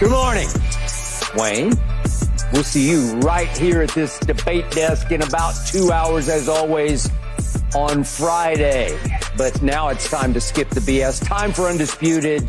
[0.00, 0.46] Good morning,
[1.34, 1.72] Wayne.
[2.52, 7.10] We'll see you right here at this debate desk in about two hours, as always,
[7.74, 8.96] on Friday.
[9.36, 11.26] But now it's time to skip the BS.
[11.26, 12.48] Time for Undisputed.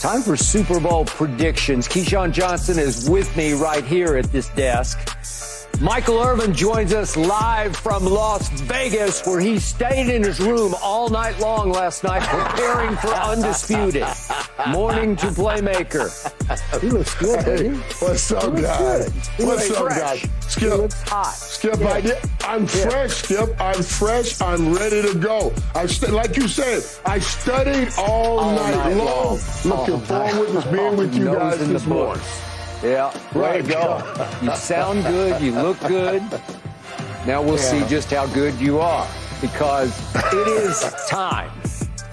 [0.00, 1.86] Time for Super Bowl predictions.
[1.86, 4.98] Keyshawn Johnson is with me right here at this desk.
[5.80, 11.08] Michael Irvin joins us live from Las Vegas, where he stayed in his room all
[11.08, 14.04] night long last night preparing for Undisputed.
[14.68, 16.10] Morning to Playmaker.
[16.82, 17.80] He looks good, Hey, doesn't he?
[18.04, 19.28] what's up, looks guys?
[19.38, 19.98] What's up, fresh.
[19.98, 20.20] guys?
[20.20, 21.32] He Skip, looks hot.
[21.34, 21.88] Skip, Yeah.
[21.88, 22.18] I did.
[22.44, 23.58] I'm fresh, Skip.
[23.60, 24.40] I'm fresh.
[24.42, 25.50] I'm ready to go.
[25.74, 29.06] I st- like you said, I studied all, All night, night long.
[29.06, 29.38] long.
[29.64, 32.14] Looking All forward night to being with you guys in the this morning.
[32.22, 32.49] books.
[32.82, 33.64] Yeah, way Right.
[33.64, 34.26] to go.
[34.42, 35.40] You sound good.
[35.42, 36.22] You look good.
[37.26, 39.06] Now we'll see just how good you are
[39.40, 39.92] because
[40.32, 41.50] it is time.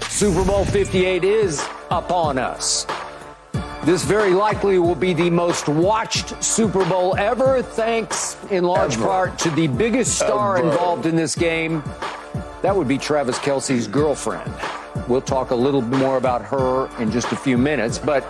[0.09, 2.85] Super Bowl 58 is upon us.
[3.83, 9.05] This very likely will be the most watched Super Bowl ever, thanks in large Ever.
[9.05, 10.67] part to the biggest star Ever.
[10.69, 11.81] involved in this game.
[12.61, 14.51] That would be Travis Kelce's girlfriend.
[15.07, 17.97] We'll talk a little more about her in just a few minutes.
[17.97, 18.25] But,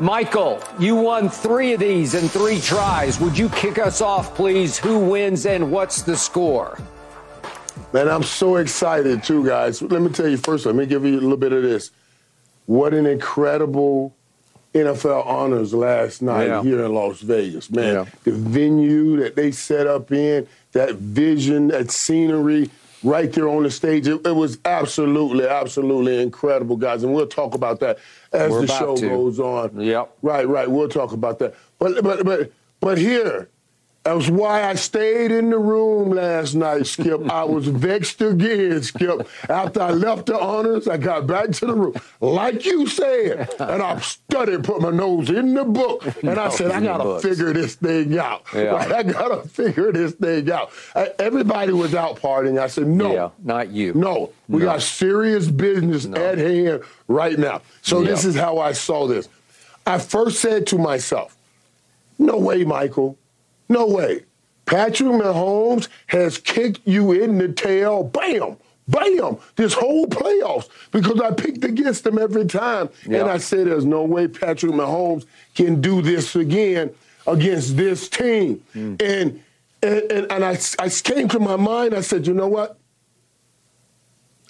[0.00, 3.20] Michael, you won three of these in three tries.
[3.20, 4.76] Would you kick us off, please?
[4.78, 6.78] Who wins and what's the score?
[7.92, 9.80] Man, I'm so excited too, guys.
[9.82, 10.66] Let me tell you first.
[10.66, 11.90] Let me give you a little bit of this.
[12.66, 14.14] What an incredible
[14.74, 16.62] NFL honors last night Yeah.
[16.62, 17.94] here in Las Vegas, man.
[17.94, 18.04] Yeah.
[18.24, 22.70] The venue that they set up in, that vision, that scenery,
[23.04, 24.08] right there on the stage.
[24.08, 27.04] It, it was absolutely, absolutely incredible, guys.
[27.04, 27.98] And we'll talk about that
[28.32, 29.08] as We're the show to.
[29.08, 29.78] goes on.
[29.80, 30.16] Yep.
[30.22, 30.68] Right, right.
[30.68, 31.54] We'll talk about that.
[31.78, 32.50] But but but
[32.80, 33.48] but here,
[34.04, 37.30] that was why I stayed in the room last night, Skip.
[37.30, 39.26] I was vexed again, Skip.
[39.48, 41.94] After I left the honors, I got back to the room.
[42.20, 46.70] Like you said, and I studied, put my nose in the book, and I said,
[46.70, 48.42] I gotta figure this thing out.
[48.54, 48.72] Yeah.
[48.74, 48.92] Right?
[48.92, 50.70] I gotta figure this thing out.
[51.18, 52.58] Everybody was out partying.
[52.60, 53.12] I said, no.
[53.12, 53.94] Yeah, not you.
[53.94, 54.66] No, we No.
[54.66, 57.62] got serious business at hand right now.
[57.82, 58.08] So Yeah.
[58.10, 59.28] this is how I saw this.
[59.86, 61.36] I first said to myself,
[62.18, 63.16] no way, Michael.
[63.74, 64.22] No way.
[64.66, 68.04] Patrick Mahomes has kicked you in the tail.
[68.04, 68.56] Bam.
[68.86, 69.38] Bam.
[69.56, 72.88] This whole playoffs because I picked against them every time.
[73.04, 73.22] Yeah.
[73.22, 75.26] And I said, there's no way Patrick Mahomes
[75.56, 76.94] can do this again
[77.26, 78.62] against this team.
[78.74, 78.94] Hmm.
[79.00, 79.42] And,
[79.82, 82.78] and, and, and I, I came to my mind, I said, you know what?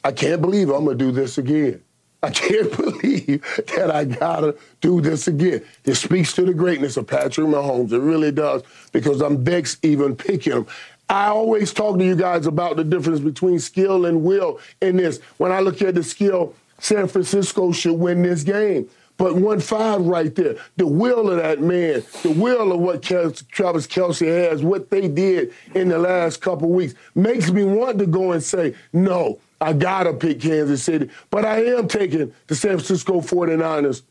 [0.04, 1.80] I can't believe I'm gonna do this again.
[2.24, 3.42] I can't believe
[3.76, 5.62] that I gotta do this again.
[5.82, 7.92] This speaks to the greatness of Patrick Mahomes.
[7.92, 8.62] It really does,
[8.92, 10.66] because I'm vexed even picking him.
[11.10, 15.20] I always talk to you guys about the difference between skill and will in this.
[15.36, 18.88] When I look at the skill, San Francisco should win this game.
[19.16, 23.42] But one five right there, the will of that man, the will of what Travis
[23.42, 28.32] Kelce has, what they did in the last couple weeks, makes me want to go
[28.32, 31.10] and say, no, I gotta pick Kansas City.
[31.30, 34.02] But I am taking the San Francisco 49ers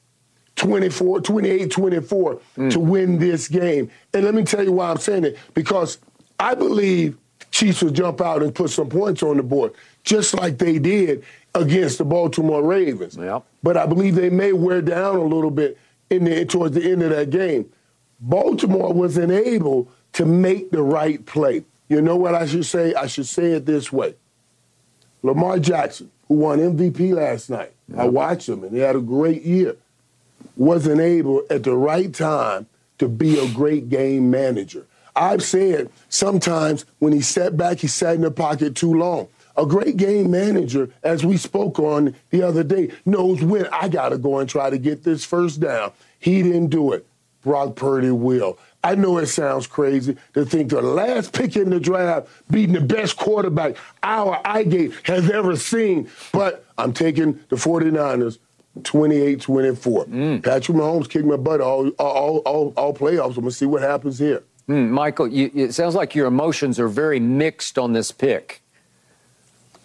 [0.56, 2.72] 24, 28 24 mm.
[2.72, 3.90] to win this game.
[4.14, 5.38] And let me tell you why I'm saying it.
[5.54, 6.00] Because
[6.40, 7.18] I believe
[7.52, 11.24] Chiefs will jump out and put some points on the board, just like they did
[11.54, 13.16] against the Baltimore Ravens.
[13.16, 13.44] Yep.
[13.62, 15.78] But I believe they may wear down a little bit
[16.10, 17.72] in the, towards the end of that game.
[18.20, 21.64] Baltimore wasn't able to make the right play.
[21.90, 22.94] You know what I should say?
[22.96, 24.16] I should say it this way.
[25.24, 29.44] Lamar Jackson, who won MVP last night, I watched him and he had a great
[29.44, 29.78] year,
[30.58, 32.68] wasn't able at the right time
[33.00, 34.86] to be a great game manager.
[35.16, 39.28] I've said sometimes when he sat back, he sat in the pocket too long.
[39.56, 44.10] A great game manager, as we spoke on the other day, knows when I got
[44.10, 45.92] to go and try to get this first down.
[46.20, 47.06] He didn't do it.
[47.44, 48.58] Brock Purdy will.
[48.84, 52.82] I know it sounds crazy to think the last pick in the draft beating the
[52.82, 58.40] best quarterback our Igate has ever seen, but I'm taking the 49ers
[58.82, 60.44] 28-24.
[60.44, 63.30] Patrick Mahomes kicked my butt all, all, all, all playoffs.
[63.30, 64.44] I'm going to see what happens here.
[64.68, 68.63] Hmm, Michael, you, it sounds like your emotions are very mixed on this pick.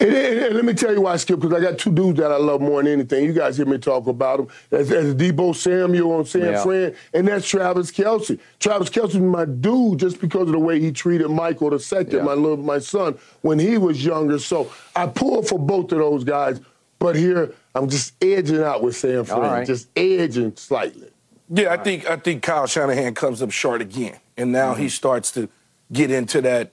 [0.01, 2.31] And, and, and, let me tell you why, Skip, because I got two dudes that
[2.31, 3.25] I love more than anything.
[3.25, 4.49] You guys hear me talk about them.
[4.71, 6.63] That's, that's Deebo Samuel on San yeah.
[6.63, 8.39] Fran, and that's Travis Kelce.
[8.61, 12.23] Travis Kelce is my dude just because of the way he treated Michael II, yeah.
[12.23, 14.39] my little my son, when he was younger.
[14.39, 16.61] So I pull for both of those guys,
[16.99, 19.67] but here I'm just edging out with San Fran, right.
[19.67, 21.11] just edging slightly.
[21.51, 24.83] Yeah, I think I think Kyle Shanahan comes up short again, and now mm-hmm.
[24.83, 25.49] he starts to
[25.93, 26.73] get into that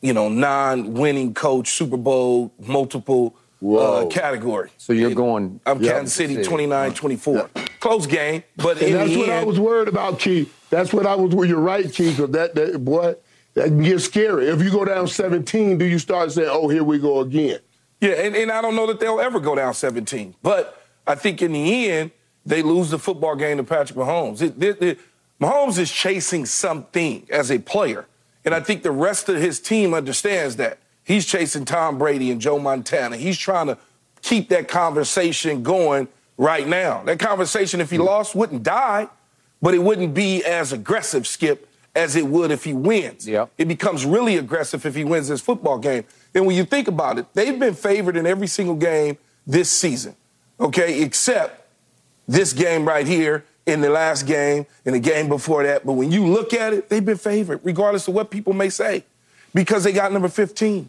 [0.00, 4.70] you know, non-winning coach, Super Bowl, multiple uh, category.
[4.78, 5.60] So you're going.
[5.66, 5.94] I'm yep.
[5.94, 7.34] Kansas City 29-24.
[7.34, 7.70] Yep.
[7.80, 10.52] Close game, but and that's what end, I was worried about, Keith.
[10.70, 11.48] That's what I was.
[11.48, 12.16] You're right, Keith.
[12.16, 13.14] Because that, that boy,
[13.54, 14.48] that can get scary.
[14.48, 17.60] If you go down 17, do you start saying, "Oh, here we go again"?
[18.00, 20.34] Yeah, and, and I don't know that they'll ever go down 17.
[20.42, 22.10] But I think in the end,
[22.44, 24.42] they lose the football game to Patrick Mahomes.
[24.42, 24.98] It, it, it,
[25.40, 28.06] Mahomes is chasing something as a player.
[28.46, 30.78] And I think the rest of his team understands that.
[31.02, 33.16] He's chasing Tom Brady and Joe Montana.
[33.16, 33.76] He's trying to
[34.22, 36.08] keep that conversation going
[36.38, 37.02] right now.
[37.02, 39.08] That conversation, if he lost, wouldn't die,
[39.60, 43.26] but it wouldn't be as aggressive, Skip, as it would if he wins.
[43.26, 43.50] Yep.
[43.58, 46.04] It becomes really aggressive if he wins this football game.
[46.34, 50.14] And when you think about it, they've been favored in every single game this season,
[50.60, 51.68] okay, except
[52.28, 55.84] this game right here in the last game, in the game before that.
[55.84, 59.04] But when you look at it, they've been favored, regardless of what people may say,
[59.52, 60.88] because they got number 15.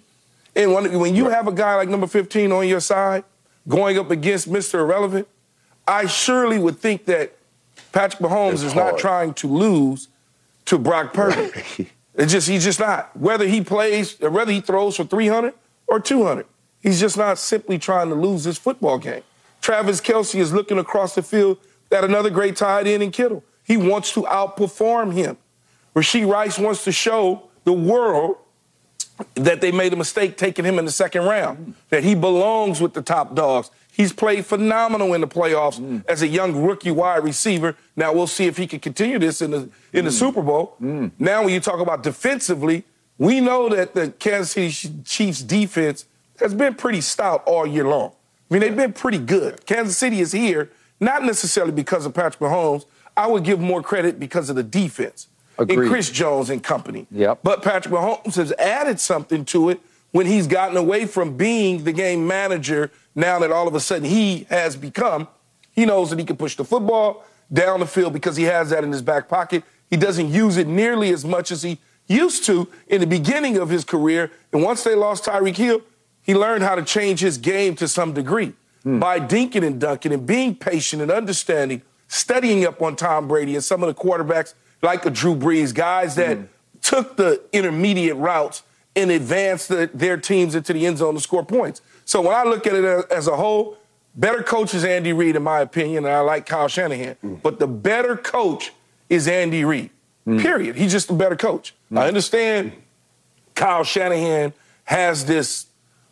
[0.55, 3.23] And when, when you have a guy like number 15 on your side
[3.67, 4.75] going up against Mr.
[4.79, 5.27] Irrelevant,
[5.87, 7.33] I surely would think that
[7.91, 8.93] Patrick Mahomes it's is hard.
[8.93, 10.07] not trying to lose
[10.65, 11.89] to Brock Purdy.
[12.15, 13.15] it's just he's just not.
[13.17, 15.53] Whether he plays, or whether he throws for 300
[15.87, 16.45] or 200,
[16.81, 19.23] he's just not simply trying to lose this football game.
[19.61, 21.57] Travis Kelce is looking across the field
[21.89, 23.43] that another great tight end in Kittle.
[23.63, 25.37] He wants to outperform him.
[25.95, 28.37] Rashee Rice wants to show the world
[29.35, 32.93] that they made a mistake taking him in the second round, that he belongs with
[32.93, 33.71] the top dogs.
[33.91, 36.05] He's played phenomenal in the playoffs mm.
[36.07, 37.75] as a young rookie wide receiver.
[37.95, 40.19] Now we'll see if he can continue this in the in the mm.
[40.19, 40.75] Super Bowl.
[40.79, 41.11] Mm.
[41.17, 42.83] Now when you talk about defensively,
[43.17, 46.05] we know that the Kansas City Chiefs defense
[46.39, 48.11] has been pretty stout all year long.
[48.49, 49.65] I mean, they've been pretty good.
[49.65, 52.85] Kansas City is here not necessarily because of Patrick Mahomes.
[53.15, 55.27] I would give more credit because of the defense
[55.57, 55.79] Agreed.
[55.79, 57.07] and Chris Jones and company.
[57.11, 57.39] Yep.
[57.43, 61.91] But Patrick Mahomes has added something to it when he's gotten away from being the
[61.91, 62.91] game manager.
[63.15, 65.27] Now that all of a sudden he has become,
[65.71, 68.83] he knows that he can push the football down the field because he has that
[68.83, 69.63] in his back pocket.
[69.89, 73.69] He doesn't use it nearly as much as he used to in the beginning of
[73.69, 74.31] his career.
[74.53, 75.81] And once they lost Tyreek Hill,
[76.21, 78.53] he learned how to change his game to some degree
[78.87, 78.99] mm.
[78.99, 83.63] by dinking and dunking and being patient and understanding, studying up on Tom Brady and
[83.63, 86.47] some of the quarterbacks like a Drew Brees, guys that mm.
[86.81, 88.63] took the intermediate routes
[88.95, 91.81] and advanced the, their teams into the end zone to score points.
[92.05, 93.77] So when I look at it as a whole,
[94.15, 97.17] better coach is Andy Reid, in my opinion, and I like Kyle Shanahan.
[97.23, 97.41] Mm.
[97.41, 98.71] But the better coach
[99.09, 99.89] is Andy Reid.
[100.25, 100.41] Mm.
[100.41, 100.75] Period.
[100.75, 101.75] He's just a better coach.
[101.91, 101.99] Mm.
[101.99, 102.73] I understand
[103.55, 104.53] Kyle Shanahan
[104.85, 105.66] has this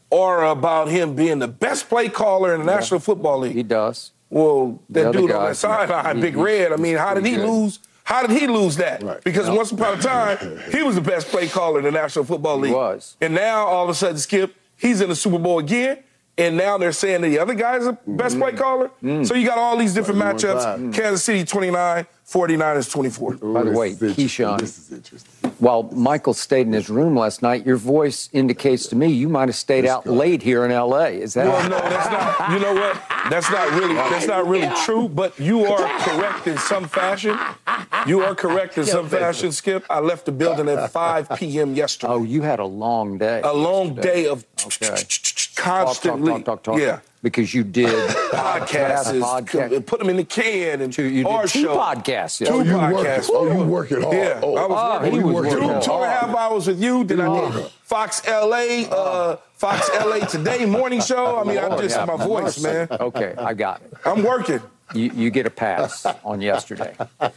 [0.09, 2.77] aura about him being the best play caller in the yeah.
[2.77, 3.55] National Football League.
[3.55, 4.11] He does.
[4.29, 6.73] Well, that dude on that sideline, Big Red.
[6.73, 7.47] I mean, how did he good.
[7.47, 7.79] lose?
[8.03, 9.01] How did he lose that?
[9.01, 9.23] Right.
[9.23, 9.55] Because no.
[9.55, 10.37] once upon a time,
[10.71, 12.71] he was the best play caller in the National Football League.
[12.71, 13.17] He was.
[13.19, 15.99] And now all of a sudden, Skip, he's in the Super Bowl again.
[16.37, 18.41] And now they're saying that the other guy's the best mm-hmm.
[18.41, 18.91] play caller.
[19.01, 19.25] Mm.
[19.25, 20.93] So you got all these different matchups.
[20.93, 23.33] Kansas City 29, 49ers 24.
[23.35, 25.51] By the way, Keyshawn, this is interesting.
[25.59, 29.47] While Michael stayed in his room last night, your voice indicates to me you might
[29.47, 31.21] have stayed out late here in L.A.
[31.21, 31.45] Is that?
[31.45, 32.51] Well, no, that's not.
[32.51, 33.01] You know what?
[33.29, 33.93] That's not really.
[33.93, 35.07] That's not really true.
[35.07, 37.37] But you are correct in some fashion.
[38.07, 39.85] You are correct in some fashion, Skip.
[39.89, 41.75] I left the building at 5 p.m.
[41.75, 42.11] yesterday.
[42.11, 43.41] Oh, you had a long day.
[43.43, 44.45] A long day of
[45.55, 46.31] constantly.
[46.31, 46.79] Talk, talk, talk, talk.
[46.79, 47.89] Yeah because you did
[48.29, 49.83] podcasts, podcast.
[49.87, 51.75] put them in the can and two, you did two show.
[51.75, 52.39] podcasts.
[52.39, 52.49] Yeah.
[52.49, 53.29] Two oh, you podcasts.
[53.29, 54.15] Work, oh, you working hard.
[54.15, 56.79] Yeah, oh, I was oh, he was working two, two and a half hours with
[56.79, 57.03] you.
[57.03, 61.37] Then I did Fox LA, uh, Fox LA Today morning show.
[61.39, 62.05] I mean, I'm just yeah.
[62.05, 62.87] my voice, man.
[62.91, 63.91] Okay, I got it.
[64.05, 64.61] I'm working.
[64.93, 66.95] You, you get a pass on yesterday.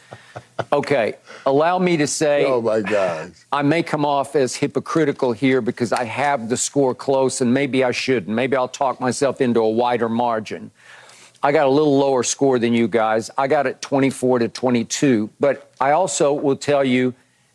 [0.72, 1.14] Okay,
[1.46, 2.44] allow me to say.
[2.44, 3.32] Oh my God.
[3.52, 7.84] I may come off as hypocritical here because I have the score close, and maybe
[7.84, 8.34] I shouldn't.
[8.34, 10.70] Maybe I'll talk myself into a wider margin.
[11.42, 13.30] I got a little lower score than you guys.
[13.38, 15.30] I got it 24 to 22.
[15.38, 17.14] But I also will tell you,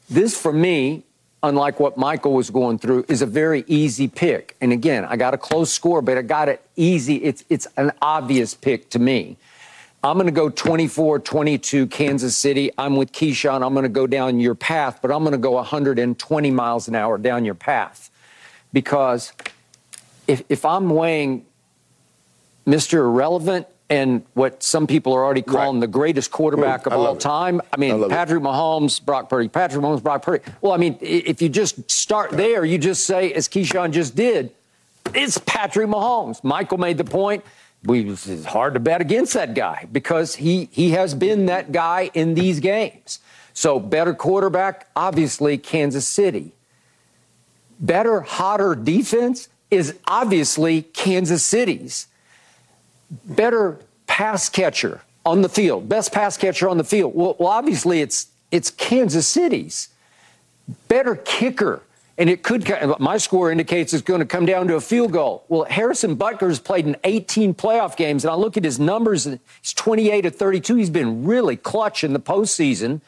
[0.10, 1.04] this for me,
[1.42, 4.56] unlike what Michael was going through, is a very easy pick.
[4.62, 7.18] And again, I got a close score, but I got it easy.
[7.18, 9.38] It's it's an obvious pick to me.
[10.04, 12.72] I'm going to go 24 22 Kansas City.
[12.78, 13.66] I'm with Keyshawn.
[13.66, 16.96] I'm going to go down your path, but I'm going to go 120 miles an
[16.96, 18.12] hour down your path
[18.74, 19.32] because
[20.28, 21.46] if, if I'm weighing
[22.68, 22.96] Mr.
[22.96, 25.82] Irrelevant and what some people are already calling right.
[25.82, 27.62] the greatest quarterback of all time.
[27.72, 28.46] I mean, I Patrick it.
[28.46, 30.44] Mahomes, Brock Purdy, Patrick Mahomes, Brock Purdy.
[30.62, 34.52] Well, I mean, if you just start there, you just say, as Keyshawn just did,
[35.14, 36.44] it's Patrick Mahomes.
[36.44, 37.44] Michael made the point.
[37.86, 42.12] We, it's hard to bet against that guy because he, he has been that guy
[42.14, 43.20] in these games.
[43.54, 46.54] So, better quarterback, obviously, Kansas City.
[47.80, 52.08] Better, hotter defense is obviously Kansas City's
[53.26, 57.14] better pass catcher on the field, best pass catcher on the field.
[57.16, 59.90] Well, well obviously it's it's Kansas City's
[60.88, 61.82] better kicker.
[62.18, 65.46] And it could, my score indicates it's going to come down to a field goal.
[65.48, 69.74] Well, Harrison Butker's played in 18 playoff games, and I look at his numbers, he's
[69.74, 70.76] 28 to 32.
[70.76, 73.02] He's been really clutch in the postseason.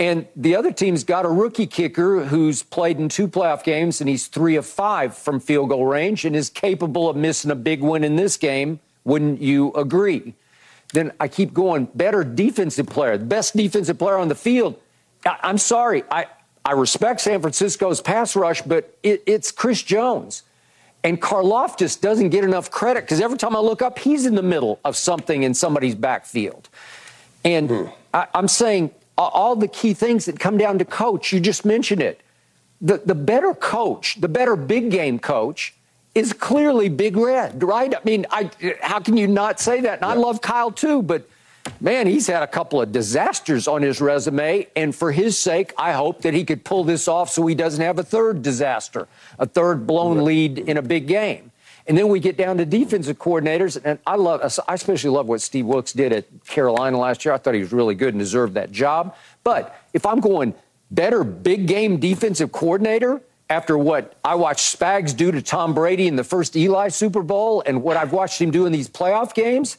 [0.00, 4.08] And the other team's got a rookie kicker who's played in two playoff games, and
[4.08, 7.82] he's three of five from field goal range and is capable of missing a big
[7.82, 10.34] win in this game wouldn't you agree?
[10.92, 11.88] Then I keep going.
[11.94, 14.80] Better defensive player, the best defensive player on the field.
[15.26, 16.04] I, am sorry.
[16.10, 16.26] I,
[16.64, 20.42] I respect San Francisco's pass rush, but it, it's Chris Jones.
[21.02, 24.42] And Karlaftis doesn't get enough credit because every time I look up, he's in the
[24.42, 26.70] middle of something in somebody's backfield.
[27.44, 27.84] And hmm.
[28.14, 32.00] I, I'm saying all the key things that come down to coach, you just mentioned
[32.00, 32.20] it.
[32.80, 35.74] The, the better coach, the better big game coach,
[36.14, 37.92] is clearly Big Red, right?
[37.94, 40.00] I mean, I, how can you not say that?
[40.00, 40.08] And yeah.
[40.08, 41.28] I love Kyle too, but
[41.80, 44.66] man, he's had a couple of disasters on his resume.
[44.76, 47.82] And for his sake, I hope that he could pull this off so he doesn't
[47.82, 50.24] have a third disaster, a third blown right.
[50.24, 51.50] lead in a big game.
[51.86, 55.42] And then we get down to defensive coordinators, and I love, I especially love what
[55.42, 57.34] Steve Wilks did at Carolina last year.
[57.34, 59.14] I thought he was really good and deserved that job.
[59.42, 60.54] But if I'm going
[60.90, 66.16] better big game defensive coordinator, after what I watched Spags do to Tom Brady in
[66.16, 69.76] the first Eli Super Bowl and what I've watched him do in these playoff games,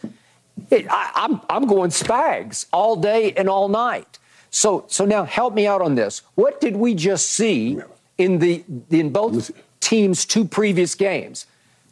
[0.69, 4.19] it, I, I'm, I'm going Spags all day and all night.
[4.49, 6.21] So, so now help me out on this.
[6.35, 7.79] What did we just see
[8.17, 11.45] in the in both teams' two previous games?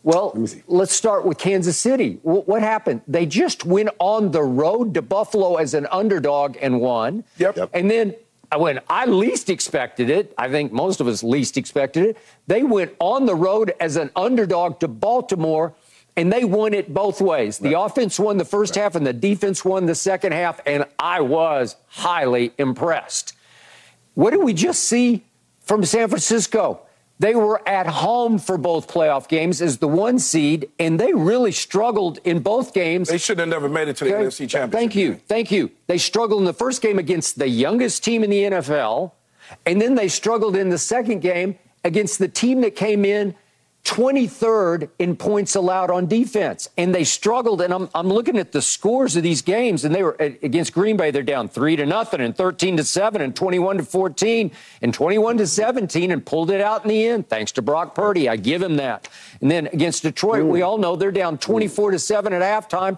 [0.04, 2.20] Well, let's start with Kansas City.
[2.24, 3.02] what happened?
[3.08, 7.24] They just went on the road to Buffalo as an underdog and won.
[7.38, 7.70] Yep.
[7.74, 8.14] And then
[8.52, 12.18] uh, when I least expected it, I think most of us least expected it,
[12.48, 15.74] they went on the road as an underdog to Baltimore
[16.16, 17.58] and they won it both ways.
[17.58, 17.86] The right.
[17.86, 18.84] offense won the first right.
[18.84, 23.34] half and the defense won the second half, and I was highly impressed.
[24.14, 25.24] What did we just see
[25.62, 26.82] from San Francisco?
[27.20, 31.52] They were at home for both playoff games as the one seed, and they really
[31.52, 33.08] struggled in both games.
[33.08, 34.26] They should have never made it to the okay.
[34.26, 34.72] NFC Championship.
[34.72, 35.16] Thank you.
[35.28, 35.72] Thank you.
[35.88, 39.12] They struggled in the first game against the youngest team in the NFL,
[39.66, 43.36] and then they struggled in the second game against the team that came in
[43.84, 46.70] 23rd in points allowed on defense.
[46.78, 47.62] And they struggled.
[47.62, 50.96] And I'm, I'm looking at the scores of these games, and they were against Green
[50.96, 54.94] Bay, they're down three to nothing, and 13 to 7, and 21 to 14, and
[54.94, 58.30] 21 to 17, and pulled it out in the end, thanks to Brock Purdy.
[58.30, 59.10] I give him that.
[59.42, 62.98] And then against Detroit, we all know they're down 24 to 7 at halftime,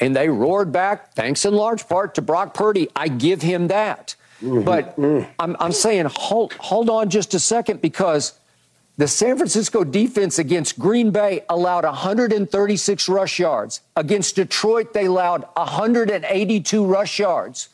[0.00, 2.90] and they roared back, thanks in large part to Brock Purdy.
[2.94, 4.14] I give him that.
[4.42, 4.64] Mm-hmm.
[4.64, 5.26] But mm.
[5.38, 8.34] I'm, I'm saying, hold, hold on just a second because
[8.98, 13.82] the San Francisco defense against Green Bay allowed 136 rush yards.
[13.94, 17.68] Against Detroit, they allowed 182 rush yards.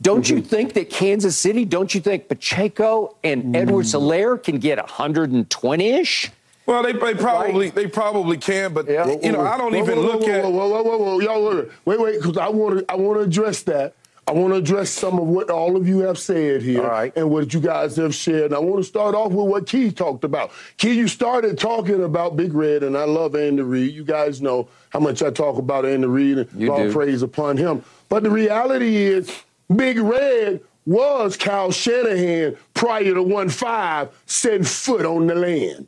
[0.00, 0.36] Don't mm-hmm.
[0.36, 3.56] you think that Kansas City, don't you think Pacheco and mm.
[3.56, 6.30] Edwards Helaire can get 120 ish?
[6.66, 7.74] Well, they, they probably right.
[7.74, 9.06] they probably can, but yeah.
[9.22, 10.44] you know I don't whoa, even whoa, look whoa, at.
[10.44, 13.62] Whoa, whoa, whoa, whoa, y'all wait, wait, because I want to I want to address
[13.62, 13.94] that.
[14.28, 16.84] I want to address some of what all of you have said here
[17.16, 18.52] and what you guys have shared.
[18.52, 20.50] And I want to start off with what Key talked about.
[20.76, 23.94] Key, you started talking about Big Red, and I love Andy Reid.
[23.94, 27.82] You guys know how much I talk about Andy Reid and all praise upon him.
[28.10, 29.34] But the reality is,
[29.74, 35.86] Big Red was Kyle Shanahan prior to 1 5 setting foot on the land.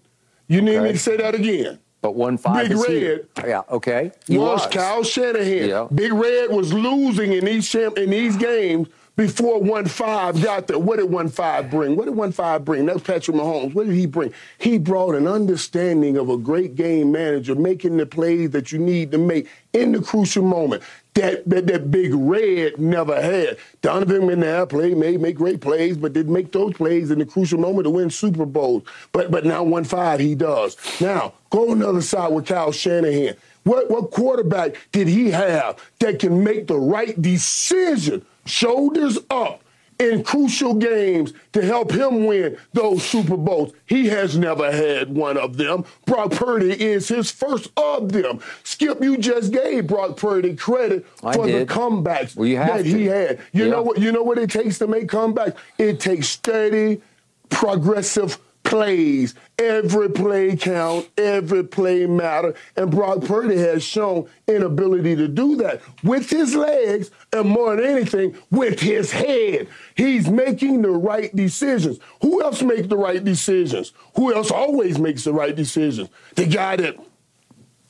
[0.49, 1.79] You need me to say that again?
[2.03, 2.69] But one five.
[2.69, 3.27] Big Red.
[3.47, 3.63] Yeah.
[3.71, 4.13] Okay.
[4.27, 5.69] He was, was Kyle Shanahan.
[5.69, 5.87] Yeah.
[5.95, 10.79] Big Red was losing in these champ- in these games before one five got there.
[10.79, 11.97] What did one five bring?
[11.97, 12.87] What did one five bring?
[12.87, 13.75] That's Patrick Mahomes.
[13.75, 14.33] What did he bring?
[14.57, 19.11] He brought an understanding of a great game manager, making the plays that you need
[19.11, 20.83] to make in the crucial moment
[21.15, 23.59] that, that that big red never had.
[23.83, 27.59] Donovan McNabb played, made make great plays, but didn't make those plays in the crucial
[27.59, 28.85] moment to win Super Bowls.
[29.13, 30.77] But but now one five he does.
[31.01, 33.37] Now go on the other side with Kyle Shanahan.
[33.65, 39.63] What what quarterback did he have that can make the right decision, shoulders up,
[40.01, 43.73] in crucial games to help him win those Super Bowls.
[43.87, 45.85] He has never had one of them.
[46.07, 48.41] Brock Purdy is his first of them.
[48.65, 51.69] Skip, you just gave Brock Purdy credit I for did.
[51.69, 52.85] the comebacks Well, that to.
[52.85, 53.39] he had.
[53.53, 53.71] You Yeah.
[53.71, 53.99] know what?
[53.99, 55.55] You know what it takes to make comebacks?
[55.79, 57.03] It takes steady,
[57.51, 58.39] progressive
[58.71, 59.35] plays.
[59.59, 62.55] Every play count, every play matter.
[62.77, 67.85] And Brock Purdy has shown inability to do that with his legs and more than
[67.85, 69.69] anything, with his head.
[69.97, 71.99] He's making the right decisions.
[72.23, 73.93] Who else makes the right decisions?
[74.17, 76.09] Who else always makes the right decisions?
[76.37, 76.97] The guy that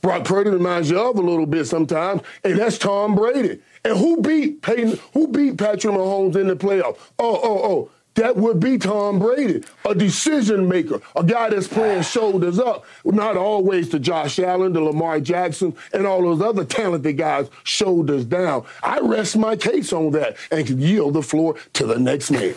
[0.01, 3.61] Brock Purdy reminds you of a little bit sometimes, and that's Tom Brady.
[3.85, 4.99] And who beat Peyton?
[5.13, 6.99] Who beat Patrick Mahomes in the playoff?
[7.19, 7.91] Oh, oh, oh.
[8.14, 13.37] That would be Tom Brady, a decision maker, a guy that's playing shoulders up, not
[13.37, 18.67] always to Josh Allen, to Lamar Jackson, and all those other talented guys, shoulders down.
[18.83, 22.55] I rest my case on that and can yield the floor to the next man.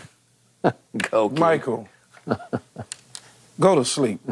[0.98, 1.30] Go.
[1.30, 1.88] Michael,
[3.60, 4.20] go to sleep.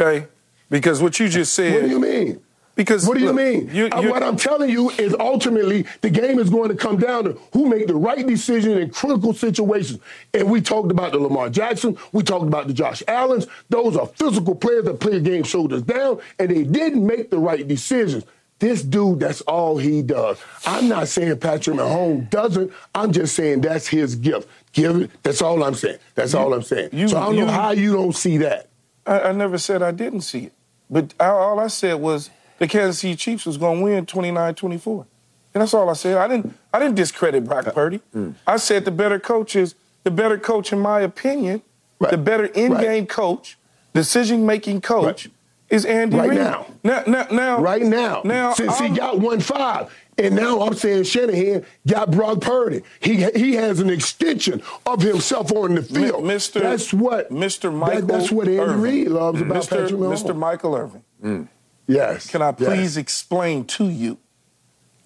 [0.00, 0.26] Okay?
[0.70, 1.74] Because what you just said.
[1.74, 2.43] What do you mean?
[2.76, 3.70] Because What do you look, mean?
[3.72, 6.96] you- Uh, you- what I'm telling you is ultimately the game is going to come
[6.96, 10.00] down to who make the right decision in critical situations.
[10.32, 13.46] And we talked about the Lamar Jackson, we talked about the Josh Allens.
[13.70, 17.38] Those are physical players that play a game shoulders down, and they didn't make the
[17.38, 18.24] right decisions.
[18.58, 20.38] This dude, that's all he does.
[20.66, 22.72] I'm not saying Patrick Mahomes doesn't.
[22.94, 24.48] I'm just saying that's his gift.
[24.72, 25.10] Give it.
[25.22, 25.98] That's all I'm saying.
[26.14, 26.90] That's all I'm saying.
[26.92, 28.68] you- so I don't you- know how you don't see that.
[29.06, 30.52] I, I never said I didn't see it.
[30.88, 32.30] But I, all I said was
[32.64, 35.06] the Kansas City Chiefs was going to win 29-24.
[35.52, 36.16] And that's all I said.
[36.16, 38.00] I didn't I didn't discredit Brock uh, Purdy.
[38.14, 38.34] Mm.
[38.46, 41.62] I said the better coach is the better coach in my opinion,
[42.00, 42.10] Right.
[42.10, 43.56] the better in-game coach,
[43.92, 45.34] decision-making coach Right.
[45.70, 46.38] is Andy Right Reid.
[46.40, 46.66] now.
[46.82, 48.22] Now, now, now right now.
[48.24, 52.82] Now, since I'm- he got one five, and now I'm saying Shanahan got Brock Purdy.
[53.00, 56.24] He he has an extension of himself on the field.
[56.24, 56.60] Mr.
[56.62, 57.72] That's what Mr.
[57.72, 58.80] Michael that- that's what Andy Irvin.
[58.80, 59.70] Reid loves about Mr.
[59.70, 60.24] Patrick Mahomes.
[60.24, 60.36] Mr.
[60.36, 61.02] Michael Irvin.
[61.24, 61.48] Mm.
[61.86, 62.30] Yes.
[62.30, 62.68] Can I yes.
[62.68, 64.18] please explain to you?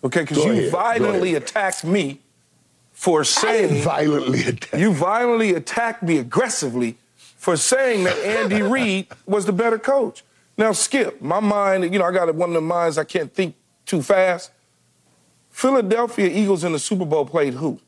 [0.05, 2.21] Okay, because you ahead, violently attacked me
[2.93, 4.81] for I didn't saying violently attacked.
[4.81, 6.97] you violently attacked me aggressively
[7.37, 10.25] for saying that Andy Reid was the better coach.
[10.57, 13.55] Now, Skip, my mind, you know, I got one of the minds I can't think
[13.87, 14.51] too fast.
[15.51, 17.81] Philadelphia Eagles in the Super Bowl played who?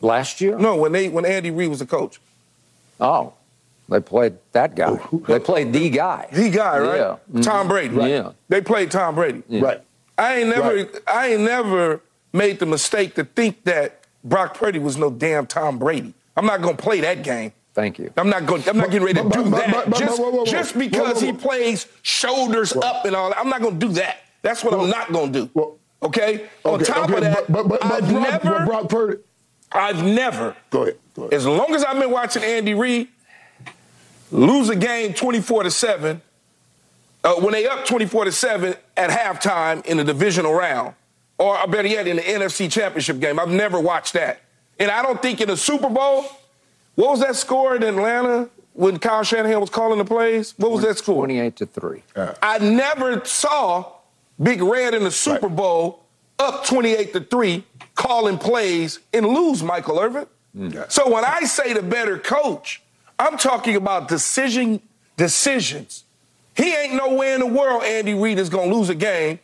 [0.00, 0.56] Last year?
[0.58, 2.20] No, when they when Andy Reid was the coach.
[3.00, 3.34] Oh,
[3.90, 4.98] they played that guy.
[5.26, 6.28] They played the guy.
[6.32, 6.96] The guy, right?
[6.96, 7.16] Yeah.
[7.32, 7.42] Mhm.
[7.44, 7.94] Tom Brady.
[7.94, 8.10] Right.
[8.10, 8.32] Yeah.
[8.48, 9.42] They played Tom Brady.
[9.48, 9.82] Right.
[10.16, 10.90] I ain't never Right.
[11.06, 12.00] I ain't never
[12.32, 16.14] made the mistake to think that Brock Purdy was no damn Tom Brady.
[16.36, 17.52] I'm not gonna play that game.
[17.74, 18.12] Thank you.
[18.16, 18.68] I'm not going.
[18.68, 23.14] I'm not getting ready to do that just, just because he plays shoulders up and
[23.14, 23.38] all that.
[23.38, 24.18] I'm not going to do that.
[24.42, 25.50] That's what I'm not going to do.
[25.54, 26.48] Well, okay.
[26.64, 29.18] On Okay, top okay, of that, but, but, but, I've Brock, never, Brock Purdy.
[29.70, 30.96] I've never, Go ahead.
[31.14, 31.34] Go ahead.
[31.34, 33.06] as long as I've been watching Andy Reid,
[34.30, 36.22] lose a game 24 to seven.
[37.22, 40.94] Uh, when they up 24 to seven at halftime in the divisional round,
[41.36, 43.38] or uh, better yet, in the NFC Championship game.
[43.38, 44.40] I've never watched that,
[44.78, 46.24] and I don't think in the Super Bowl.
[46.94, 50.54] What was that score in Atlanta when Kyle Shanahan was calling the plays?
[50.56, 51.16] What was that score?
[51.26, 52.02] 28 to 3.
[52.42, 53.92] I never saw
[54.42, 55.56] Big Red in the Super Right.
[55.56, 56.04] Bowl
[56.38, 57.64] up 28 to 3
[57.94, 60.26] calling plays and lose Michael Irvin.
[60.88, 62.82] So when I say the better coach,
[63.20, 64.80] I'm talking about decision
[65.16, 66.04] decisions.
[66.56, 69.38] He ain't nowhere in the world Andy Reid is going to lose a game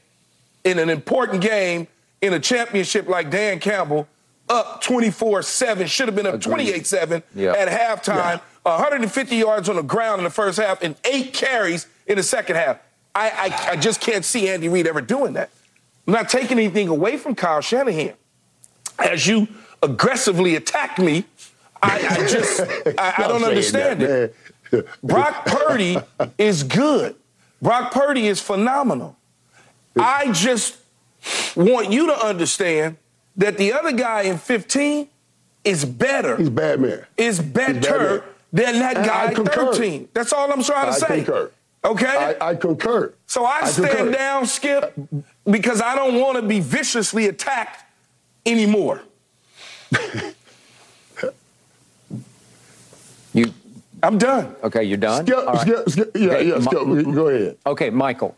[0.65, 1.87] in an important game
[2.23, 4.09] in a championship like Dan Campbell
[4.49, 6.69] up 24-7 should have been up Agreed.
[6.85, 7.53] 28-7 Yeah.
[7.53, 12.17] at halftime 150 yards on the ground in the first half and eight carries in
[12.17, 12.79] the second half
[13.15, 15.51] I, I, I just can't see Andy Reid ever doing that
[16.07, 18.15] I'm not taking anything away from Kyle Shanahan
[18.99, 19.49] as you
[19.83, 21.25] aggressively attack me
[21.83, 22.61] I, I just
[22.99, 24.33] I, I don't understand that,
[24.73, 24.87] it.
[25.03, 25.99] Brock Purdy
[26.39, 27.15] is good.
[27.63, 29.17] Brock Purdy is phenomenal.
[29.99, 30.79] I just
[31.55, 32.97] want you to understand
[33.37, 35.09] that the other guy in 15
[35.65, 36.37] is better.
[36.37, 37.05] He's Batman.
[37.17, 40.09] is better than that And guy in 13.
[40.15, 41.25] That's all I'm trying to I say.
[41.25, 41.51] concur.
[41.85, 42.37] Okay?
[42.41, 43.15] I, I concur.
[43.27, 44.13] so I, stand concur.
[44.13, 44.95] down, Skip,
[45.49, 47.85] because I don't want to be viciously attacked
[48.45, 49.03] anymore.
[54.07, 54.55] I'm done.
[54.63, 54.85] okay?
[54.85, 55.27] You're done.
[55.27, 55.61] Skip, right.
[55.61, 57.15] skip, skip, yeah, Okay, yeah, skip.
[57.15, 57.57] Go ahead.
[57.67, 58.37] Okay, Michael.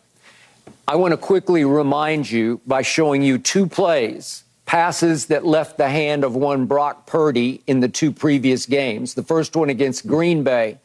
[0.87, 5.89] I want to quickly remind you by showing you two plays, passes that left the
[5.91, 9.13] hand of one Brock Purdy in the two previous games.
[9.13, 10.79] The first one against Green Bay,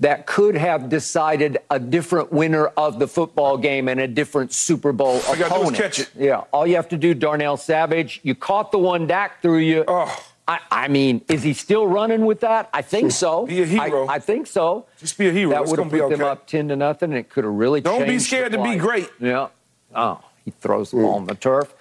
[0.00, 4.92] that could have decided a different winner of the football game and a different Super
[4.92, 5.76] Bowl All you gotta do opponent.
[5.76, 6.10] catch it.
[6.18, 9.84] Yeah, all you have to do, Darnell Savage, you caught the one Dak threw you.
[9.88, 10.24] Oh.
[10.70, 12.68] I, I, mean, is he still running with that?
[12.72, 13.46] I think so.
[13.46, 14.06] Be a hero.
[14.06, 14.86] I, I think so.
[14.98, 15.50] Just be a hero.
[15.50, 16.16] That would have put okay.
[16.16, 17.80] them up ten to nothing, and it could have really.
[17.80, 17.98] Changed.
[17.98, 19.08] Don't be scared to be great.
[19.20, 19.48] Yeah.
[19.94, 21.02] Oh, he throws the mm.
[21.02, 21.74] ball on the turf.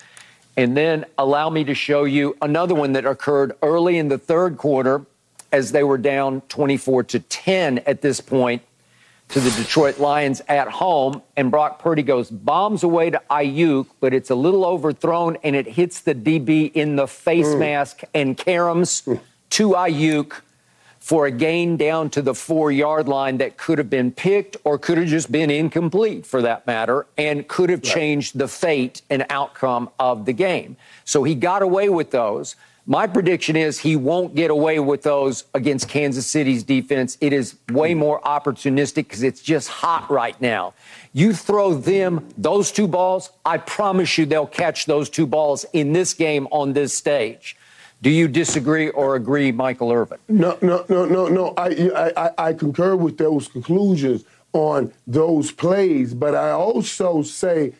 [0.58, 4.58] And then allow me to show you another one that occurred early in the third
[4.58, 5.06] quarter
[5.52, 8.62] as they were down 24 to 10 at this point
[9.32, 11.22] to the Detroit Lions at home.
[11.38, 15.68] And Brock Purdy goes bombs away to Aiyuk, but it's a little overthrown and it
[15.68, 17.60] hits the DB in the face mm.
[17.60, 19.20] mask and caroms mm.
[19.52, 20.42] to Aiyuk
[21.00, 24.78] for a gain down to the four yard line that could have been picked or
[24.78, 27.94] could have just been incomplete for that matter and could have right.
[27.94, 30.76] changed the fate and outcome of the game.
[31.06, 32.56] So he got away with those.
[32.86, 37.18] My prediction is he won't get away with those against Kansas City's defense.
[37.22, 38.00] It is way hmm.
[38.00, 40.74] more opportunistic because it's just hot right now.
[41.14, 45.94] You throw them those two balls, I promise you they'll catch those two balls in
[45.94, 47.58] this game on this stage.
[48.02, 50.18] Do you disagree or agree, Michael Irvin?
[50.28, 51.54] No, no, no, no, no.
[51.56, 57.74] I, I, I concur with those conclusions on those plays, but I also say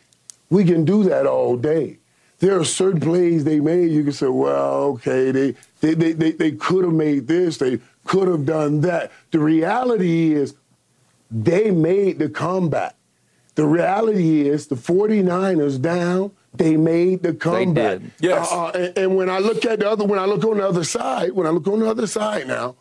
[0.48, 1.98] we can do that all day.
[2.42, 3.92] There are certain plays they made.
[3.92, 7.78] You can say, well, okay, they they they, they, they could have made this, they
[8.04, 9.12] could have done that.
[9.30, 10.56] The reality is
[11.30, 12.96] they made the comeback.
[13.54, 18.00] The reality is the 49ers down they made the comeback.
[18.00, 18.10] They did.
[18.18, 18.50] Yes.
[18.50, 20.66] Uh, uh, and, and, when I look at the other, when I look on the
[20.66, 22.74] other side, when I look on the other side now,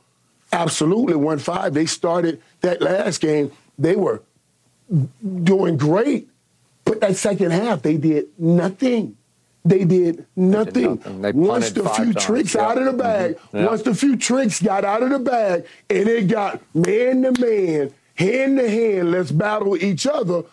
[0.51, 1.75] absolutely one five.
[1.75, 3.51] They started that last game.
[3.77, 4.23] They were
[5.43, 6.29] doing great,
[6.83, 9.17] but that second half they did nothing.
[9.63, 10.73] They did nothing.
[10.73, 11.21] They did nothing.
[11.21, 12.25] They once the few times.
[12.25, 12.63] tricks yep.
[12.63, 13.57] out of the bag, mm-hmm.
[13.57, 13.69] yep.
[13.69, 17.93] once the few tricks got out of the bag, and it got man to man,
[18.15, 20.43] hand to hand, let's battle each other.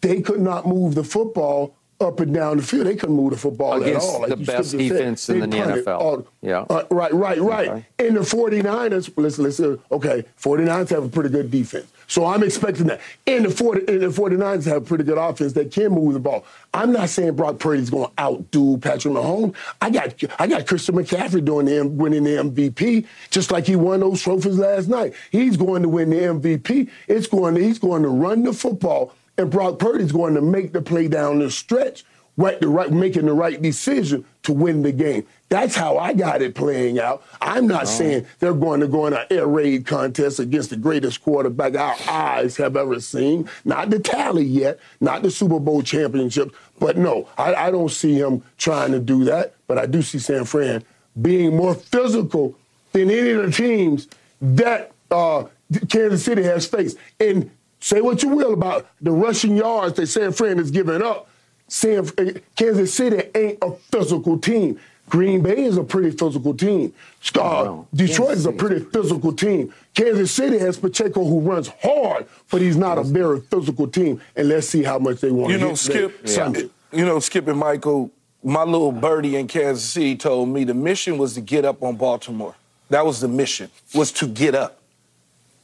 [0.00, 2.86] They could not move the football up and down the field.
[2.86, 4.20] They couldn't move the football Against at all.
[4.22, 6.00] Like the best defense in the NFL.
[6.00, 6.64] All, yeah.
[6.70, 7.68] Uh, right, right, right.
[7.68, 7.86] Okay.
[7.98, 11.90] And the 49ers, listen, listen, okay, 49ers have a pretty good defense.
[12.10, 13.00] So I'm expecting that.
[13.24, 16.18] And the, 40, and the 49ers have a pretty good offense that can move the
[16.18, 16.44] ball.
[16.74, 19.54] I'm not saying Brock Purdy's going to outdo Patrick Mahomes.
[19.80, 24.00] I got I got Christian McCaffrey doing the winning the MVP, just like he won
[24.00, 25.14] those trophies last night.
[25.30, 26.88] He's going to win the MVP.
[27.06, 30.72] It's going to, he's going to run the football and Brock Purdy's going to make
[30.72, 32.04] the play down the stretch,
[32.36, 35.26] right, the right, making the right decision to win the game.
[35.48, 37.24] That's how I got it playing out.
[37.40, 37.86] I'm not oh.
[37.86, 41.96] saying they're going to go in an air raid contest against the greatest quarterback our
[42.08, 43.48] eyes have ever seen.
[43.64, 48.14] Not the tally yet, not the Super Bowl championship, but no, I, I don't see
[48.14, 49.54] him trying to do that.
[49.66, 50.84] But I do see San Fran
[51.20, 52.56] being more physical
[52.92, 54.08] than any of the teams
[54.40, 55.44] that uh,
[55.88, 56.96] Kansas City has faced.
[57.18, 61.28] And Say what you will about the rushing yards that San Fran is giving up.
[61.66, 62.08] San,
[62.56, 64.78] Kansas City ain't a physical team.
[65.08, 66.92] Green Bay is a pretty physical team.
[67.36, 69.74] Uh, Detroit is a pretty physical team.
[69.94, 74.20] Kansas City has Pacheco who runs hard, but he's not a very physical team.
[74.36, 76.70] And let's see how much they want you to know, Skip, Sunday.
[76.92, 78.10] You know, Skip and Michael,
[78.44, 81.96] my little birdie in Kansas City told me the mission was to get up on
[81.96, 82.54] Baltimore.
[82.90, 84.79] That was the mission, was to get up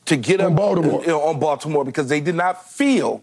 [0.07, 1.01] to get on up Baltimore.
[1.03, 3.23] You know, on Baltimore because they did not feel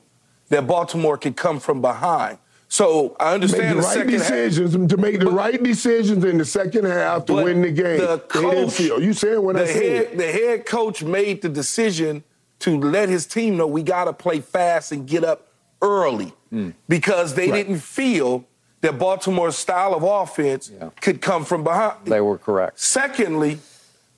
[0.50, 2.38] that Baltimore could come from behind.
[2.68, 6.24] So I understand make the, the right decisions half, to make the but, right decisions
[6.24, 8.00] in the second half to win the game.
[8.00, 9.02] The coach, they didn't feel.
[9.02, 10.08] You said what I said.
[10.08, 12.24] Head, the head coach made the decision
[12.60, 15.50] to let his team know we got to play fast and get up
[15.84, 16.74] early mm.
[16.88, 17.58] because they right.
[17.58, 18.46] didn't feel
[18.82, 20.90] that Baltimore's style of offense yeah.
[21.00, 22.06] could come from behind.
[22.06, 22.80] They were correct.
[22.80, 23.60] Secondly,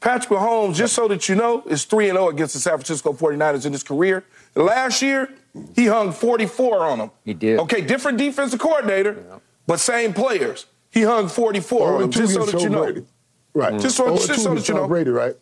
[0.06, 3.66] Patrick Mahomes, just so that you know, is 3 0 against the San Francisco 49ers
[3.66, 4.24] in his career.
[4.54, 5.34] Last year,
[5.76, 7.12] he hung 44 on them.
[7.24, 7.58] He did.
[7.62, 9.40] Okay, different defensive coordinator, yeah.
[9.66, 10.68] but same players.
[10.92, 12.84] He hung 44 on oh, them, just so that you know.
[12.84, 13.06] Brady.
[13.56, 13.82] Right.
[13.82, 14.88] Just so, oh, just so that you know.
[14.88, 15.36] Brady, right?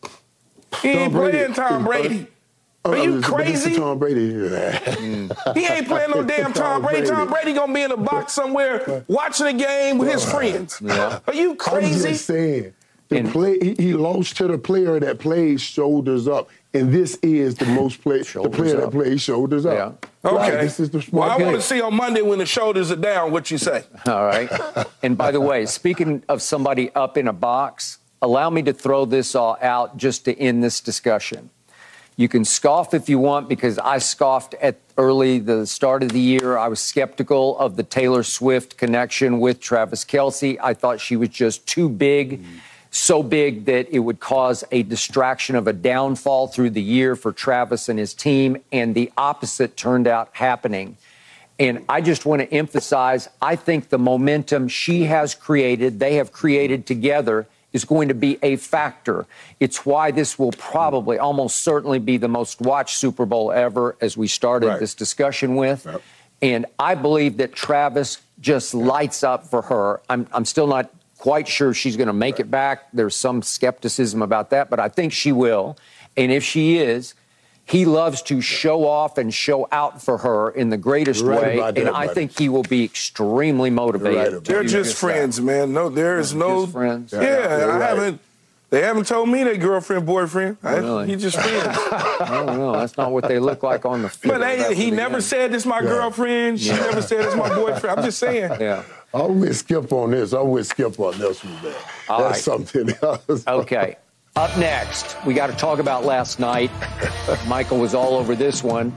[0.82, 2.28] He ain't Tom playing Tom Brady.
[2.86, 3.76] Are you crazy?
[3.76, 4.30] Tom Brady.
[5.54, 7.06] he ain't playing no damn Tom Brady.
[7.06, 10.80] Tom Brady gonna be in a box somewhere watching a game with his friends.
[10.82, 11.20] Yeah.
[11.28, 12.06] Are you crazy?
[12.06, 12.74] I'm just saying.
[13.22, 17.56] The play, he, he, lost to the player that plays shoulders up, and this is
[17.56, 18.84] the most play, the player up.
[18.84, 20.02] that plays shoulders up.
[20.24, 20.30] Yeah.
[20.30, 20.36] Okay.
[20.36, 22.96] Right, this is the well, I want to see on Monday when the shoulders are
[22.96, 23.84] down what you say.
[24.08, 24.50] All right.
[25.04, 29.06] and by the way, speaking of somebody up in a box, allow me to throw
[29.06, 31.50] this all out just to end this discussion.
[32.16, 36.20] You can scoff if you want because I scoffed at early the start of the
[36.20, 36.58] year.
[36.58, 40.58] I was skeptical of the Taylor Swift connection with Travis Kelce.
[40.62, 42.42] I thought she was just too big.
[42.42, 42.60] Mm
[42.96, 47.32] so big that it would cause a distraction of a downfall through the year for
[47.32, 50.96] Travis and his team, and the opposite turned out happening.
[51.58, 56.32] And I just want to emphasize I think the momentum she has created, they have
[56.32, 59.26] created together, is going to be a factor.
[59.60, 64.16] It's why this will probably, almost certainly, be the most watched Super Bowl ever, as
[64.16, 64.80] we started right.
[64.80, 65.84] this discussion with.
[65.88, 66.02] Yep.
[66.44, 70.02] And I believe that Travis just lights up for her.
[70.10, 70.94] I'm, I'm still not
[71.24, 72.42] quite sure she's going to make right.
[72.42, 72.92] it back.
[72.92, 75.78] There's some skepticism about that, but I think she will.
[76.18, 77.14] And if she is,
[77.64, 81.74] he loves to show off and show out for her in the greatest right way,
[81.78, 84.34] and I think he will be extremely motivated.
[84.34, 85.44] Right They're just friends, that.
[85.44, 85.72] man.
[85.72, 87.14] No, there is no friends.
[87.14, 88.20] Yeah, yeah I haven't.
[88.70, 90.58] They haven't told me they girlfriend boyfriend.
[90.62, 91.08] Oh, really?
[91.08, 91.78] He just friends.
[91.78, 92.74] I don't know.
[92.74, 94.34] That's not what they look like on the field.
[94.34, 95.24] But they, he never end.
[95.24, 95.88] said this my yeah.
[95.90, 96.60] girlfriend.
[96.60, 96.80] She yeah.
[96.80, 98.00] never said this my boyfriend.
[98.00, 98.52] I'm just saying.
[98.60, 98.84] Yeah.
[99.14, 100.34] I'm with Skip on this.
[100.34, 101.76] I'm with Skip on this one, man.
[102.10, 102.42] All That's right.
[102.42, 103.44] something else.
[103.48, 103.98] Okay.
[104.36, 106.72] Up next, we got to talk about last night.
[107.48, 108.92] Michael was all over this one.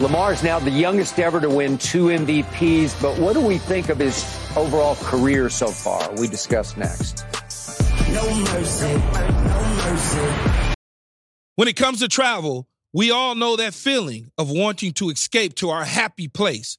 [0.00, 3.90] Lamar is now the youngest ever to win two MVPs, but what do we think
[3.90, 4.24] of his
[4.56, 6.10] overall career so far?
[6.14, 7.24] We discuss next.
[8.10, 10.66] No mercy, no mercy.
[11.56, 15.68] When it comes to travel, we all know that feeling of wanting to escape to
[15.70, 16.78] our happy place,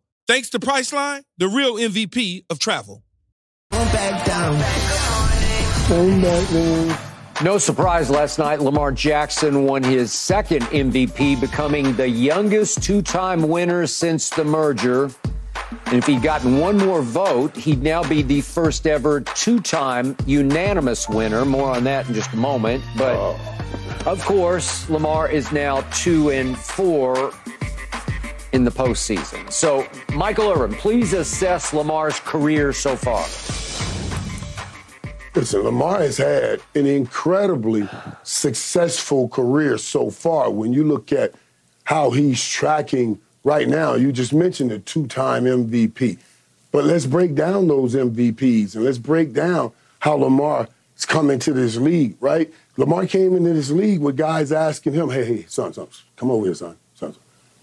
[0.31, 3.03] Thanks to Priceline, the real MVP of travel.
[3.69, 4.53] Back down.
[7.43, 13.49] No surprise last night, Lamar Jackson won his second MVP, becoming the youngest two time
[13.49, 15.11] winner since the merger.
[15.87, 20.15] And if he'd gotten one more vote, he'd now be the first ever two time
[20.25, 21.43] unanimous winner.
[21.43, 22.81] More on that in just a moment.
[22.97, 23.37] But
[24.05, 27.33] of course, Lamar is now two and four
[28.53, 29.51] in the postseason.
[29.51, 33.25] So, Michael Irvin, please assess Lamar's career so far.
[35.33, 37.87] Listen, Lamar has had an incredibly
[38.23, 40.51] successful career so far.
[40.51, 41.33] When you look at
[41.85, 46.17] how he's tracking right now, you just mentioned a two time MVP.
[46.73, 51.53] But let's break down those MVPs and let's break down how Lamar is coming to
[51.53, 52.51] this league, right?
[52.75, 55.87] Lamar came into this league with guys asking him, hey, hey, son, son,
[56.17, 56.75] come over here, son.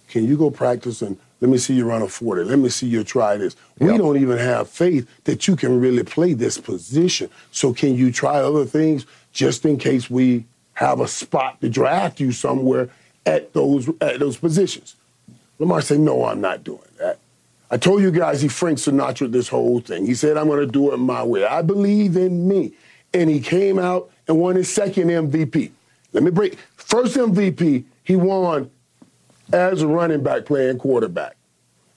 [0.09, 2.45] Can you go practice and let me see you run a 40.
[2.45, 3.55] Let me see you try this.
[3.79, 3.91] Yep.
[3.91, 7.31] We don't even have faith that you can really play this position.
[7.53, 12.19] So can you try other things just in case we have a spot to draft
[12.19, 12.91] you somewhere
[13.25, 14.97] at those at those positions?
[15.59, 17.19] Lamar said, No, I'm not doing that.
[17.71, 20.07] I told you guys he Frank Sinatra this whole thing.
[20.07, 21.45] He said, I'm gonna do it my way.
[21.45, 22.73] I believe in me.
[23.15, 25.71] And he came out and won his second MVP.
[26.13, 26.59] Let me break.
[26.77, 28.71] First MVP, he won
[29.53, 31.37] as a running back playing quarterback.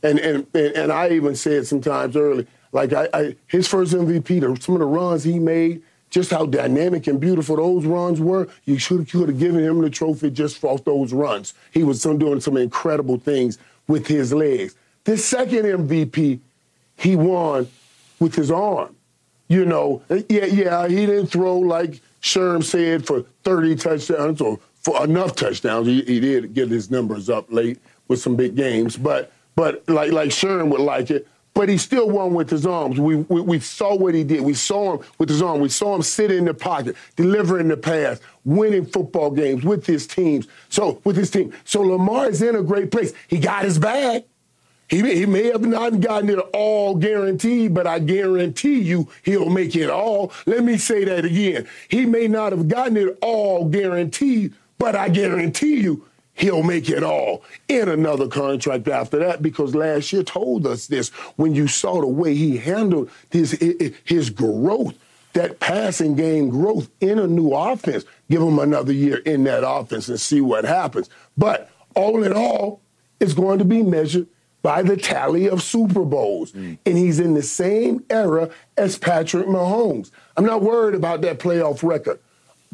[0.03, 4.75] And and and, I even said sometimes early, like I, I his first MVP, some
[4.75, 8.47] of the runs he made, just how dynamic and beautiful those runs were.
[8.65, 11.53] You should could have given him the trophy just for those runs.
[11.71, 14.75] He was some, doing some incredible things with his legs.
[15.03, 16.39] This second MVP,
[16.97, 17.67] he won
[18.19, 18.95] with his arm.
[19.47, 25.03] You know, yeah, yeah, he didn't throw like Sherm said for 30 touchdowns or for
[25.03, 25.87] enough touchdowns.
[25.87, 30.11] He, he did get his numbers up late with some big games, but but like
[30.11, 31.27] like Sherm would like it.
[31.53, 32.97] But he still won with his arms.
[32.97, 34.39] We, we, we saw what he did.
[34.39, 35.59] We saw him with his arm.
[35.59, 40.07] We saw him sit in the pocket, delivering the pass, winning football games with his
[40.07, 40.47] teams.
[40.69, 41.53] So with his team.
[41.65, 43.11] So Lamar is in a great place.
[43.27, 44.23] He got his bag.
[44.87, 49.75] He, he may have not gotten it all guaranteed, but I guarantee you he'll make
[49.75, 50.33] it all.
[50.45, 51.67] Let me say that again.
[51.89, 57.03] He may not have gotten it all guaranteed, But I guarantee you, he'll make it
[57.03, 62.01] all in another contract after that because last year told us this when you saw
[62.01, 63.51] the way he handled his
[64.03, 64.95] his growth
[65.33, 70.09] that passing game growth in a new offense give him another year in that offense
[70.09, 72.81] and see what happens but all in all
[73.19, 74.25] it's going to be measured
[74.63, 76.51] by the tally of Super Bowls.
[76.51, 76.77] Mm.
[76.85, 80.11] And he's in the same era as Patrick Mahomes.
[80.37, 82.19] I'm not worried about that playoff record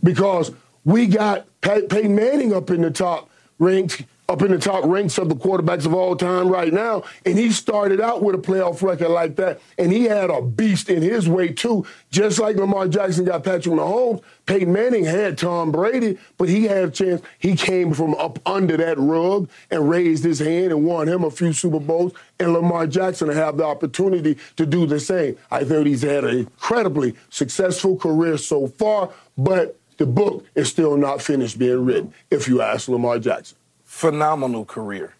[0.04, 0.52] because
[0.88, 5.30] we got Peyton Manning up in the top ranked up in the top ranks of
[5.30, 7.04] the quarterbacks of all time right now.
[7.26, 9.62] And he started out with a playoff record like that.
[9.78, 11.86] And he had a beast in his way, too.
[12.12, 16.84] Just like Lamar Jackson got Patrick Mahomes, Peyton Manning had Tom Brady, but he had
[16.86, 17.21] a chance.
[17.39, 21.32] He came from up under that rug and raised his hand and won him a
[21.32, 22.13] few Super Bowls.
[22.39, 25.38] And Lamar Jackson have the opportunity to do the same.
[25.52, 30.98] I think he's had an incredibly successful career so far, but the book is still
[30.98, 35.16] not finished being written, if you ask Lamar Jackson phenomenal career.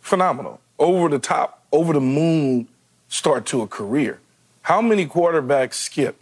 [0.00, 0.60] Phenomenal.
[0.78, 2.66] Over the top, over the moon
[3.08, 4.20] start to a career.
[4.62, 6.18] How many quarterbacks skip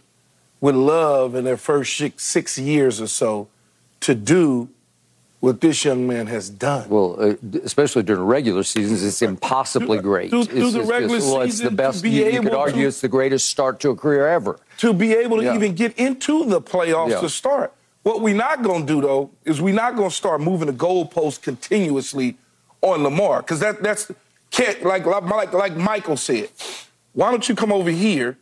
[0.59, 3.47] with love in their first six years or so
[4.01, 4.69] to do
[5.39, 6.89] what this young man has done.
[6.89, 10.31] Well, uh, especially during regular seasons, it's impossibly great.
[10.31, 12.03] Through, through the regular just, well, it's the best.
[12.03, 14.59] You, you could argue to, it's the greatest start to a career ever.
[14.79, 15.55] To be able to yeah.
[15.55, 17.21] even get into the playoffs yeah.
[17.21, 17.71] to start.
[18.07, 20.73] What we're not going to do, though, is we're not going to start moving the
[20.73, 22.37] goalposts continuously
[22.79, 24.09] on Lamar because that, that's
[24.49, 26.49] can't, like, like, like Michael said.
[27.11, 28.37] Why don't you come over here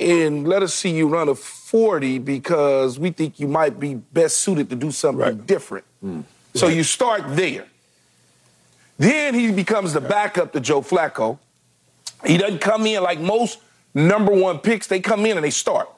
[0.00, 4.38] and let us see you run a 40 because we think you might be best
[4.38, 5.46] suited to do something right.
[5.46, 5.84] different.
[6.04, 6.24] Mm.
[6.56, 6.76] So right.
[6.76, 7.66] you start there.
[8.98, 11.38] Then he becomes the backup to Joe Flacco.
[12.26, 13.60] He doesn't come in like most
[13.94, 14.88] number one picks.
[14.88, 15.88] They come in and they start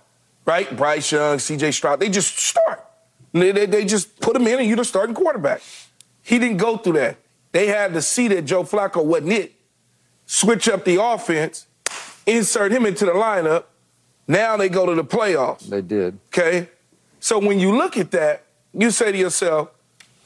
[0.46, 0.74] right?
[0.76, 1.72] Bryce Young, C.J.
[1.72, 2.84] Stroud, they just start.
[3.32, 5.60] They, they, they, just put him in and you're the starting quarterback.
[6.22, 7.16] He didn't go through that.
[7.52, 9.52] They had to see that Joe Flacco wasn't it.
[10.26, 11.66] Switch up the offense,
[12.26, 13.64] insert him into the lineup.
[14.26, 15.68] Now they go to the playoffs.
[15.68, 16.18] They did.
[16.28, 16.68] Okay?
[17.20, 19.70] So when you look at that, you say to yourself,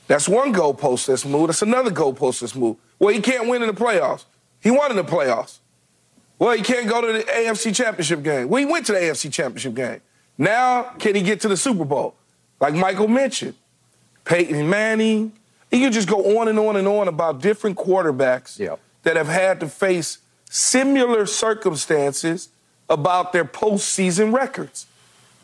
[0.07, 1.49] that's one goalpost that's moved.
[1.49, 2.81] That's another goalpost that's moved.
[2.99, 4.25] Well, he can't win in the playoffs.
[4.61, 5.59] He won in the playoffs.
[6.39, 8.49] Well, he can't go to the AFC Championship game.
[8.49, 10.01] Well, he went to the AFC Championship game.
[10.39, 12.15] Now, can he get to the Super Bowl?
[12.61, 13.55] Like Michael mentioned,
[14.25, 15.33] Peyton Manning.
[15.71, 18.81] You can just go on and on and on about different quarterbacks yep.
[19.03, 22.49] that have had to face similar circumstances
[22.89, 24.87] about their postseason records.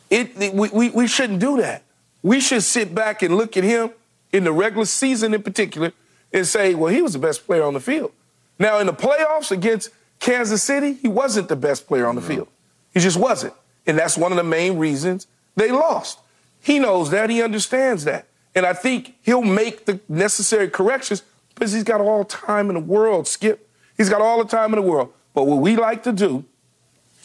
[0.09, 1.83] It, it we, we, we shouldn't do that.
[2.23, 3.91] We should sit back and look at him
[4.33, 5.93] in the regular season in particular
[6.33, 8.13] and say, well, he was the best player on the field.
[8.59, 12.49] Now, in the playoffs against Kansas City, he wasn't the best player on the field.
[12.95, 13.53] He just wasn't.
[13.87, 16.19] And that's one of the main reasons they lost.
[16.61, 17.31] He knows that.
[17.31, 18.27] He understands that.
[18.55, 21.23] And I think he'll make the necessary corrections
[21.55, 23.69] because he's got all the time in the world, Skip.
[23.97, 25.13] He's got all the time in the world.
[25.35, 26.45] But what we like to do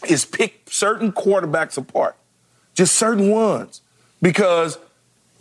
[0.07, 2.15] is pick certain quarterbacks apart,
[2.73, 3.81] just certain ones.
[4.21, 4.77] Because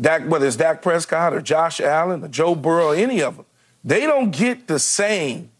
[0.00, 3.46] Dak, whether it's Dak Prescott or Josh Allen or Joe Burrow, or any of them,
[3.82, 5.50] they don't get the same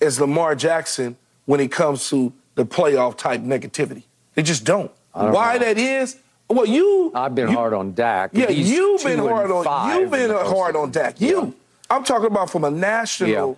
[0.00, 4.04] as Lamar Jackson when it comes to the playoff type negativity.
[4.36, 4.92] They just don't.
[5.14, 5.60] don't Why know.
[5.60, 6.16] that is?
[6.48, 7.10] Well, you.
[7.14, 8.30] I've been you, hard on Dak.
[8.32, 9.98] Yeah, you've been hard on.
[9.98, 11.20] You've been hard on Dak.
[11.20, 11.46] You.
[11.46, 11.50] Yeah.
[11.90, 13.54] I'm talking about from a national yeah.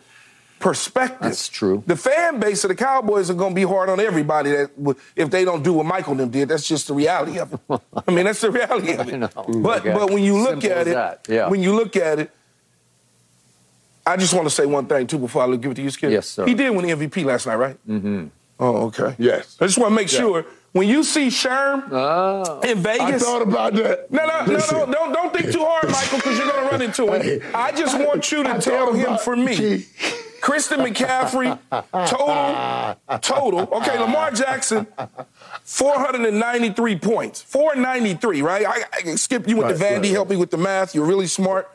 [0.60, 1.18] perspective.
[1.20, 1.82] That's true.
[1.86, 5.30] The fan base of the Cowboys are going to be hard on everybody that if
[5.30, 6.48] they don't do what Michael them did.
[6.48, 7.60] That's just the reality of it.
[8.06, 9.20] I mean, that's the reality of it.
[9.20, 9.92] But okay.
[9.92, 11.48] but when you look Simple at it, yeah.
[11.48, 12.30] when you look at it,
[14.06, 16.10] I just want to say one thing too before I give it to you, Skip.
[16.10, 16.46] Yes, sir.
[16.46, 17.76] He did win the MVP last night, right?
[17.86, 18.26] Mm-hmm.
[18.60, 19.14] Oh, okay.
[19.18, 19.56] Yes.
[19.60, 20.18] I just want to make yeah.
[20.18, 20.46] sure
[20.78, 22.60] when you see Sherm oh.
[22.60, 23.00] in Vegas.
[23.00, 24.10] I thought about that.
[24.10, 27.12] No, no, no, no, don't don't think too hard, Michael, because you're gonna run into
[27.12, 27.42] him.
[27.52, 29.84] I just want you to I tell him for me.
[30.40, 31.58] Christian McCaffrey,
[32.06, 33.60] total, total.
[33.78, 34.86] Okay, Lamar Jackson,
[35.64, 37.42] 493 points.
[37.42, 38.64] 493, right?
[38.64, 40.94] I, I skip you went right, to Vandy, right, help me with the math.
[40.94, 41.68] You're really smart.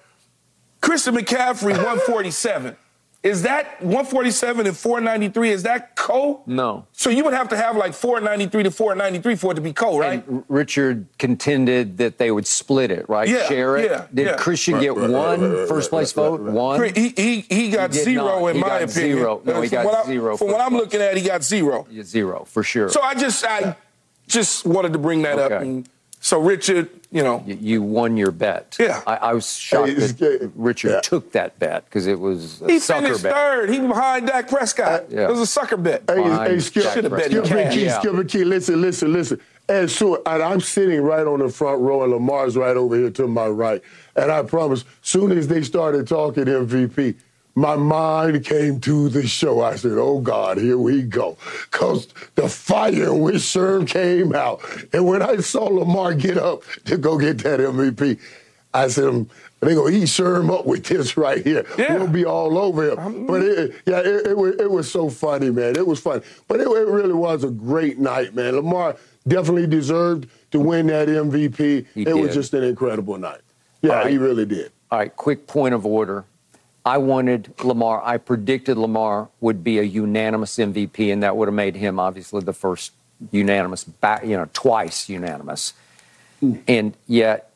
[0.80, 2.78] Christian McCaffrey, 147.
[3.24, 5.50] Is that 147 and 493?
[5.50, 6.44] Is that co?
[6.46, 6.86] No.
[6.92, 9.98] So you would have to have like 493 to 493 for it to be co,
[9.98, 10.28] right?
[10.28, 13.30] And Richard contended that they would split it, right?
[13.30, 13.48] Yeah.
[13.48, 13.90] Share it.
[13.90, 14.08] Yeah.
[14.14, 14.36] Did yeah.
[14.36, 16.42] Christian get one first place vote?
[16.42, 16.94] One.
[16.94, 18.48] He he, he got he zero not.
[18.48, 19.18] in he my opinion.
[19.18, 19.42] Zero.
[19.46, 20.34] No, he got from zero.
[20.34, 21.88] I, from what I'm looking at, he got zero.
[21.90, 22.90] Yeah, zero for sure.
[22.90, 23.78] So I just I
[24.28, 25.56] just wanted to bring that okay.
[25.56, 25.62] up.
[25.62, 25.88] And
[26.20, 27.44] so Richard you know.
[27.46, 28.76] You, won your bet.
[28.80, 29.02] Yeah.
[29.06, 31.02] I, I was shocked hey, that Richard yeah.
[31.02, 33.34] took that bet because it was a he sucker finished bet.
[33.34, 33.70] third.
[33.70, 35.04] He behind Dak Prescott.
[35.04, 35.24] Uh, yeah.
[35.26, 36.04] It was a sucker bet.
[36.08, 38.00] Hey, hey Skip, Should have bet Skip Key, yeah.
[38.00, 39.40] Skip Key, listen, listen, listen.
[39.70, 43.12] And so, and I'm sitting right on the front row, and Lamar's right over here
[43.12, 43.82] to my right.
[44.16, 47.16] And I promise, soon as they started talking MVP,
[47.56, 49.62] my mind came to the show.
[49.62, 51.38] I said, "Oh God, here we go,"
[51.72, 56.64] because the fire in which Sherm came out, and when I saw Lamar get up
[56.86, 58.20] to go get that MVP,
[58.74, 59.30] I said, um,
[59.60, 61.66] "They gonna eat Sherm up with this right here.
[61.78, 61.98] Yeah.
[61.98, 65.52] We'll be all over him." But it, yeah, it, it, was, it was so funny,
[65.52, 65.76] man.
[65.76, 68.56] It was funny, but it, it really was a great night, man.
[68.56, 68.96] Lamar
[69.28, 71.86] definitely deserved to win that MVP.
[71.94, 72.16] He it did.
[72.16, 73.42] was just an incredible night.
[73.84, 74.12] Yeah, right.
[74.12, 74.72] he really did.
[74.92, 76.26] All right, quick point of order.
[76.86, 81.56] I wanted Lamar, I predicted Lamar would be a unanimous MVP, and that would have
[81.56, 82.92] made him obviously the first
[83.32, 85.74] unanimous, back, you know, twice unanimous.
[86.68, 87.54] And yet,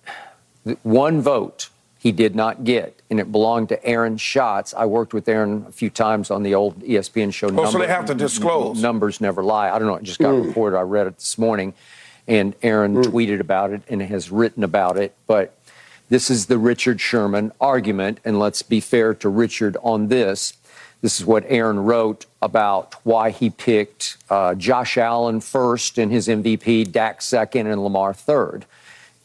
[0.84, 1.70] one vote
[2.00, 4.74] he did not get, and it belonged to Aaron Schatz.
[4.74, 7.50] I worked with Aaron a few times on the old ESPN show.
[7.50, 8.82] Oh, so they have to disclose.
[8.82, 9.70] Numbers never lie.
[9.70, 9.96] I don't know.
[9.96, 10.48] It just got hmm.
[10.48, 10.78] reported.
[10.78, 11.74] I read it this morning,
[12.26, 13.02] and Aaron hmm.
[13.02, 15.16] tweeted about it and has written about it.
[15.26, 15.57] But
[16.10, 20.54] this is the Richard Sherman argument, and let's be fair to Richard on this.
[21.02, 26.28] This is what Aaron wrote about why he picked uh, Josh Allen first in his
[26.28, 28.66] MVP, Dak second, and Lamar third.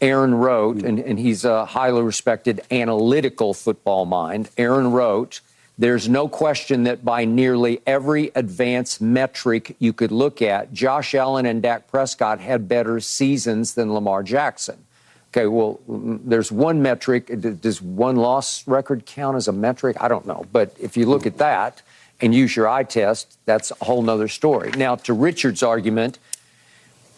[0.01, 4.51] Aaron wrote, and, and he's a highly respected analytical football mind.
[4.59, 5.41] Aaron wrote,
[5.79, 11.47] There's no question that by nearly every advanced metric you could look at, Josh Allen
[11.47, 14.85] and Dak Prescott had better seasons than Lamar Jackson.
[15.33, 17.31] Okay, well, mm, there's one metric.
[17.61, 19.97] Does one loss record count as a metric?
[19.99, 20.45] I don't know.
[20.53, 21.81] But if you look at that
[22.21, 24.71] and use your eye test, that's a whole nother story.
[24.73, 26.19] Now, to Richard's argument,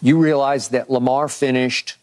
[0.01, 1.97] you realize that Lamar finished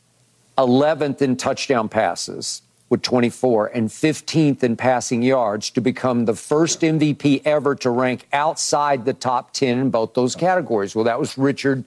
[0.58, 2.60] 11th in touchdown passes
[2.90, 8.26] with 24 and 15th in passing yards to become the first MVP ever to rank
[8.34, 10.94] outside the top 10 in both those categories.
[10.94, 11.84] Well, that was Richard,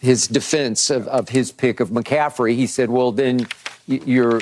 [0.00, 2.54] his defense of, of his pick of McCaffrey.
[2.56, 3.46] He said, well, then
[3.86, 4.40] you're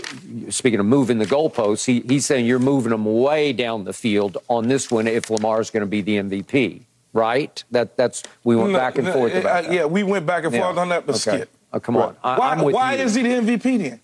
[0.51, 1.85] speaking of moving the goalposts.
[1.85, 5.71] He, he's saying you're moving them way down the field on this one if Lamar's
[5.71, 6.83] going to be the MVP,
[7.13, 7.63] right?
[7.73, 9.73] That that's we went No, back and no, forth about that.
[9.73, 10.63] Yeah, we went back and Yeah.
[10.63, 11.39] forth on that, but Okay.
[11.39, 11.51] skip.
[11.73, 12.17] Oh, come on.
[12.23, 13.03] I, why I'm with why you.
[13.05, 14.01] is he the MVP then?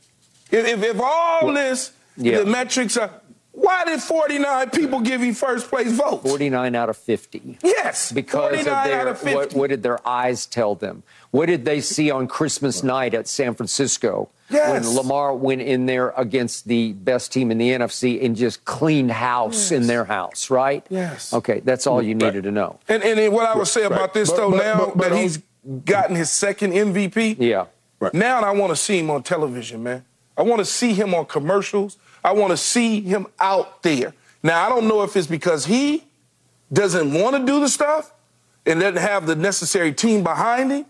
[0.50, 2.38] If, if, if all this, yeah.
[2.40, 3.10] the metrics are,
[3.52, 6.28] why did 49 people give him first place votes?
[6.28, 7.58] 49 out of 50.
[7.62, 9.34] Yes, Because of their, out of 50.
[9.34, 11.02] what, what did their eyes tell them?
[11.34, 14.70] What did they see on Christmas night at San Francisco Yes.
[14.86, 19.10] when Lamar went in there against the best team in the NFC and just cleaned
[19.10, 20.86] house in their house, right?
[20.88, 21.32] Yes.
[21.34, 22.78] Okay, that's all you needed to know.
[22.88, 23.90] And, and then what I would say Right.
[23.90, 25.38] about this, But- though, but- now but- but that on- he's
[25.84, 27.64] gotten his second MVP, Yeah.
[27.98, 28.14] Right.
[28.14, 30.04] now I want to see him on television, man.
[30.38, 31.96] I want to see him on commercials.
[32.22, 34.14] I want to see him out there.
[34.44, 36.04] Now, I don't know if it's because he
[36.72, 38.12] doesn't want to do the stuff
[38.64, 40.84] and doesn't have the necessary team behind him,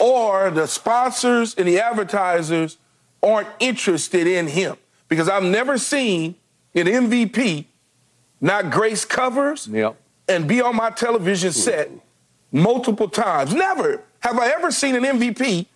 [0.00, 2.78] or the sponsors and the advertisers
[3.22, 4.76] aren't interested in him.
[5.08, 6.34] Because I've never seen
[6.74, 7.66] an MVP
[8.40, 9.96] not grace covers Yep.
[10.28, 11.90] and be on my television set
[12.52, 13.54] multiple times.
[13.54, 15.66] Never have I ever seen an MVP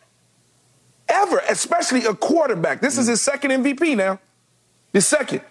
[1.09, 2.81] ever, especially a quarterback.
[2.81, 4.19] This is his second MVP now.
[4.93, 5.43] His second.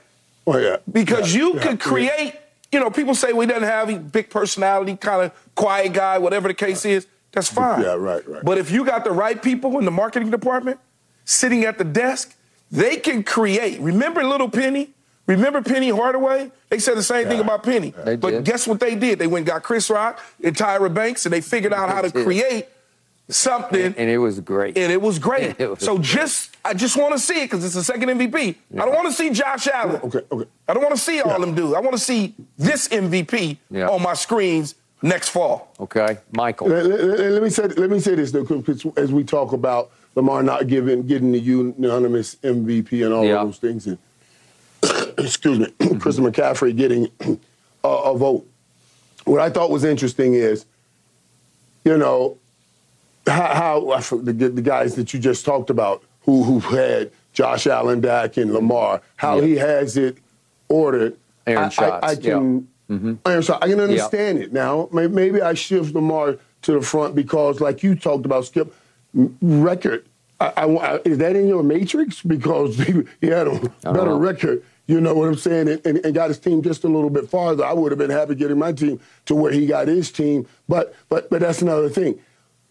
[0.45, 0.77] Oh yeah.
[0.91, 1.89] Because Yeah, you yeah, could yeah.
[1.89, 2.33] create,
[2.71, 6.47] you know, people say we doesn't have a big personality, kind of quiet guy, whatever
[6.47, 7.07] the case is.
[7.37, 7.83] That's fine.
[7.83, 8.43] Yeah, right, right.
[8.43, 10.79] But if you got the right people in the marketing department
[11.23, 12.35] sitting at the desk,
[12.71, 13.79] they can create.
[13.79, 14.89] Remember Little Penny?
[15.27, 16.51] Remember Penny Hardaway?
[16.69, 17.93] They said the same thing about Penny.
[18.05, 18.43] They but did.
[18.45, 19.19] guess what they did?
[19.19, 22.11] They went and got Chris Rock and Tyra Banks, and they figured out how to
[22.11, 22.65] create
[23.29, 24.77] something And it was great.
[24.77, 25.55] and it was great.
[25.59, 28.55] It was so just, I just want to see it because it's the second MVP.
[28.73, 29.99] I don't want to see Josh Allen.
[30.03, 30.49] Okay, okay.
[30.67, 31.73] I don't want to see all them dudes.
[31.73, 33.89] I want to see this MVP Yeah.
[33.89, 35.73] on my screens next fall.
[35.79, 36.67] Okay, Michael.
[36.67, 39.53] Let, let- let- let me say let me say this though, 'cause as we talk
[39.53, 43.39] about Lamar not giving getting the unanimous MVP and all Yeah.
[43.41, 43.97] of those things, and
[45.17, 45.67] excuse me,
[45.99, 47.07] Chris McCaffrey getting
[47.83, 48.45] a, a vote.
[49.25, 50.65] What I thought was interesting is,
[51.83, 52.37] you know,
[53.27, 58.01] how, how the, the guys that you just talked about who who had Josh Allen,
[58.01, 59.45] Dak, and Lamar, how Yeah.
[59.45, 60.17] he has it
[60.69, 61.17] ordered.
[61.45, 62.67] Aaron I- I, I can.
[62.89, 63.41] Mm-hmm.
[63.41, 64.89] Schatz, I can understand it now.
[64.91, 68.73] Maybe I shift Lamar to the front because, like you talked about, Skip
[69.41, 70.05] record.
[70.39, 70.65] I, I,
[70.95, 72.21] I- is that in your matrix?
[72.21, 74.17] Because he, he had a better know.
[74.19, 74.63] record.
[74.85, 75.67] You know what I'm saying?
[75.67, 77.65] And, and, and got his team just a little bit farther.
[77.65, 80.47] I would have been happy getting my team to where he got his team.
[80.69, 82.17] But but but that's another thing.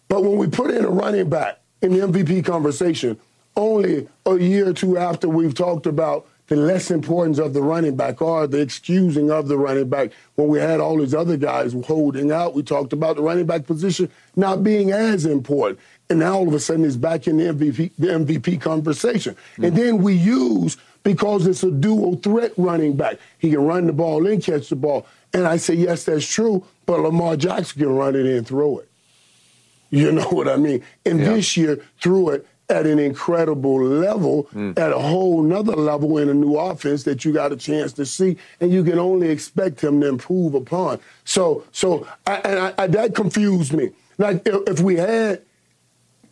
[0.09, 3.19] But when we put in a running back in the MVP conversation,
[3.55, 7.97] only a year or two after we've talked about the less importance of the running
[7.97, 11.75] back or the excusing of the running back when we had all these other guys
[11.87, 12.55] holding out.
[12.55, 15.81] We talked about the running back position not being as important.
[16.09, 19.35] And now all of a sudden it's back in the MVP, the MVP conversation.
[19.35, 19.65] Mm-hmm.
[19.65, 23.93] And then we use, because it's a dual threat running back, he can run the
[23.93, 25.07] ball and catch the ball.
[25.33, 28.89] And I say, yes, that's true, but Lamar Jackson can run it and throw it.
[29.91, 30.85] You know what I mean?
[31.05, 31.31] And yeah.
[31.31, 34.77] this year, threw it at an incredible level, mm.
[34.79, 38.05] at a whole nother level in a new offense that you got a chance to
[38.05, 40.99] see, and you can only expect him to improve upon.
[41.25, 43.91] So, so I, and I, I, that confused me.
[44.19, 45.43] Like if, if we had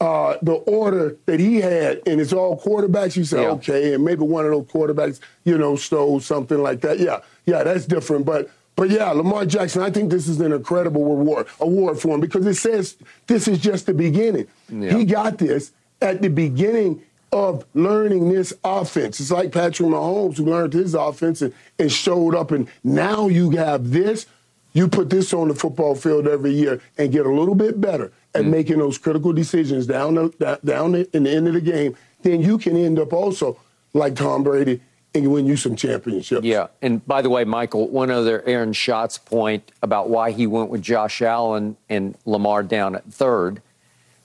[0.00, 3.50] uh, the order that he had, and it's all quarterbacks, you say, yeah.
[3.50, 6.98] okay, and maybe one of those quarterbacks, you know, stole something like that.
[6.98, 8.26] Yeah, yeah, that's different.
[8.26, 12.20] But but yeah, Lamar Jackson, I think this is an incredible reward award for him
[12.20, 12.96] because it says
[13.28, 14.48] this is just the beginning.
[14.68, 14.96] Yeah.
[14.96, 19.18] He got this at the beginning of learning this offense.
[19.18, 23.50] It's like Patrick Mahomes who learned his offense and, and showed up, and now you
[23.50, 24.26] have this.
[24.72, 28.12] You put this on the football field every year and get a little bit better
[28.34, 28.50] at mm.
[28.50, 31.96] making those critical decisions down the, down the, in the end of the game.
[32.22, 33.58] Then you can end up also
[33.92, 34.80] like Tom Brady
[35.14, 36.44] and win you some championships.
[36.44, 36.68] Yeah.
[36.82, 40.82] And by the way, Michael, one other Aaron Schatz point about why he went with
[40.82, 43.62] Josh Allen and Lamar down at third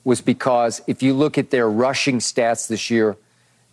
[0.03, 3.17] was because if you look at their rushing stats this year,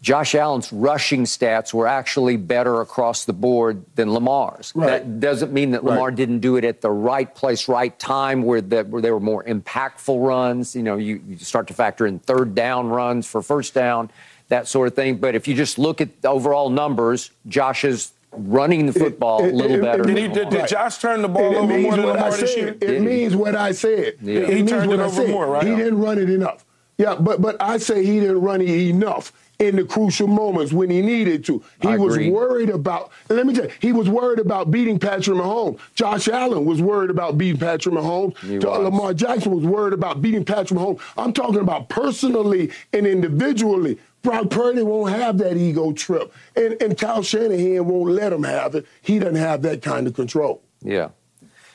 [0.03, 4.72] Josh Allen's rushing stats were actually better across the board than Lamar's.
[4.74, 4.87] Right.
[4.89, 6.14] That doesn't mean that Lamar right.
[6.14, 9.43] didn't do it at the right place, right time, where, the, where there were more
[9.43, 10.77] impactful runs.
[10.77, 14.11] You know, you, you start to factor in third down runs for first down,
[14.49, 15.16] that sort of thing.
[15.16, 19.55] But if you just look at the overall numbers, Josh's running the football it, it,
[19.55, 20.03] a little it, better.
[20.05, 22.76] Did, he, did, did, Josh turn the ball over more than Lamar this year?
[22.80, 24.14] It means what I said.
[24.22, 24.47] Yeah.
[24.47, 25.66] He turned it over more, right?
[25.66, 26.64] He didn't run it enough.
[26.99, 30.91] Yeah, but but I say he didn't run it enough in the crucial moments when
[30.91, 31.62] he needed to.
[31.80, 32.30] He I was agree.
[32.30, 35.78] worried about, let me tell you, he was worried about beating Patrick Mahomes.
[35.95, 38.34] Josh Allen was worried about beating Patrick Mahomes.
[38.62, 41.01] Lamar Jackson was worried about beating Patrick Mahomes.
[41.16, 43.99] I'm talking about personally and individually.
[44.27, 46.35] Brock Purdy won't have that ego trip.
[46.57, 48.85] And, and Kyle Shanahan won't let him have it.
[49.01, 50.62] He doesn't have that kind of control.
[50.83, 51.11] Yeah.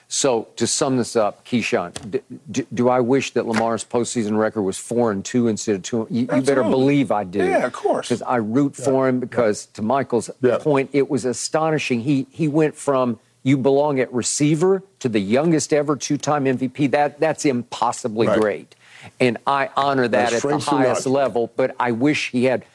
[0.10, 2.22] So to sum this up, Keyshawn,
[2.52, 6.06] do, do, I wish that Lamar's postseason record was four and two instead of two?
[6.10, 7.40] You, you better believe I do.
[7.40, 8.10] Yeah, of course.
[8.10, 8.84] Because I root yeah.
[8.84, 9.22] for him.
[9.22, 9.76] Because yeah.
[9.78, 10.58] to Michael's yeah.
[10.58, 12.02] point, it was astonishing.
[12.02, 16.92] He he went from you belong at receiver to the youngest ever two-time MVP.
[16.92, 18.40] That that's impossibly right.
[18.42, 18.76] great,
[19.20, 21.52] and I honor that that's at the highest level.
[21.56, 22.66] But I wish he had.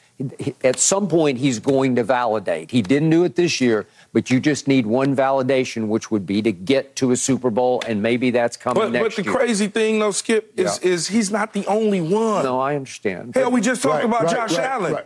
[0.63, 2.71] At some point, he's going to validate.
[2.71, 3.85] He didn't do it this year
[4.17, 7.83] but you just need one validation, which would be to get to a Super Bowl,
[7.85, 9.37] and maybe that's coming but, next But the year.
[9.37, 10.89] crazy thing, though, Skip, is, yeah.
[10.89, 12.43] is he's not the only one.
[12.43, 13.35] No, I understand.
[13.35, 14.97] Hell, we just talked right, about right, Josh right, Allen.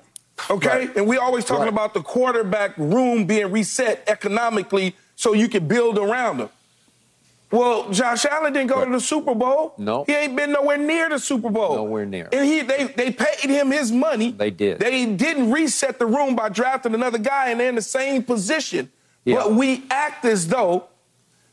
[0.50, 0.90] Okay?
[0.96, 5.98] And we always talking about the quarterback room being reset economically so you can build
[5.98, 6.50] around him.
[7.52, 9.74] Well, Josh Allen didn't go to the Super Bowl.
[9.78, 10.06] No.
[10.06, 11.76] He ain't been nowhere near the Super Bowl.
[11.76, 12.30] Nowhere near.
[12.32, 14.32] And he they they paid him his money.
[14.32, 14.80] They did.
[14.80, 18.90] They didn't reset the room by drafting another guy and they're in the same position.
[19.26, 19.36] Yeah.
[19.36, 20.88] But we act as though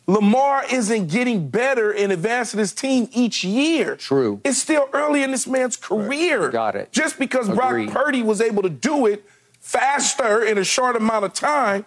[0.06, 3.96] Lamar isn't getting better in advancing his team each year.
[3.96, 4.40] True.
[4.44, 6.44] It's still early in this man's career.
[6.44, 6.52] Right.
[6.52, 6.92] Got it.
[6.92, 7.90] Just because Agreed.
[7.92, 9.24] Brock Purdy was able to do it
[9.60, 11.84] faster in a short amount of time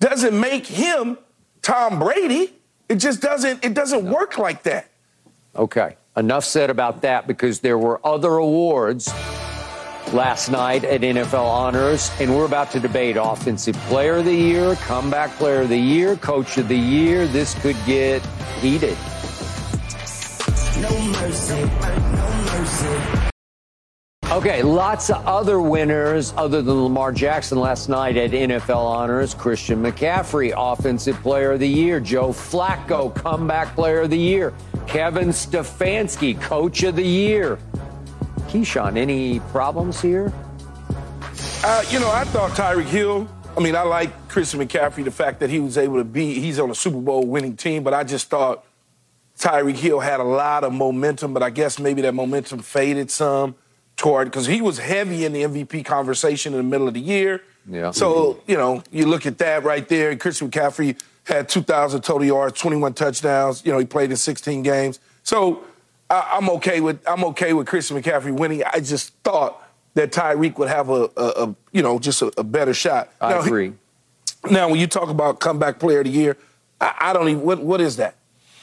[0.00, 1.18] doesn't make him
[1.62, 2.54] Tom Brady.
[2.90, 4.12] It just doesn't it doesn't no.
[4.12, 4.88] work like that.
[5.54, 5.96] Okay.
[6.16, 9.08] Enough said about that because there were other awards
[10.12, 14.74] last night at NFL Honors, and we're about to debate Offensive Player of the Year,
[14.74, 17.28] Comeback Player of the Year, Coach of the Year.
[17.28, 18.26] This could get
[18.60, 18.98] heated.
[20.80, 22.09] No mercy, no mercy.
[24.30, 29.34] Okay, lots of other winners other than Lamar Jackson last night at NFL Honors.
[29.34, 31.98] Christian McCaffrey, Offensive Player of the Year.
[31.98, 34.54] Joe Flacco, Comeback Player of the Year.
[34.86, 37.58] Kevin Stefanski, Coach of the Year.
[38.42, 40.32] Keyshawn, any problems here?
[41.64, 43.28] Uh, you know, I thought Tyreek Hill.
[43.56, 46.60] I mean, I like Christian McCaffrey, the fact that he was able to be, he's
[46.60, 48.64] on a Super Bowl winning team, but I just thought
[49.36, 53.56] Tyreek Hill had a lot of momentum, but I guess maybe that momentum faded some
[54.00, 57.42] toward, because he was heavy in the MVP conversation in the middle of the year.
[57.68, 57.90] Yeah.
[57.90, 60.16] So, you know, you look at that right there.
[60.16, 63.62] Christian McCaffrey had 2,000 total yards, 21 touchdowns.
[63.62, 65.00] You know, he played in 16 games.
[65.22, 65.64] So,
[66.08, 68.64] I, am okay with I'm okay with Christian McCaffrey winning.
[68.64, 69.62] I just thought
[69.94, 73.12] that Tyreek would have a, a, a you know just a, a, better shot.
[73.20, 73.74] I now, agree.
[74.50, 76.36] Now, when you talk about comeback player of the year,
[76.80, 78.16] I, I don't even what what is that?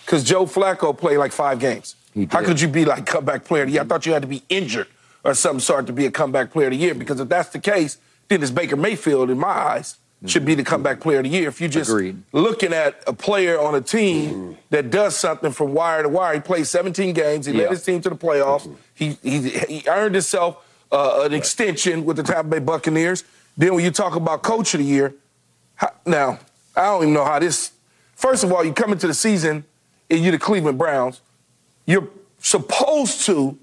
[0.03, 1.95] Because Joe Flacco played like five games.
[2.31, 3.83] How could you be like comeback player of the year?
[3.83, 4.87] I thought you had to be injured
[5.23, 6.93] or some sort to be a comeback player of the year.
[6.93, 7.97] Because if that's the case,
[8.27, 10.69] then it's Baker Mayfield in my eyes should be the mm-hmm.
[10.69, 11.47] comeback player of the year.
[11.47, 12.21] If you're just Agreed.
[12.31, 14.53] looking at a player on a team mm-hmm.
[14.71, 17.45] that does something from wire to wire, he played 17 games.
[17.45, 17.63] He Yeah.
[17.63, 18.63] led his team to the playoffs.
[18.63, 18.73] Mm-hmm.
[18.95, 23.23] He he, he earned himself uh, an extension with the Tampa Bay Buccaneers.
[23.55, 25.13] Then when you talk about coach of the year,
[25.75, 26.39] how, now
[26.75, 27.71] I don't even know how this.
[28.15, 29.65] First of all, you come into the season
[30.09, 31.21] and you're the Cleveland Browns.
[31.85, 32.09] You're
[32.39, 33.57] supposed to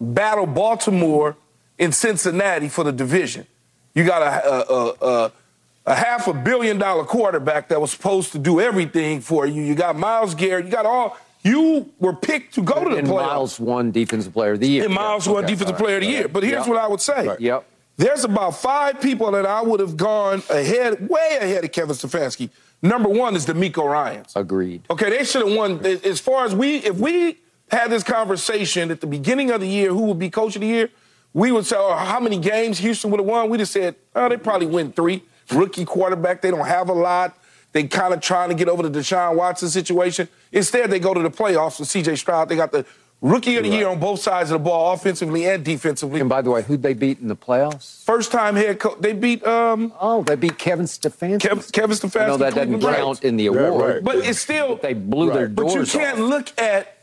[0.00, 1.36] battle Baltimore
[1.78, 3.46] in Cincinnati for the division.
[3.94, 4.94] You got a, a, a,
[5.26, 5.32] a,
[5.86, 9.62] a half a billion dollar quarterback that was supposed to do everything for you.
[9.62, 10.66] You got Myles Garrett.
[10.66, 11.16] You got all.
[11.42, 13.26] You were picked to go to the And playoffs.
[13.28, 14.84] Myles won Defensive Player of the Year.
[14.84, 15.54] And Myles won Okay.
[15.54, 16.28] Defensive Player of the Year.
[16.28, 16.72] But here's Yeah.
[16.72, 17.36] what I would say.
[17.38, 17.64] Yep.
[17.96, 22.50] There's about five people that I would have gone ahead, way ahead of Kevin Stefanski.
[22.82, 24.32] Number one is DeMeco Ryans.
[24.36, 24.82] Agreed.
[24.90, 25.84] Okay, they should have won.
[25.84, 27.38] As far as we, if we
[27.70, 30.66] had this conversation at the beginning of the year, who would be coach of the
[30.68, 30.90] year?
[31.34, 33.50] We would say, oh, how many games Houston would have won?
[33.50, 35.22] We'd have said, oh, they probably win three.
[35.52, 37.38] Rookie quarterback, they don't have a lot.
[37.72, 40.28] They kind of trying to get over the Deshaun Watson situation.
[40.52, 42.16] Instead, they go to the playoffs with C.J.
[42.16, 42.48] Stroud.
[42.48, 42.86] They got the
[43.20, 46.20] rookie of the year on both sides of the ball, offensively and defensively.
[46.20, 48.02] And by the way, who'd they beat in the playoffs?
[48.04, 51.40] First time head coach, they beat um, Oh, they beat Kevin Stefanski.
[51.40, 52.22] Kev- Kevin Stefanski.
[52.22, 53.18] I know that doesn't Cleveland Browns.
[53.20, 53.94] count in the Yeah, award.
[53.96, 54.04] right.
[54.04, 55.54] But it's still They blew their Right.
[55.54, 56.28] But you can't off.
[56.30, 56.94] look at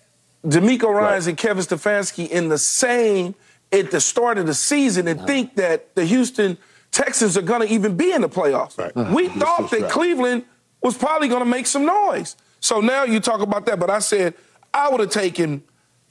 [0.45, 1.29] DeMeco Ryans Right.
[1.31, 3.35] and Kevin Stefanski in the same
[3.71, 6.57] at the start of the season and think that the Houston
[6.91, 8.77] Texans are going to even be in the playoffs.
[8.77, 8.91] Right.
[8.95, 9.13] Uh-huh.
[9.13, 9.91] We This thought that right.
[9.91, 10.45] Cleveland
[10.81, 12.35] was probably going to make some noise.
[12.59, 14.33] So now you talk about that, but I said
[14.73, 15.63] I would have taken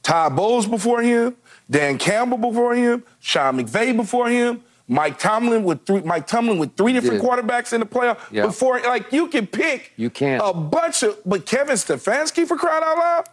[0.03, 1.35] Ty Bowles before him,
[1.71, 4.61] Dan Campbell before him, Sean McVay before him.
[4.87, 7.27] Mike Tomlin with three, Mike Tomlin with three different did.
[7.27, 8.45] quarterbacks in the playoff Yeah.
[8.45, 8.79] before.
[8.81, 10.43] Like you can pick You can't.
[10.45, 13.25] a bunch of, but Kevin Stefanski for crying out loud,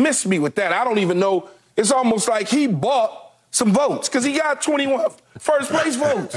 [0.00, 0.72] missed me with that.
[0.72, 1.48] I don't even know.
[1.76, 6.36] It's almost like he bought some votes because he got 21 first place votes.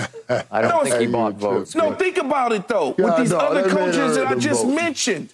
[0.51, 1.75] I don't No, think he bought votes.
[1.75, 2.95] No, think about it though.
[2.97, 4.75] Yeah, with these no, other coaches that I just votes.
[4.75, 5.29] mentioned.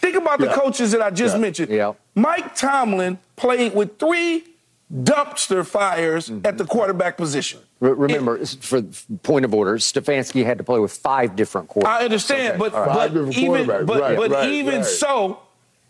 [0.00, 1.40] Think about the coaches that I just Yeah.
[1.40, 1.70] mentioned.
[1.72, 1.92] Yeah.
[2.14, 4.44] Mike Tomlin played with three
[4.92, 6.46] dumpster fires Mm-hmm.
[6.46, 7.60] at the quarterback position.
[7.80, 8.82] Re- Remember, s- for
[9.22, 11.86] point of order, Stefanski had to play with five different quarterbacks.
[11.86, 13.12] I understand, Okay, but, all right.
[13.12, 14.84] but even but, Right, but right, even right.
[14.84, 15.38] so,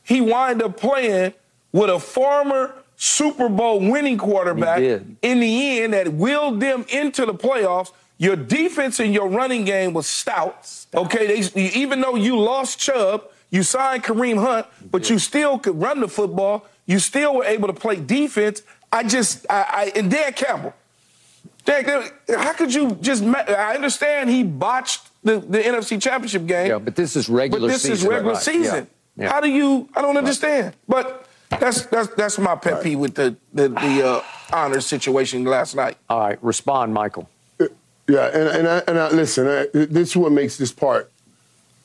[0.05, 1.35] he wind up playing
[1.75, 7.35] with a former Super Bowl winning quarterback in the end that willed them into the
[7.35, 7.91] playoffs.
[8.16, 10.70] Your defense and your running game was stout.
[10.95, 15.81] Okay, they, even though you lost Chubb, you signed Kareem Hunt, but you still could
[15.81, 16.64] run the football.
[16.87, 18.62] You still were able to play defense.
[18.93, 20.75] I just, I, I and Dan Campbell.
[21.64, 23.25] Dan, how could you just?
[23.25, 26.68] I understand he botched the, the NFC Championship game.
[26.68, 27.70] Yeah, but this is regular season.
[27.70, 27.93] But this season.
[27.95, 28.87] is regular Right, season.
[29.16, 29.33] yeah, yeah.
[29.33, 29.89] How do you?
[29.97, 30.75] I don't understand.
[30.87, 31.27] But
[31.59, 35.97] that's that's that's my pet peeve with the the, the uh, honors situation last night.
[36.09, 37.29] All right, respond, Michael.
[38.07, 41.11] Yeah, and and I, and I, listen, I, this is what makes this part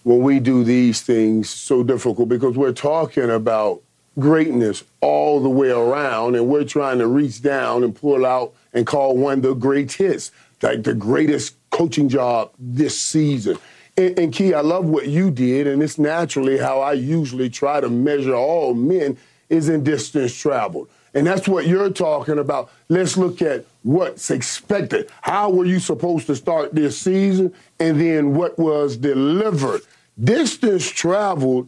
[0.03, 3.81] when we do these things so difficult because we're talking about
[4.17, 8.85] greatness all the way around, and we're trying to reach down and pull out and
[8.85, 13.57] call one the greatest, like the greatest coaching job this season.
[13.97, 17.79] And, and Key, I love what you did, and it's naturally how I usually try
[17.79, 19.17] to measure all men
[19.49, 20.89] is in distance traveled.
[21.13, 22.69] And that's what you're talking about.
[22.87, 25.09] Let's look at what's expected.
[25.21, 27.53] How were you supposed to start this season?
[27.79, 29.81] And then what was delivered?
[30.21, 31.67] Distance traveled,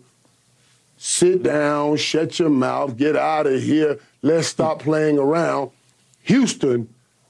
[0.97, 5.71] sit down, shut your mouth, get out of here, let's stop playing around.
[6.23, 6.87] Houston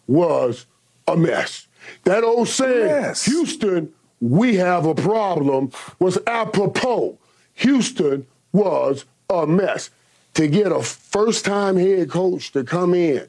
[0.07, 0.65] was
[1.07, 1.67] a mess.
[2.03, 3.25] That old saying, Yes.
[3.25, 7.17] Houston, we have a problem, was apropos.
[7.55, 9.89] Houston was a mess.
[10.35, 13.27] To get a first time head coach to come in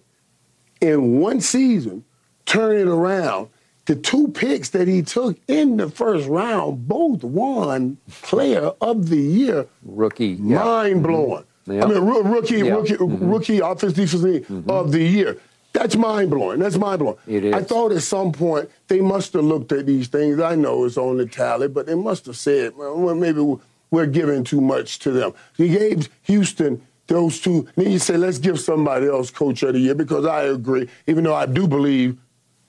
[0.80, 2.04] in one season,
[2.46, 3.48] turn it around,
[3.86, 9.16] the two picks that he took in the first round both won player of the
[9.16, 9.66] year.
[9.84, 10.26] Rookie.
[10.28, 10.36] yeah.
[10.38, 10.54] Mm-hmm.
[10.54, 11.44] Mind blowing.
[11.66, 11.84] Yeah.
[11.84, 12.76] I mean, roo- rookie, Yeah.
[12.76, 12.98] Mm-hmm.
[12.98, 15.38] rookie, rookie offensive defensive of the year.
[15.72, 16.60] That's mind blowing.
[16.60, 17.16] That's mind blowing.
[17.26, 17.54] It is.
[17.54, 20.38] I thought at some point they must have looked at these things.
[20.38, 23.56] I know it's on the tally, but they must have said, well, maybe
[23.90, 25.32] we're giving too much to them.
[25.56, 27.68] He gave Houston those two.
[27.76, 31.24] Then you say, let's give somebody else coach of the year because I agree, even
[31.24, 32.18] though I do believe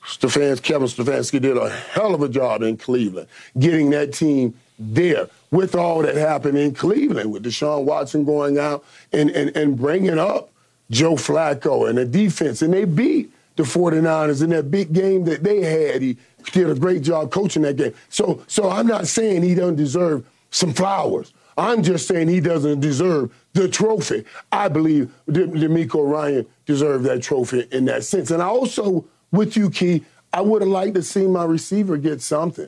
[0.06, 3.28] Stefans, Kevin Stefanski did a hell of a job in Cleveland,
[3.58, 8.84] getting that team there with all that happened in Cleveland, with Deshaun Watson going out
[9.12, 10.50] and, and, and bringing up
[10.92, 12.62] Joe Flacco and the defense.
[12.62, 16.02] And they beat the 49ers in that big game that they had.
[16.02, 16.18] He
[16.52, 17.94] did a great job coaching that game.
[18.10, 21.34] So, so I'm not saying he doesn't deserve some flowers.
[21.58, 24.26] I'm just saying he doesn't deserve the trophy.
[24.52, 28.32] I believe DeMeco Ryan deserved that trophy in that sense.
[28.32, 32.22] And I also, with you, Key, I would have liked to see my receiver get
[32.22, 32.68] something.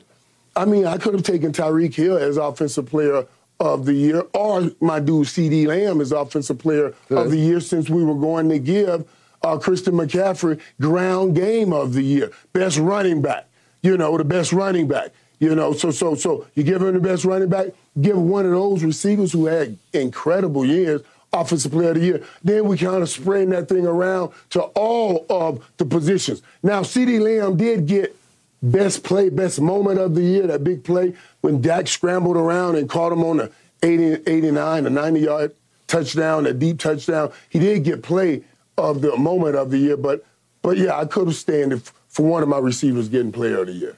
[0.54, 3.26] I mean, I could have taken Tyreek Hill as offensive player
[3.58, 7.18] of the year, or my dude CeeDee Lamb as offensive player Good.
[7.18, 9.08] of the year, since we were going to give
[9.42, 13.48] uh, Christian McCaffrey ground game of the year, best running back.
[13.82, 15.12] You know, the best running back.
[15.38, 17.68] You know, so so so you give him the best running back,
[18.00, 22.24] give one of those receivers who had incredible years offensive player of the year.
[22.42, 26.40] Then we kind of spread that thing around to all of the positions.
[26.62, 28.16] Now, CeeDee Lamb did get
[28.62, 32.88] best play, best moment of the year, that big play when Dak scrambled around and
[32.88, 35.54] caught him on the 80, 89, a 90 yard
[35.86, 37.32] touchdown, a deep touchdown.
[37.48, 38.42] He did get play
[38.78, 40.24] of the moment of the year, but
[40.62, 43.72] but yeah, I could have stand for one of my receivers getting player of the
[43.72, 43.96] year,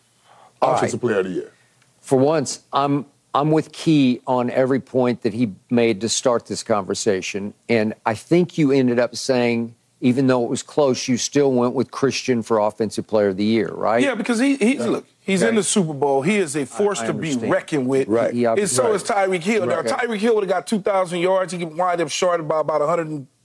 [0.63, 1.09] offensive right.
[1.09, 1.53] player of the year.
[2.01, 6.63] For once, I'm I'm with Key on every point that he made to start this
[6.63, 7.55] conversation.
[7.69, 11.75] And I think you ended up saying, even though it was close, you still went
[11.75, 14.03] with Christian for Offensive Player of the Year, right?
[14.03, 16.23] Yeah, because he, he's, look, he's in the Super Bowl.
[16.23, 18.09] He is a force I, I to be reckoned with.
[18.09, 18.33] Right.
[18.33, 18.95] He, and so right.
[18.95, 19.67] is Tyreek Hill.
[19.67, 19.85] Right.
[19.85, 21.53] Now, Tyreek Hill would have got 2,000 yards.
[21.53, 22.81] He could wind up short by about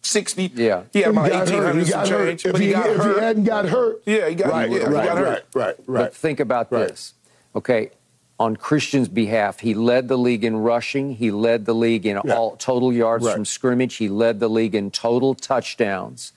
[0.03, 0.51] 160.
[0.55, 0.83] Yeah.
[0.91, 2.45] He had about 1,800 some change.
[2.45, 3.15] If, but he, he, got if hurt.
[3.15, 4.01] he hadn't got hurt.
[4.05, 5.25] Yeah, he got, right, yeah, right, he got right, hurt.
[5.25, 6.03] Right, right, right.
[6.03, 7.13] But think about this.
[7.55, 7.91] Okay,
[8.39, 9.61] on Christian's behalf.
[9.61, 11.15] He led the league in rushing.
[11.15, 12.33] He led the league in yeah.
[12.33, 13.33] all total yards right.
[13.33, 13.95] from scrimmage.
[13.95, 16.33] He led the league in total touchdowns.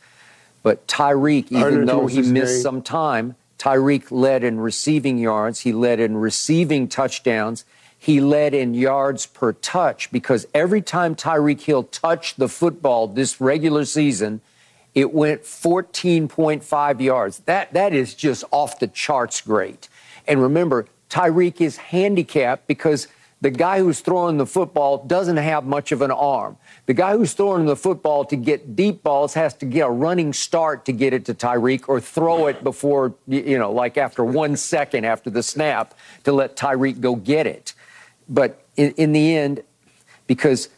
[0.62, 2.62] But Tyreek, even though he missed name.
[2.62, 5.60] some time, Tyreek led in receiving yards.
[5.60, 7.64] He led in receiving touchdowns.
[8.06, 13.40] He led in yards per touch because every time Tyreek Hill touched the football this
[13.40, 14.42] regular season,
[14.94, 17.40] it went 14.5 yards.
[17.40, 19.88] That that is just off the charts great.
[20.24, 23.08] And remember, Tyreek is handicapped because
[23.40, 26.58] the guy who's throwing the football doesn't have much of an arm.
[26.86, 30.32] The guy who's throwing the football to get deep balls has to get a running
[30.32, 34.56] start to get it to Tyreek or throw it before, you know, like after one
[34.56, 35.92] second after the snap
[36.22, 37.74] to let Tyreek go get it.
[38.28, 39.62] But in, in the end,
[40.26, 40.68] because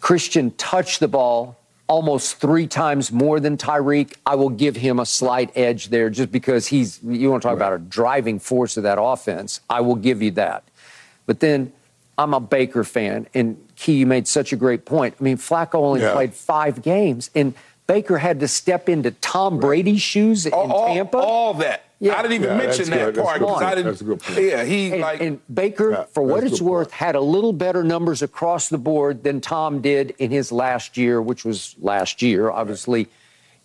[0.00, 5.06] Christian touched the ball almost three times more than Tyreek, I will give him a
[5.06, 7.66] slight edge there just because he's, you want to talk right.
[7.66, 9.60] about a driving force of that offense.
[9.70, 10.64] I will give you that.
[11.24, 11.72] But then
[12.18, 15.14] I'm a Baker fan, and Key, you made such a great point.
[15.20, 16.12] I mean, Flacco only yeah.
[16.12, 17.54] played five games, and
[17.86, 21.18] Baker had to step into Tom Brady's shoes in all, Tampa.
[21.18, 21.84] All that.
[22.00, 22.16] Yeah.
[22.16, 23.24] I didn't even yeah, mention that good.
[23.24, 23.86] part because I didn't.
[23.86, 24.38] That's a good point.
[24.38, 27.00] Yeah, he and, like and Baker, yeah, for what it's worth, point.
[27.00, 31.20] had a little better numbers across the board than Tom did in his last year,
[31.20, 33.10] which was last year, obviously, right.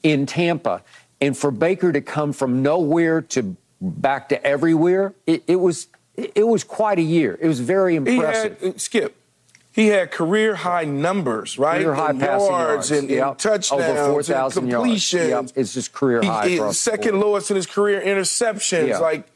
[0.02, 0.82] in Tampa.
[1.22, 6.48] And for Baker to come from nowhere to back to everywhere, it, it was it
[6.48, 7.38] was quite a year.
[7.40, 8.60] It was very impressive.
[8.60, 9.16] Had, Skip,
[9.74, 11.82] he had career high numbers, right?
[11.82, 12.92] Career high in passing yards, yards.
[12.92, 13.28] and, yep.
[13.28, 15.30] and touchdowns Over 4,000 completions.
[15.30, 15.52] Yards.
[15.52, 15.62] Yep.
[15.62, 16.48] It's just career high.
[16.48, 18.90] He, second lowest in his career interceptions.
[18.90, 19.00] Yeah.
[19.00, 19.28] Like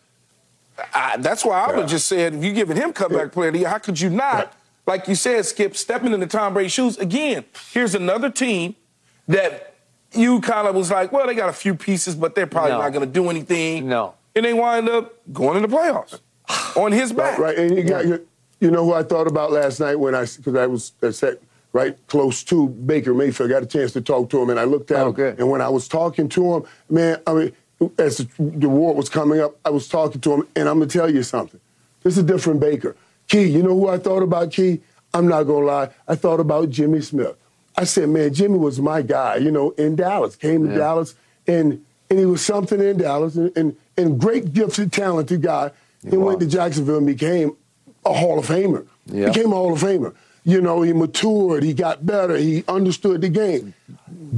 [0.94, 1.78] I, that's why I yeah.
[1.78, 4.12] would just said if you're giving him comeback player of the year, how could you
[4.12, 4.54] not?
[4.86, 7.44] Like you said, Skip, stepping into Tom Brady's shoes again.
[7.72, 8.76] Here's another team
[9.28, 9.74] that
[10.14, 12.82] you kind of was like, well, they got a few pieces, but they're probably no.
[12.82, 13.90] not going to do anything.
[13.90, 14.14] No.
[14.36, 16.20] And they wind up going in the playoffs
[16.78, 17.40] on his back.
[17.40, 17.72] Right, right.
[17.72, 18.22] and you got
[18.60, 21.39] you know who I thought about last night when I because I was I sat
[21.74, 23.49] right close to Baker Mayfield.
[23.49, 25.14] got a chance to talk to him, and I looked at oh, him.
[25.14, 25.39] Good.
[25.39, 27.53] And when I was talking to him, man, I mean,
[27.97, 30.89] as the, the war was coming up, I was talking to him, and I'm gonna
[30.89, 31.60] tell you something.
[32.03, 32.95] This is a different Baker.
[33.28, 34.51] Key, you know who I thought about?
[34.51, 34.82] Key,
[35.14, 35.89] I'm not gonna lie.
[36.08, 37.36] I thought about Jimmy Smith.
[37.76, 39.36] I said, man, Jimmy was my guy.
[39.36, 40.78] You know, in Dallas, came to yeah.
[40.78, 45.72] Dallas, and and he was something in Dallas, and and, and great, gifted, talented guy.
[46.10, 47.58] He went to Jacksonville and became
[48.10, 48.86] a Hall of Famer.
[49.05, 49.28] Yeah.
[49.28, 50.14] Became a Hall of Famer.
[50.43, 53.74] You know, he matured, he got better, he understood the game.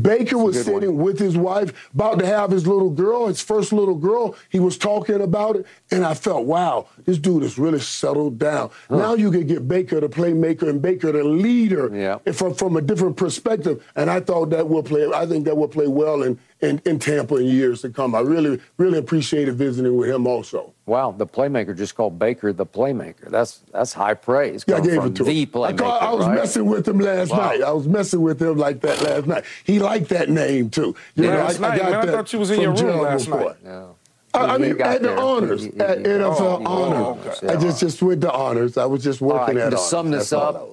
[0.02, 1.06] Baker was sitting one.
[1.06, 4.36] with his wife, about to have his little girl, his first little girl.
[4.50, 8.70] He was talking about it, and I felt, wow, this dude has really settled down.
[8.90, 8.98] Huh.
[8.98, 12.32] Now you can get Baker the playmaker and Baker the leader yeah.
[12.32, 13.84] from, from a different perspective.
[13.96, 17.00] And I thought that will play, I think that will play well in, in, in
[17.00, 18.14] Tampa in years to come.
[18.14, 20.74] I really, really appreciated visiting with him also.
[20.86, 23.30] Wow, the playmaker just called Baker the playmaker.
[23.30, 24.66] That's that's high praise.
[24.68, 25.48] Yeah, I gave it to the him.
[25.48, 25.82] playmaker.
[25.84, 26.36] I, I was right?
[26.36, 27.38] messing with him last wow.
[27.38, 27.62] night.
[27.62, 29.39] I was messing with him like that last night.
[29.64, 30.96] He liked that name too.
[31.16, 32.74] You yeah, know, I, night, I, got man, that I thought you was in your
[32.74, 33.56] room last night.
[33.64, 33.86] Yeah.
[34.34, 37.40] I, I mean, at the honors, he, he, at NFL oh, honors.
[37.44, 37.54] Oh, okay.
[37.56, 38.78] I just just went to honors.
[38.78, 39.90] I was just working right, at to honors.
[39.90, 40.70] sum this That's up,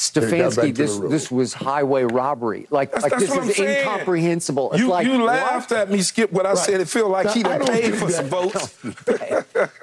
[0.00, 2.66] Stefanski, this this was highway robbery.
[2.70, 3.78] Like, that's, like that's this is saying.
[3.80, 4.72] incomprehensible.
[4.72, 5.80] It's you, like, you laughed what?
[5.80, 6.58] at me, Skip, when I right.
[6.58, 8.78] said it felt like he done paid for some votes.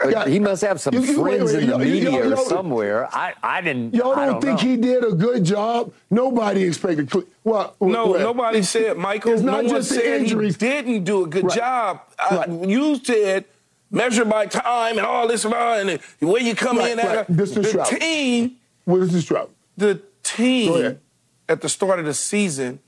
[0.09, 0.27] yeah.
[0.27, 3.07] He must have some you, you, friends wait, wait, in the media or somewhere.
[3.15, 3.93] I, I didn't.
[3.93, 4.67] Y'all don't, don't think know.
[4.69, 5.93] he did a good job?
[6.09, 7.13] Nobody expected.
[7.43, 9.33] Well, no, well, nobody said Michael.
[9.33, 10.55] It's not no just one said injuries.
[10.55, 11.55] he didn't do a good right.
[11.57, 12.01] job.
[12.31, 12.49] Right.
[12.49, 13.45] I, you said
[13.91, 16.97] measured by time and all this and all, and the way you come Right, in
[16.97, 17.19] right.
[17.19, 17.87] at a, This is the Trout.
[17.87, 18.55] team,
[18.85, 19.51] What is this trouble?
[19.77, 20.99] The team
[21.47, 22.79] at the start of the season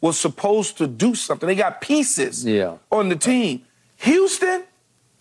[0.00, 1.46] was supposed to do something.
[1.46, 2.74] They got pieces Yeah.
[2.90, 3.62] on the team.
[3.96, 4.62] Houston,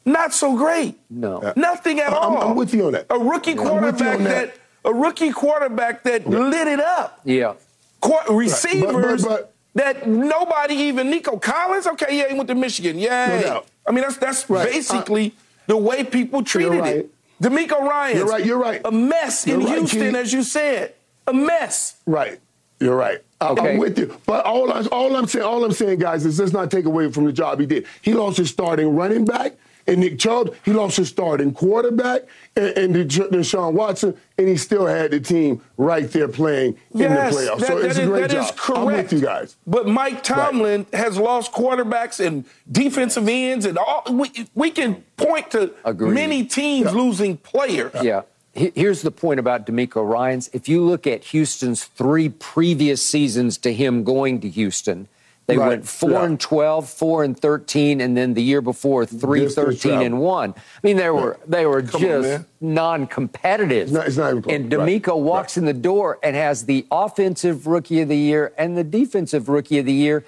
[0.06, 1.00] not so great.
[1.10, 1.38] No.
[1.40, 2.50] Uh, Nothing at I'm- all.
[2.52, 3.08] I'm with you on that.
[3.10, 4.24] A rookie you quarterback that.
[4.24, 4.56] that.
[4.84, 7.20] a rookie quarterback that lit it up.
[7.24, 7.54] Yeah.
[8.02, 11.88] Qu- receivers but- that nobody even Nico Collins.
[11.88, 13.00] Okay, yeah, he went to Michigan.
[13.00, 13.42] Yeah.
[13.42, 13.66] doubt.
[13.88, 14.70] I mean, that's that's Right.
[14.72, 15.32] basically uh,
[15.68, 16.96] the way people treated right.
[16.98, 17.12] it.
[17.42, 18.18] DeMeco Ryan.
[18.18, 18.82] You're right, you're right.
[18.86, 20.16] A mess in You're right, Houston, Keith.
[20.16, 20.94] as you said.
[21.28, 21.98] A mess.
[22.06, 22.40] Right.
[22.80, 23.20] You're right.
[23.42, 23.74] I'm, Okay.
[23.74, 24.16] I'm with you.
[24.26, 27.12] But all, I, all I'm saying, all I'm saying, guys, is let's not take away
[27.12, 27.86] from the job he did.
[28.02, 29.54] He lost his starting running back,
[29.88, 30.54] and Nick Chubb.
[30.66, 32.24] He lost his starting quarterback,
[32.56, 37.10] and, and Desha- Deshaun Watson, and he still had the team right there playing Yes,
[37.10, 37.22] in the
[37.52, 37.60] playoffs.
[37.60, 38.44] that- so that it's is- a great that job.
[38.46, 38.80] is correct.
[38.80, 39.56] I'm with you guys.
[39.68, 45.52] But Mike Tomlin has lost quarterbacks and defensive ends, and all, we, we can point
[45.52, 46.14] to Agreed.
[46.14, 47.92] many teams losing players.
[48.02, 48.22] Yeah.
[48.22, 50.50] He- Here's the point about DeMeco Ryans.
[50.54, 55.10] If you look at Houston's three previous seasons to him going to Houston,
[55.48, 55.68] they Right.
[55.68, 56.24] went four Yeah.
[56.24, 60.20] and 12, four and 13, and then the year before three, This is 13 and
[60.20, 60.52] one.
[60.58, 63.84] I mean, they were they were Come just non-competitive.
[63.88, 65.18] It's not- it's not and DeMeco Right.
[65.22, 69.50] walks in the door and has the offensive rookie of the year and the defensive
[69.50, 70.24] rookie of the year,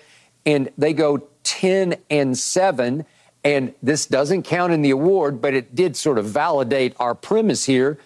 [0.45, 3.05] and they go 10 and seven.
[3.43, 7.63] And this doesn't count in the award, but it did sort of validate our premise
[7.65, 7.97] here.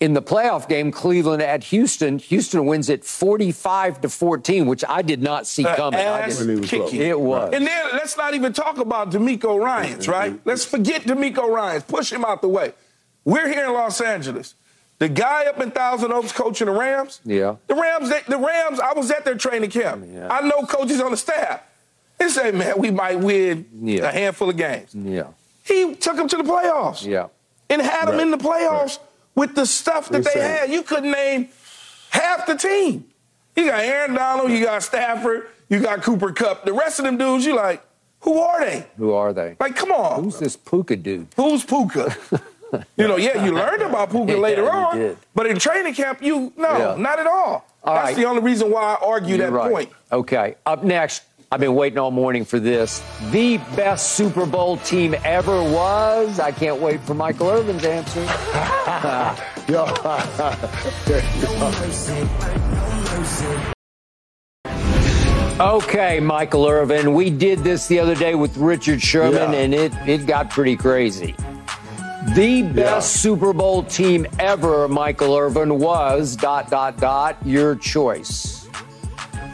[0.00, 5.02] In the playoff game, Cleveland at Houston, Houston wins it 45 to 14, which I
[5.02, 6.00] did not see Uh, coming.
[6.00, 7.52] I didn't- When he was It was.
[7.52, 10.40] And then let's not even talk about DeMeco Ryans, right?
[10.46, 11.82] Let's forget DeMeco Ryans.
[11.84, 12.72] Push him out the way.
[13.26, 14.54] We're here in Los Angeles.
[15.00, 17.20] The guy up in Thousand Oaks coaching the Rams.
[17.24, 17.56] Yeah.
[17.66, 18.80] The Rams, they, the Rams.
[18.80, 20.06] I was at their training camp.
[20.10, 20.28] Yeah.
[20.30, 21.60] I know coaches on the staff.
[22.18, 24.08] They say, man, we might win Yeah.
[24.08, 24.94] a handful of games.
[24.94, 25.24] yeah,
[25.64, 27.04] He took them to the playoffs.
[27.04, 27.26] yeah.
[27.68, 28.22] and had them Right.
[28.22, 28.98] in the playoffs
[29.34, 30.70] with the stuff that they had.
[30.70, 31.48] You couldn't name
[32.10, 33.06] half the team.
[33.56, 36.64] You got Aaron Donald, you got Stafford, you got Cooper Kupp.
[36.64, 37.82] The rest of them dudes, you like,
[38.20, 38.86] who are they?
[38.96, 39.56] Who are they?
[39.58, 40.24] Like, come on.
[40.24, 41.26] Who's this Puka dude?
[41.36, 42.14] Who's Puka?
[42.96, 46.52] you know, yeah, you learned about Puka Yeah, later on, but in training camp, you
[46.56, 46.94] no, Yeah.
[46.98, 47.66] not at all.
[47.82, 48.16] All That's right.
[48.16, 49.72] the only reason why I argue You're that right.
[49.72, 49.90] point.
[50.12, 50.54] Okay.
[50.66, 51.22] Up next,
[51.52, 53.02] I've been waiting all morning for this.
[53.32, 56.38] The best Super Bowl team ever was.
[56.38, 58.20] I can't wait for Michael Irvin's answer.
[59.68, 59.84] Yo.
[65.60, 67.12] Okay, Michael Irvin.
[67.12, 69.58] We did this the other day with Richard Sherman, Yeah.
[69.58, 71.34] and it, it got pretty crazy.
[72.34, 73.00] The best Yeah.
[73.00, 78.59] Super Bowl team ever, Michael Irvin, was dot dot dot your choice.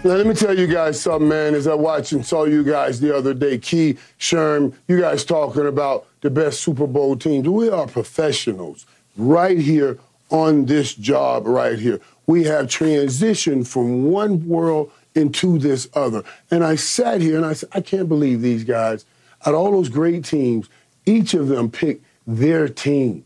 [0.05, 1.55] Now, let me tell you guys something, man.
[1.55, 5.67] As I watched and saw you guys the other day, Key, Sherm, you guys talking
[5.67, 7.49] about the best Super Bowl teams.
[7.49, 8.87] We are professionals
[9.17, 9.99] right here
[10.31, 12.01] on this job right here.
[12.27, 16.23] We have transitioned from one world into this other.
[16.53, 19.05] And I sat here and I said, I can't believe these guys,
[19.45, 20.69] out of all those great teams,
[21.05, 23.25] each of them picked their team.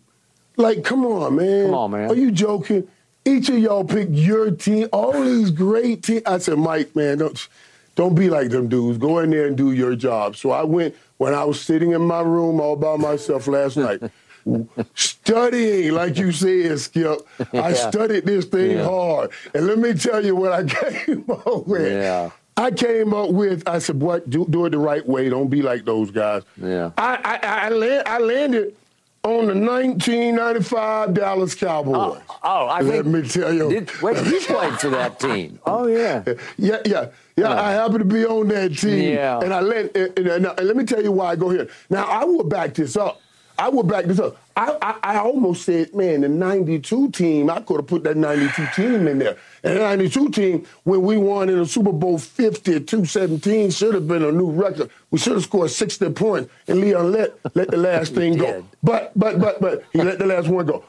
[0.57, 1.67] Like, come on, man.
[1.67, 2.11] Come on, man.
[2.11, 2.89] Are you joking?
[3.25, 4.89] Each of y'all picked your team.
[4.93, 6.23] All these great teams.
[6.27, 7.49] I said, Mike, man, don't
[7.97, 8.99] don't be like them dudes.
[8.99, 10.37] Go in there and do your job.
[10.37, 14.01] So I went when I was sitting in my room all by myself last night,
[14.95, 17.21] studying, like you said, Skip.
[17.53, 18.85] I studied this thing Yeah.
[18.85, 20.65] hard, and let me tell you what I
[21.05, 21.93] came up with.
[21.93, 22.31] Yeah.
[22.57, 23.67] I came up with.
[23.67, 24.29] I said, "What?
[24.29, 25.29] Do, do it the right way.
[25.31, 26.91] Don't be like those guys." Yeah.
[26.99, 28.77] I I, I, land, I landed
[29.23, 31.95] on the 1995 Dallas Cowboys.
[31.95, 33.07] Oh, oh, I Let think.
[33.07, 33.69] me tell you.
[33.69, 35.59] Did, wait, you played for that team.
[35.67, 36.23] Oh, yeah.
[36.57, 37.49] Yeah, yeah, yeah.
[37.49, 37.57] Oh.
[37.59, 39.41] I happen to be on that team, Yeah.
[39.41, 41.69] and I let and, and- and- and let me tell you why I go here.
[41.91, 43.21] Now I will back this up.
[43.59, 44.37] I will back this up.
[44.61, 47.49] I, I, I almost said, man, the '92 team.
[47.49, 49.39] I could have put that '92 team in there.
[49.65, 54.07] And the '92 team, when we won in the Super Bowl 50, 217, should have
[54.07, 54.91] been a new record.
[55.11, 58.67] We should have scored 60 points, and Leon Lett let the last thing go.
[58.83, 60.85] But but but but he let the last one go.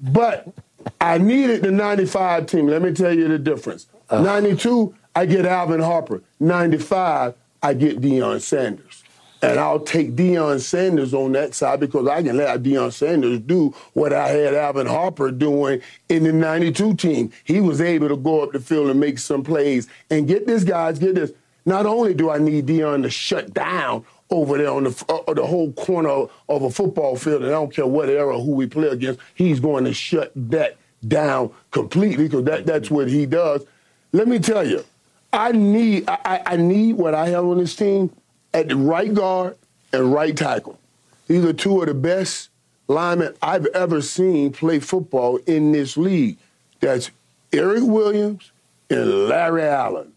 [0.00, 0.48] But
[1.00, 2.68] I needed the 95 team.
[2.68, 3.86] Let me tell you the difference.
[4.10, 6.22] 92, I get Alvin Harper.
[6.40, 8.99] 95, I get Deion Sanders.
[9.42, 13.74] And I'll take Deion Sanders on that side because I can let Deion Sanders do
[13.94, 15.80] what I had Alvin Harper doing
[16.10, 17.32] in the 92 team.
[17.44, 19.88] He was able to go up the field and make some plays.
[20.10, 21.32] And get this, guys, get this.
[21.64, 25.46] Not only do I need Deion to shut down over there on the, uh, the
[25.46, 28.88] whole corner of a football field, and I don't care what era, who we play
[28.88, 30.76] against, he's going to shut that
[31.08, 33.64] down completely because that, that's what he does.
[34.12, 34.84] Let me tell you,
[35.32, 38.10] I need I, I- I need what I have on this team
[38.52, 39.56] at the right guard
[39.92, 40.78] and right tackle.
[41.26, 42.48] These are two of the best
[42.88, 46.38] linemen I've ever seen play football in this league.
[46.80, 47.10] That's
[47.52, 48.50] Erik Williams
[48.88, 50.12] and Larry Allen.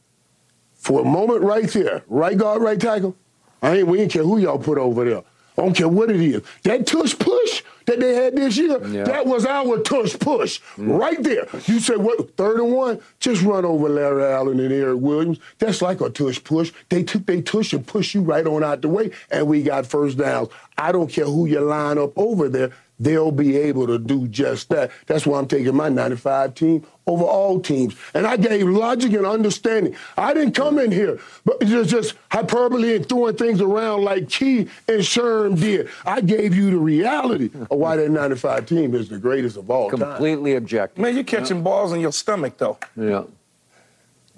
[0.75, 3.15] For a moment right there, right guard, right tackle,
[3.61, 5.19] I ain't, we ain't care who y'all put over there.
[5.19, 6.41] I don't care what it is.
[6.63, 9.03] That tush push that they had this year, Yeah.
[9.03, 10.97] that was our tush push mm.
[10.97, 11.47] right there.
[11.65, 12.35] You say what?
[12.37, 15.39] Third and one, just run over Larry Allen and Erik Williams.
[15.59, 16.71] That's like a tush push.
[16.89, 19.85] They took they tush and push you right on out the way, and we got
[19.85, 20.49] first downs.
[20.77, 22.71] I don't care who you line up over there.
[22.99, 24.91] They'll be able to do just that.
[25.07, 27.95] That's why I'm taking my 95 team over all teams.
[28.13, 29.95] And I gave logic and understanding.
[30.17, 34.59] I didn't come in here, but just, just hyperbole and throwing things around like Key
[34.87, 35.89] and Sherm did.
[36.05, 39.89] I gave you the reality of why that 95 team is the greatest of all
[39.89, 39.99] time.
[39.99, 41.01] Completely objective.
[41.01, 42.77] Man, you're catching balls in your stomach, though.
[42.95, 43.23] Yeah.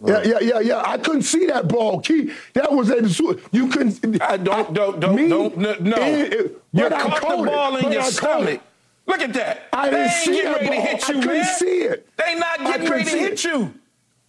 [0.06, 0.84] Yeah, yeah, yeah, yeah.
[0.86, 2.32] I couldn't see that ball, Key.
[2.54, 4.22] That was at the you couldn't.
[4.22, 5.74] I don't, don't, don't, me, don't, no.
[5.80, 5.96] no.
[6.02, 8.62] it- it- you but I caught the caught it, ball in your I stomach.
[9.08, 9.12] It.
[9.12, 9.64] Look at that.
[9.74, 10.76] I they didn't ain't see getting that ready ball.
[10.76, 11.46] to hit I couldn't man.
[11.58, 12.10] see it.
[12.18, 13.44] They not getting ready to hit it.
[13.44, 13.74] you.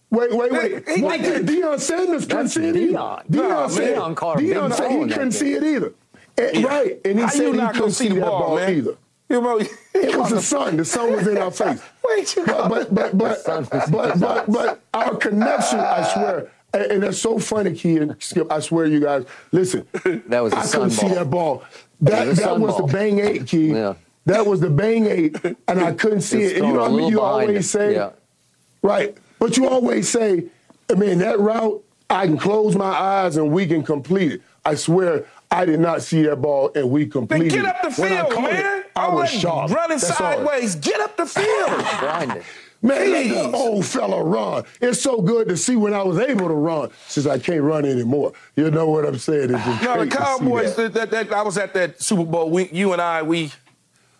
[0.09, 0.87] Wait, wait, wait.
[0.87, 2.93] He- he What did Deion Sanders couldn't That's see it either.
[2.93, 3.27] Deion.
[3.29, 5.93] Deion Nah, said, Deion caught a Deion said he couldn't see it either.
[6.37, 8.73] And- Right, and he How said he couldn't see see the ball, ball man?
[8.75, 8.95] either.
[9.29, 10.77] You know, It was the sun.
[10.77, 11.81] The sun was in our face.
[12.07, 17.03] Wait, you But but but but but but, but our connection, I swear, and, and
[17.03, 18.49] that's so funny, Key and Skip.
[18.49, 19.85] I swear, you guys, listen.
[20.27, 21.15] That was a I sun couldn't see ball.
[21.15, 21.63] that ball.
[21.99, 22.87] That was that was ball.
[22.87, 23.71] the bang eight, Key.
[23.73, 23.95] Yeah.
[24.27, 25.35] That was the bang eight,
[25.67, 26.57] and I couldn't see It's it.
[26.59, 27.09] And you know what I mean?
[27.09, 27.69] You always it.
[27.69, 28.11] say, Yeah.
[28.81, 29.17] right?
[29.39, 30.45] But you always say,
[30.89, 34.41] I mean, that route, I can close my eyes and we can complete it.
[34.65, 38.01] I swear, I did not see that ball and we Then completed get up the
[38.01, 38.83] When I field, caught it, man.
[38.95, 39.71] I was that sharp.
[39.71, 40.17] Running That's all.
[40.17, 40.75] sideways.
[40.75, 41.85] Get up the field.
[42.01, 42.43] Blinded.
[42.81, 43.33] Man, let Please.
[43.33, 44.63] the old fella run.
[44.81, 47.85] It's so good to see when I was able to run since I can't run
[47.85, 48.33] anymore.
[48.55, 49.53] You know what I'm saying?
[49.55, 50.75] It's just No, great the to see Cowboys.
[50.75, 50.93] that.
[50.93, 51.11] That.
[51.11, 52.49] That, that, I was at that Super Bowl.
[52.51, 53.51] We, you and I, we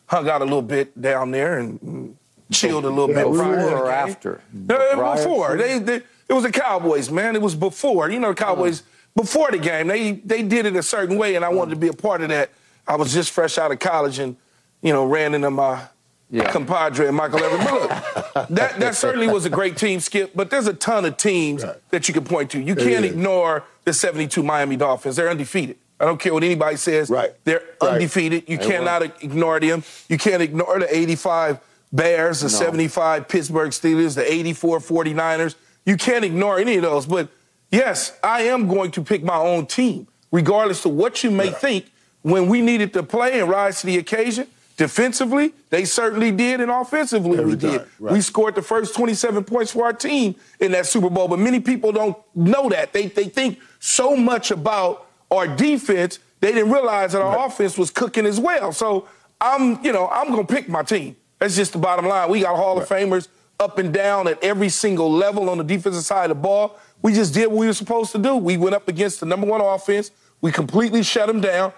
[0.08, 2.18] hung out a little bit down there and
[2.52, 3.34] chilled a little Yeah, bit.
[3.34, 3.56] prior were.
[3.56, 4.42] to the Before or after?
[4.54, 5.58] No, Prior before.
[5.58, 5.96] They, they,
[6.30, 7.36] it was the Cowboys, man.
[7.36, 8.10] It was before.
[8.10, 8.56] You know, the uh-huh.
[8.56, 8.84] Cowboys
[9.16, 9.88] before the game.
[9.88, 12.02] They they did it a certain way, and I wanted to be a uh-huh.
[12.02, 12.52] part of that.
[12.88, 14.36] I was just fresh out of college, and
[14.82, 15.84] you know, ran into my
[16.30, 16.52] Yeah.
[16.52, 17.64] compadre Michael Evans.
[17.64, 20.32] But look, that that certainly was a great team, Skip.
[20.36, 21.76] But there's a ton of teams Right.
[21.90, 22.60] that you can point to.
[22.60, 25.16] You can't ignore the 72 Miami Dolphins.
[25.16, 25.78] They're undefeated.
[26.00, 27.10] I don't care what anybody says.
[27.10, 27.32] Right.
[27.44, 27.94] They're Right.
[27.94, 28.44] undefeated.
[28.48, 29.84] You They cannot ignore them.
[30.10, 31.60] You can't ignore the 85
[31.92, 35.56] Bears, the 75 Pittsburgh Steelers, the 84 49ers.
[35.86, 37.06] You can't ignore any of those.
[37.06, 37.30] But
[37.72, 41.86] yes, I am going to pick my own team, regardless of what you may think.
[42.24, 46.70] When we needed to play and rise to the occasion, defensively, they certainly did, and
[46.70, 47.86] offensively, Every we did.
[48.00, 48.14] right.
[48.14, 51.60] We scored the first 27 points for our team in that Super Bowl, but many
[51.62, 52.92] people don't know that.
[52.92, 57.92] They, they think so much about our defense, they didn't realize that our offense was
[57.92, 58.72] cooking as well.
[58.72, 59.08] So
[59.42, 61.16] I'm, you know, I'm to pick my team.
[61.40, 62.30] That's just the bottom line.
[62.30, 63.28] We got Hall of Famers
[63.60, 66.80] up and down at every single level on the defensive side of the ball.
[67.02, 68.36] We just did what we were supposed to do.
[68.36, 70.12] We went up against the number one offense.
[70.42, 71.74] We completely shut them down.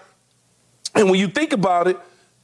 [0.94, 1.98] And when you think about it,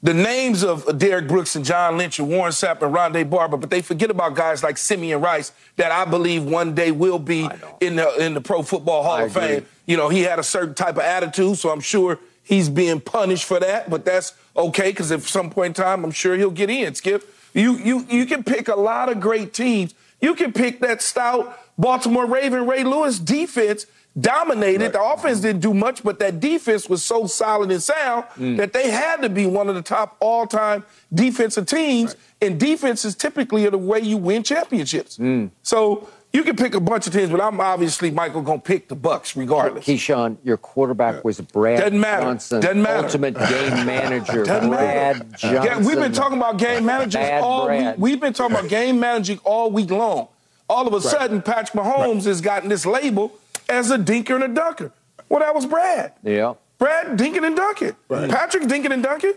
[0.06, 3.70] the names of Derrick Brooks and John Lynch and Warren Sapp and Rondé Barber, but
[3.70, 7.48] they forget about guys like Simeon Rice that I believe one day will be
[7.80, 9.56] in the in the Pro Football Hall I of agree.
[9.56, 9.66] Fame.
[9.84, 13.46] You know, he had a certain type of attitude, so I'm sure he's being punished
[13.46, 13.90] for that.
[13.90, 16.94] But that's okay because at some point in time, I'm sure he'll get in.
[16.94, 19.92] Skip, you you you can pick a lot of great teams.
[20.20, 23.86] You can pick that stout Baltimore Raven Ray Lewis defense
[24.18, 24.92] dominated.
[24.92, 28.56] The offense didn't do much, but that defense was so solid and sound Mm.
[28.56, 32.16] that they had to be one of the top all-time defensive teams.
[32.40, 35.16] And defenses typically are the way you win championships.
[35.18, 35.50] Mm.
[35.62, 38.94] So you can pick a bunch of teams, but I'm obviously Michael gonna pick the
[38.94, 39.86] Bucks regardless.
[39.86, 42.22] Keyshawn, your quarterback was Brad Doesn't matter.
[42.24, 43.04] Johnson, Doesn't matter.
[43.06, 44.44] ultimate game manager.
[44.44, 45.18] Doesn't matter.
[45.20, 45.62] Brad Johnson.
[45.64, 47.96] Yeah, we've been talking about game managers Bad all Brad.
[47.96, 48.02] week.
[48.02, 50.28] We've been talking about game managing all week long.
[50.68, 53.32] All of a sudden, Patrick Mahomes has gotten this label
[53.68, 54.92] as a dinker and a dunker.
[55.28, 56.12] Well, that was Brad.
[56.22, 56.54] Yeah.
[56.78, 57.96] Brad dinking and dunking.
[58.08, 59.34] Patrick dinking and dunking.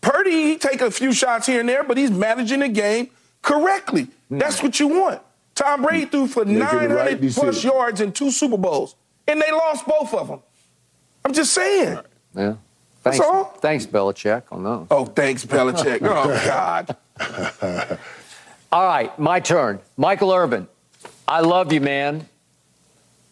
[0.00, 3.10] Purdy, he take a few shots here and there, but he's managing the game
[3.42, 4.08] correctly.
[4.28, 4.38] Hmm.
[4.38, 5.20] That's what you want.
[5.54, 7.70] Tom Brady threw for Making 900 right plus decision.
[7.70, 8.94] yards in two Super Bowls,
[9.28, 10.40] and they lost both of them.
[11.24, 11.98] I'm just saying.
[12.34, 12.54] Yeah.
[13.02, 13.44] Thanks, all.
[13.60, 14.86] thanks, Belichick, oh, on those.
[14.90, 16.00] Oh, thanks, Belichick.
[16.02, 16.96] oh, God.
[18.72, 19.80] All right, my turn.
[19.96, 20.68] Michael Irvin,
[21.26, 22.28] I love you, man.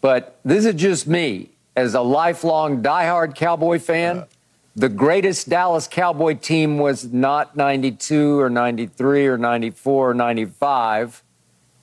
[0.01, 1.51] But this is just me.
[1.77, 4.27] As a lifelong diehard Cowboy fan, uh-huh.
[4.75, 11.23] the greatest Dallas Cowboy team was not 92 or 93 or 94 or 95.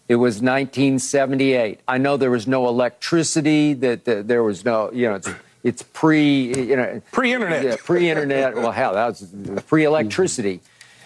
[0.07, 1.80] It was 1978.
[1.88, 5.30] I know there was no electricity, that, that there was no, you know, it's,
[5.66, 7.63] It's pre, you know, Pre-internet.
[7.63, 8.55] Yeah, pre-internet.
[8.61, 10.61] well, hell, that was pre-electricity.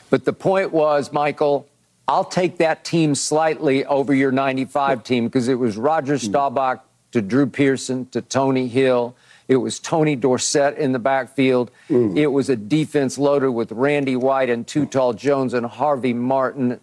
[0.10, 1.66] But the point was, Michael,
[2.10, 6.26] I'll take that team slightly over your 95 team because it was Roger hmm.
[6.26, 9.16] Staubach to Drew Pearson to Tony Hill.
[9.48, 11.72] It was Tony Dorsett in the backfield.
[11.90, 12.16] Mm.
[12.16, 16.80] It was a defense loaded with Randy White and Too Tall Jones and Harvey Martin,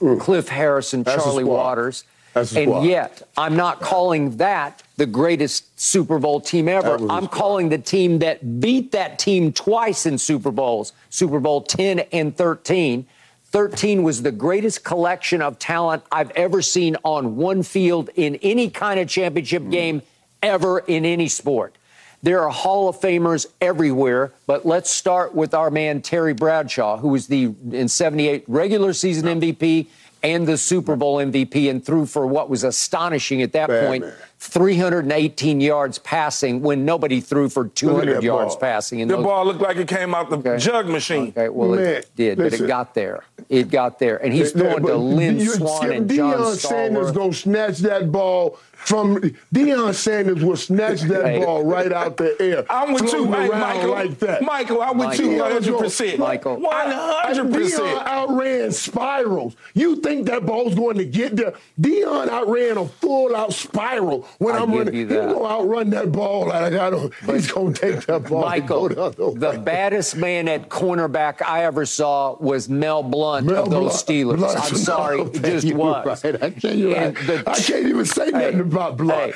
[0.00, 0.20] mm.
[0.20, 1.44] Cliff Harrison, That's Charlie.
[1.44, 2.04] Waters.
[2.34, 6.90] That's and yet, I'm not calling that the greatest Super Bowl team ever.
[6.90, 10.92] That was a I'm calling the team that beat that team twice in Super Bowls,
[11.08, 13.06] Super Bowl 10 and 13.
[13.52, 18.70] 13 was the greatest collection of talent I've ever seen on one field in any
[18.70, 19.70] kind of championship Mm.
[19.70, 20.02] game
[20.42, 21.74] ever in any sport.
[22.22, 27.08] There are Hall of Famers everywhere, but let's start with our man Terry Bradshaw, who
[27.08, 29.86] was the in 78 regular season MVP
[30.22, 34.04] and the Super Bowl MVP and threw for what was astonishing at that Bad point
[34.04, 34.12] man.
[34.38, 38.60] 318 yards passing when nobody threw for 200 yards ball.
[38.60, 39.00] passing.
[39.00, 40.56] in The those- ball looked like it came out the Okay.
[40.58, 41.28] jug machine.
[41.36, 43.22] Okay, well, Man, it did, but it got there.
[43.48, 44.16] It got there.
[44.16, 47.14] And he's Yeah, throwing to Lynn Swann and John Deion Sanders Stallworth.
[47.14, 49.16] gonna snatch that ball from
[49.54, 51.44] Deion Sanders will snatch that Hey.
[51.44, 52.64] ball right out the air.
[52.70, 53.90] I'm with you, floating hey, Michael.
[53.90, 54.42] like that.
[54.42, 56.18] Michael, I'm with you 100%.
[56.18, 56.56] Michael.
[56.58, 57.50] 100%.
[57.52, 59.56] Deion outran spirals.
[59.74, 61.54] You think that ball's going to get there?
[61.80, 64.26] Deion outran a full out spiral.
[64.38, 65.32] When I am give running, you he's that.
[65.32, 66.46] gonna outrun that ball.
[66.48, 67.12] Like, I don't.
[67.26, 68.42] he's gonna take that ball.
[68.42, 73.70] Michael, the, the baddest man at cornerback I ever saw was Mel Blount Mel of
[73.70, 74.36] those Blount- Steelers.
[74.38, 76.24] Blount's I'm sorry, it just You're was.
[76.24, 76.42] Right.
[76.42, 77.26] I can't, And right.
[77.26, 79.34] the- I can't even say nothing Hey, about Blount.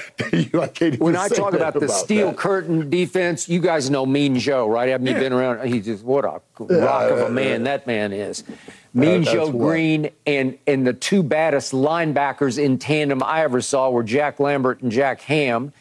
[0.54, 2.36] I can't When I talk about the steel that.
[2.36, 4.88] curtain defense, you guys know Mean Joe, right?
[4.88, 5.66] Haven't you been around?
[5.68, 7.76] He's just what a uh, rock of a uh, man yeah.
[7.76, 8.44] that man is.
[8.92, 13.90] Mean that's Joe Greene and and the two baddest linebackers in tandem I ever saw
[13.90, 15.72] were Jack Lambert and Jack Ham.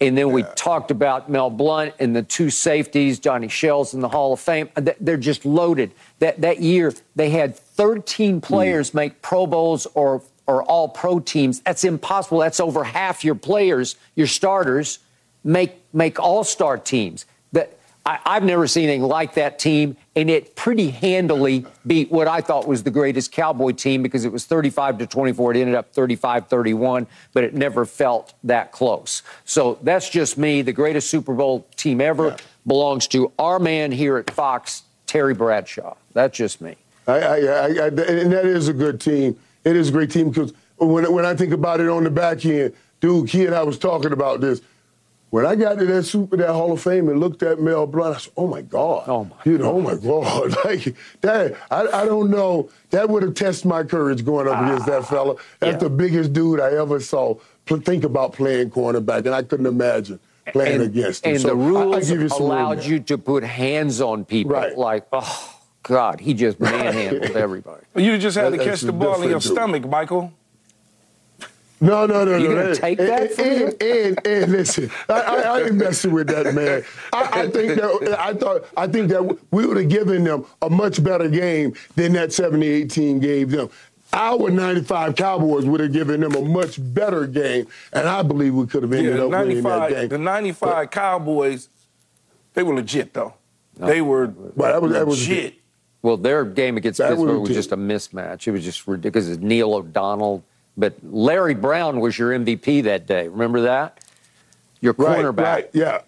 [0.00, 4.08] And then we talked about Mel Blount and the two safeties, Donnie Shell's in the
[4.08, 4.68] Hall of Fame.
[4.76, 5.92] Uh, they're just loaded.
[6.18, 8.40] That that year they had 13 hmm.
[8.40, 11.60] players make Pro Bowls or or all pro teams.
[11.60, 12.38] That's impossible.
[12.38, 14.98] That's over half your players, your starters,
[15.42, 17.26] make make all star teams.
[17.52, 22.28] That I, I've never seen anything like that team, and it pretty handily beat what
[22.28, 25.54] I thought was the greatest Cowboy team because it was 35 to 24.
[25.54, 29.22] It ended up 35 31, but it never felt that close.
[29.44, 30.62] So that's just me.
[30.62, 32.36] The greatest Super Bowl team ever
[32.66, 35.96] belongs to our man here at Fox, Terry Bradshaw.
[36.12, 36.76] That's just me.
[37.06, 39.38] I, I, I, I, and that is a good team.
[39.64, 42.44] It is a great team because when, when I think about it on the back
[42.44, 44.60] end, dude, Key and I was talking about this.
[45.30, 48.14] When I got to that Super, that Hall of Fame and looked at Mel Blount,
[48.14, 49.04] I said, "Oh my God!
[49.08, 50.54] Oh, my you know, oh my God!
[50.64, 52.70] Like that, I, I don't know.
[52.90, 55.34] That would have tested my courage going up against that ah, fella.
[55.58, 55.88] That's yeah.
[55.88, 57.34] the biggest dude I ever saw.
[57.66, 60.20] Think about playing cornerback, and I couldn't imagine
[60.52, 61.32] playing and, against him.
[61.32, 64.52] and So the I- I rules give you allowed you to put hands on people.
[64.52, 64.78] Right.
[64.78, 65.53] Like, oh
[65.84, 67.84] God, he just manhandled everybody.
[67.94, 69.52] You just had to catch the ball in your different dude.
[69.52, 70.32] stomach, Michael.
[71.80, 72.54] No, no, no, You no.
[72.54, 76.12] gonna And- take and- that from and, and, and, listen, I, I, I ain't messing
[76.12, 76.82] with that man.
[77.12, 80.70] I, I think that I thought I think that we would have given them a
[80.70, 83.68] much better game than that 70-18 gave them.
[84.14, 88.66] Our 95 Cowboys would have given them a much better game, and I believe we
[88.66, 90.08] could have ended Yeah, up winning that 95, game.
[90.08, 91.68] the 95 Cowboys,
[92.54, 93.34] they were legit, though.
[93.76, 95.54] They were But that was- that was- legit.
[96.04, 98.46] Well, their game against That Pittsburgh was was just a mismatch.
[98.46, 99.26] It was just ridiculous.
[99.26, 100.44] It's Neil O'Donnell,
[100.76, 103.26] but Larry Brown was your MVP that day.
[103.26, 104.04] Remember that?
[104.82, 106.02] Your Right, cornerback right, yeah.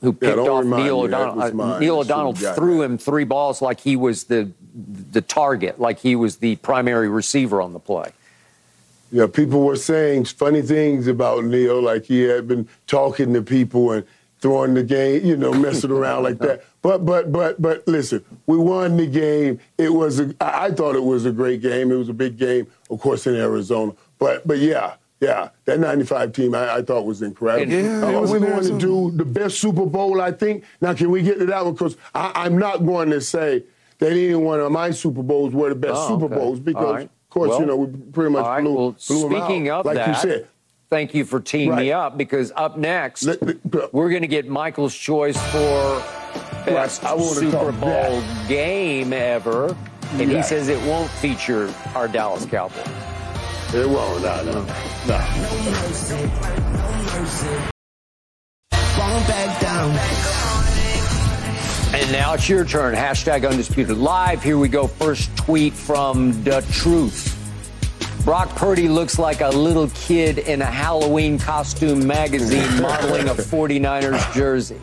[0.00, 1.62] who picked don't off Neil O'Donnell.
[1.62, 1.78] Uh.
[1.78, 6.38] Neil O'Donnell threw him three balls like he was the the target, like he was
[6.38, 8.10] the primary receiver on the play.
[9.12, 13.92] Yeah, people were saying funny things about Neil, like he had been talking to people
[13.92, 14.04] and
[14.40, 16.64] throwing the game, you know, messing around like that.
[16.86, 19.58] But but but but listen, we won the game.
[19.76, 21.90] It was a, I thought it was a great game.
[21.90, 23.92] It was a big game, of course, in Arizona.
[24.20, 24.94] But but yeah.
[25.18, 27.72] Yeah, that 95 team I, I thought was incredible.
[27.72, 30.62] Yeah, Uh, was we're going to do the best Super Bowl, I think.
[30.82, 31.72] Now, can we get to that one?
[31.72, 33.64] Because I'm not going to say
[33.98, 36.34] that any one of my Super Bowls were the best Oh, Super okay.
[36.34, 37.04] Bowls because, right.
[37.04, 38.60] of course, Well, you know, we pretty much right.
[38.62, 40.48] blew, well, blew speaking out, of like that, you said.
[40.90, 43.42] Thank you for teeing me up because up next Let-
[43.74, 46.02] let- we're going to get Michael's choice for
[46.64, 48.48] best I Super Bowl that.
[48.48, 49.76] game ever,
[50.12, 52.78] and he says it won't feature our Dallas Cowboys.
[53.74, 54.22] It won't.
[54.22, 54.52] No, no,
[55.06, 55.18] no.
[58.98, 59.90] Won't back down.
[61.94, 62.94] And now it's your turn.
[62.94, 64.42] Hashtag Undisputed Live.
[64.42, 64.86] Here we go.
[64.86, 67.35] First tweet from The Truth.
[68.26, 74.34] Brock Purdy looks like a little kid in a Halloween costume magazine modeling a 49ers
[74.34, 74.80] jersey.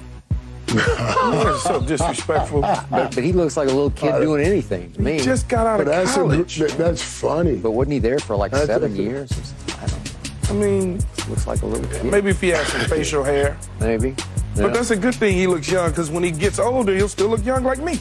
[0.74, 2.62] You're so disrespectful.
[2.62, 5.20] But, but he looks like a little kid uh, doing anything to me.
[5.20, 6.58] Just got out But of that's, a, college.
[6.60, 7.58] that- that's funny.
[7.58, 9.54] but wasn't he there for like That's- seven that's- years?
[9.78, 10.50] I don't know.
[10.50, 11.00] I mean,
[11.30, 12.06] Looks like a little kid.
[12.06, 13.58] maybe if he had some facial hair.
[13.82, 14.10] Maybe.
[14.56, 14.64] Yeah.
[14.64, 17.28] But that's a good thing he looks young because when he gets older, he'll still
[17.28, 18.00] look young like me.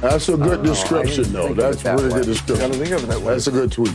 [0.00, 1.48] That's a good description, though.
[1.48, 2.14] think of it That's that really way.
[2.20, 2.70] good description.
[2.70, 3.32] Gotta think of it that way.
[3.34, 3.92] That's a good tweet.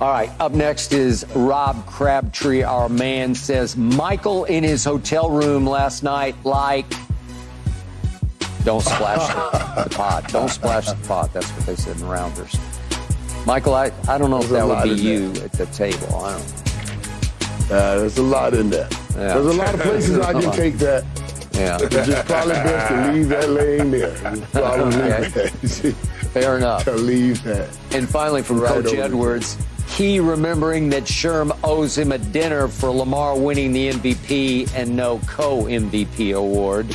[0.00, 5.66] All right, up next is Rob Crabtree, our man, says Michael in his hotel room
[5.66, 6.84] last night, like,
[8.64, 10.28] don't splash the, the pot.
[10.28, 11.32] Don't splash the pot.
[11.32, 12.54] That's what they said in Rounders.
[13.46, 16.14] Michael, I, I don't know if that would be in you at the table.
[16.16, 16.46] I don't
[17.70, 17.76] know.
[17.76, 18.92] Uh, there's a lot in that.
[19.14, 19.34] Yeah.
[19.34, 21.04] There's a lot of places I can take that.
[21.56, 24.10] Yeah, It's just probably best to leave that laying there.
[24.10, 25.30] It's Probably Okay.
[25.62, 25.80] best
[26.32, 26.84] fair enough.
[26.84, 27.68] to leave that.
[27.92, 29.02] And finally, from Right Coach over.
[29.02, 29.56] Edwards,
[29.88, 35.18] he remembering that Sherm owes him a dinner for Lamar winning the MVP and no
[35.26, 36.94] co MVP award.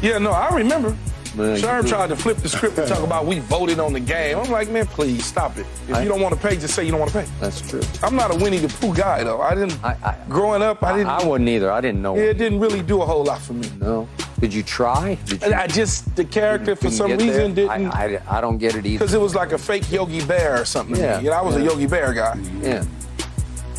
[0.00, 0.96] Yeah, no, I remember.
[1.36, 4.38] Man, Sherm tried to flip the script and talk about we voted on the game.
[4.38, 5.66] I'm like, man, please stop it.
[5.88, 7.26] If I- you don't want to pay, just say you don't want to pay.
[7.40, 7.80] That's true.
[8.02, 9.40] I'm not a Winnie the Pooh guy though.
[9.40, 9.82] I didn't.
[9.84, 11.08] I- I- growing up, I didn't.
[11.08, 11.72] I wouldn't either.
[11.72, 12.16] I didn't know.
[12.16, 13.68] it didn't really do a whole lot for me.
[13.80, 14.08] No.
[14.40, 15.16] Did you try?
[15.26, 17.68] Did you, I I just the character for some reason there?
[17.68, 17.70] didn't.
[17.92, 18.98] I, I, I don't get it either.
[18.98, 20.96] Because it was like a fake Yogi Bear or something.
[20.96, 21.18] Yeah.
[21.20, 21.62] You know, I was a.
[21.62, 22.38] Yogi Bear guy.
[22.60, 22.84] Yeah.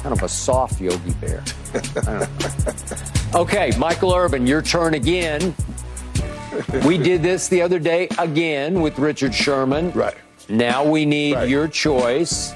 [0.02, 1.44] Kind of a soft Yogi Bear.
[1.73, 2.27] I don't know.
[3.36, 5.53] Okay, Michael Irvin, your turn again.
[6.86, 9.91] We did this the other day again with Richard Sherman.
[9.91, 10.15] Right.
[10.49, 11.49] Now we need Right.
[11.49, 12.53] your choice.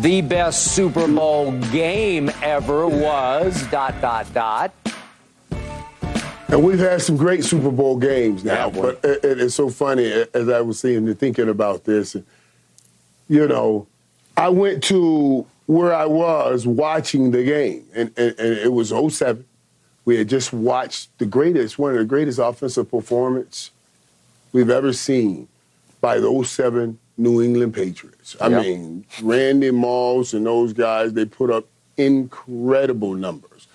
[0.00, 4.72] The best Super Bowl game ever was dot dot dot.
[6.50, 9.68] And we've had some great Super Bowl games now, Yeah, but it, it- it's so
[9.68, 12.16] funny as I was seeing and thinking about this.
[13.28, 13.86] You know,
[14.36, 19.44] I went to where I was watching the game, and, and, and it was 07.
[20.08, 23.72] We had just watched the greatest, one of the greatest offensive performance
[24.54, 25.48] we've ever seen
[26.00, 28.34] by those 07 New England Patriots.
[28.40, 28.62] I Yeah.
[28.62, 31.66] mean, Randy Moss and those guys, they put up
[31.98, 33.66] incredible numbers.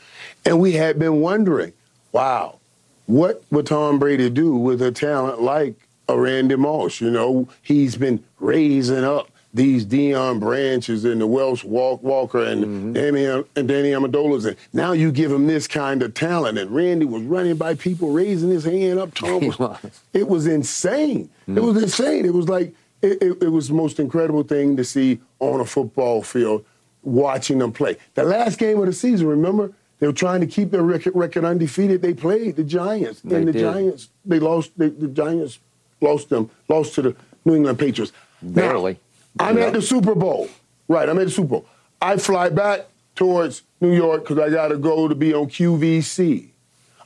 [0.44, 1.74] And we had been wondering,
[2.12, 2.58] wow,
[3.06, 5.76] what would Tom Brady do with a talent like
[6.10, 7.00] a Randy Moss?
[7.00, 12.64] You know, he's been raising up these Deion Branches and the Welsh Walk, Walker and
[12.64, 12.94] mm-hmm.
[12.94, 16.58] Danny and Danny Amendolas, and now you give him this kind of talent.
[16.58, 19.14] And Randy was running by people, raising his hand up.
[19.14, 21.30] Tom was, it was insane.
[21.48, 21.84] It was mm-hmm.
[21.84, 22.26] insane.
[22.26, 25.66] It was like it, it, it was the most incredible thing to see on a
[25.66, 26.66] football field,
[27.04, 27.98] watching them play.
[28.16, 29.72] The last game of the season, remember?
[30.00, 32.02] They were trying to keep their record, record undefeated.
[32.02, 33.62] They played the Giants, They and the did.
[33.62, 34.72] Giants they lost.
[34.78, 35.60] They, the Giants
[36.02, 37.16] lost them, lost to the
[37.46, 38.12] New England Patriots.
[38.42, 39.00] Now, Barely.
[39.40, 39.66] I'm Yeah.
[39.66, 40.50] at the Super Bowl.
[40.88, 41.66] Right, I'm at the Super Bowl.
[42.02, 42.82] I fly back
[43.16, 46.48] towards New York because I got to go to be on QVC.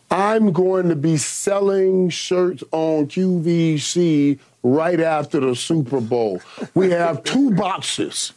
[0.10, 6.42] I'm going to be selling shirts on QVC right after the Super Bowl.
[6.74, 8.34] We have two boxes.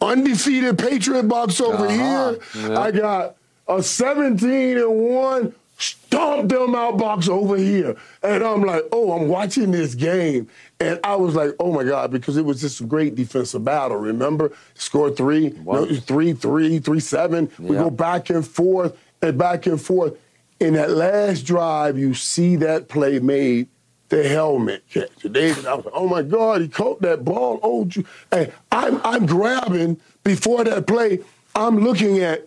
[0.00, 2.34] Undefeated Patriot box over Uh-huh.
[2.54, 2.68] here.
[2.70, 2.78] Yeah.
[2.80, 3.36] I got
[3.68, 7.96] a 17 and 1 stomp them out box over here.
[8.22, 10.48] And I'm like, oh, I'm watching this game.
[10.80, 13.96] And I was like, oh my God, because it was just a great defensive battle.
[13.96, 14.52] Remember?
[14.74, 17.50] score three, no, three, three, three, seven.
[17.58, 20.16] We go back and forth and back and forth.
[20.60, 23.68] In that last drive, you see that play made
[24.08, 25.10] the helmet catch.
[25.30, 27.60] David, I was like, oh my God, he caught that ball.
[27.62, 31.20] Oh, Ju- hey, I'm, I'm grabbing before that play.
[31.54, 32.46] I'm looking at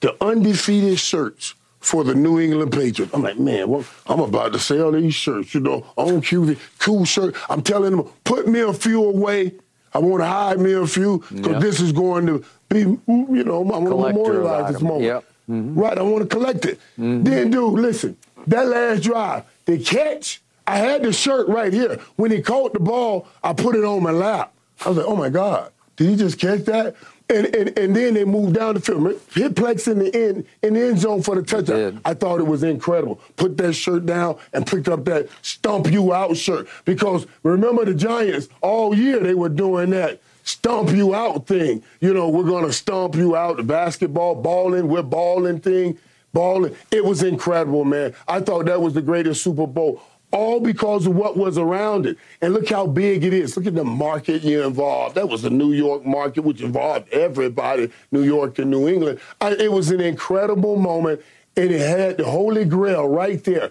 [0.00, 3.12] the undefeated shirts for the New England Patriots.
[3.12, 7.04] I'm like, man, well, I'm about to sell these shirts, you know, on QV, cool
[7.04, 7.34] shirt.
[7.50, 9.52] I'm telling them, put me a few away.
[9.92, 11.58] I want to hide me a few because Yeah.
[11.58, 12.98] this is going to be, you
[13.44, 15.04] know, I want to memorialize this moment.
[15.04, 15.24] Yep.
[15.48, 16.80] Right, I want to collect it.
[16.96, 21.98] Then, dude, listen, that last drive, the catch, I had the shirt right here.
[22.16, 24.54] When he caught the ball, I put it on my lap.
[24.84, 26.94] I was like, oh my God, did he just catch that?
[27.32, 30.74] And, and, and then they moved down the field, hit Plax in the end in
[30.74, 32.00] the end zone for the touchdown.
[32.04, 33.20] I thought it was incredible.
[33.36, 37.94] Put that shirt down and picked up that stomp you out shirt because remember the
[37.94, 41.82] Giants all year they were doing that stomp you out thing.
[42.00, 43.56] You know, we're gonna stomp you out.
[43.56, 45.98] The basketball balling, we're balling thing,
[46.32, 46.76] balling.
[46.90, 48.14] It was incredible, man.
[48.28, 50.02] I thought that was the greatest Super Bowl.
[50.32, 52.16] All because of what was around it.
[52.40, 53.54] And look how big it is.
[53.56, 55.14] Look at the market you involved.
[55.14, 59.20] That was the New York market, which involved everybody, New York and New England.
[59.42, 61.20] I, it was an incredible moment,
[61.56, 63.70] and it had the Holy Grail right there.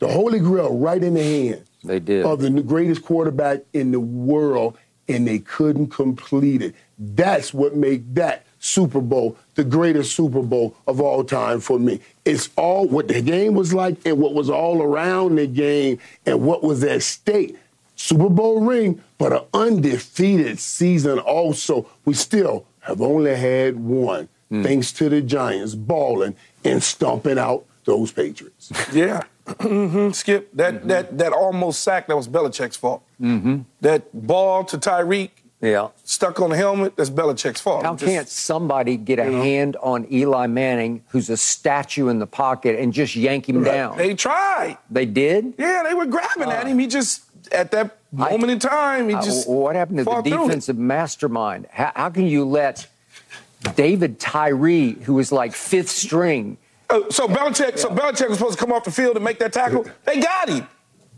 [0.00, 2.24] The Holy Grail right in the hand They did.
[2.24, 4.76] of the greatest quarterback in the world,
[5.08, 6.74] and they couldn't complete it.
[6.98, 12.00] That's what made that Super Bowl the greatest Super Bowl of all time for me.
[12.24, 16.42] It's all what the game was like and what was all around the game and
[16.42, 17.56] what was at stake.
[17.96, 21.86] Super Bowl ring, but an undefeated season also.
[22.04, 24.62] We still have only had one, Hmm.
[24.62, 26.34] thanks to the Giants balling
[26.64, 28.70] and stomping out those Patriots.
[28.92, 29.22] Yeah.
[29.60, 30.88] hmm Skip, that, Mm-hmm.
[30.88, 33.02] that, that almost sack, that was Belichick's fault.
[33.20, 33.60] Mm-hmm.
[33.80, 35.30] That ball to Tyree,
[35.62, 35.88] Yeah.
[36.04, 37.84] stuck on the helmet, that's Belichick's fault.
[37.84, 42.26] How Just- can't somebody get a hand on Eli Manning, who's a statue in the
[42.26, 43.98] pocket, and just yank him down?
[43.98, 44.78] They tried.
[44.90, 45.54] They did?
[45.58, 46.78] Yeah, they were grabbing at him.
[46.78, 47.22] He just,
[47.52, 49.48] at that I- moment in time, he Uh, just.
[49.48, 50.46] what happened to the fought through it.
[50.46, 51.66] defensive mastermind?
[51.70, 52.86] How, how can you let
[53.76, 56.56] David Tyree, who was like fifth string,
[56.88, 59.52] Uh, so Belichick, so Belichick was supposed to come off the field and make that
[59.52, 59.84] tackle.
[60.06, 60.66] They got him.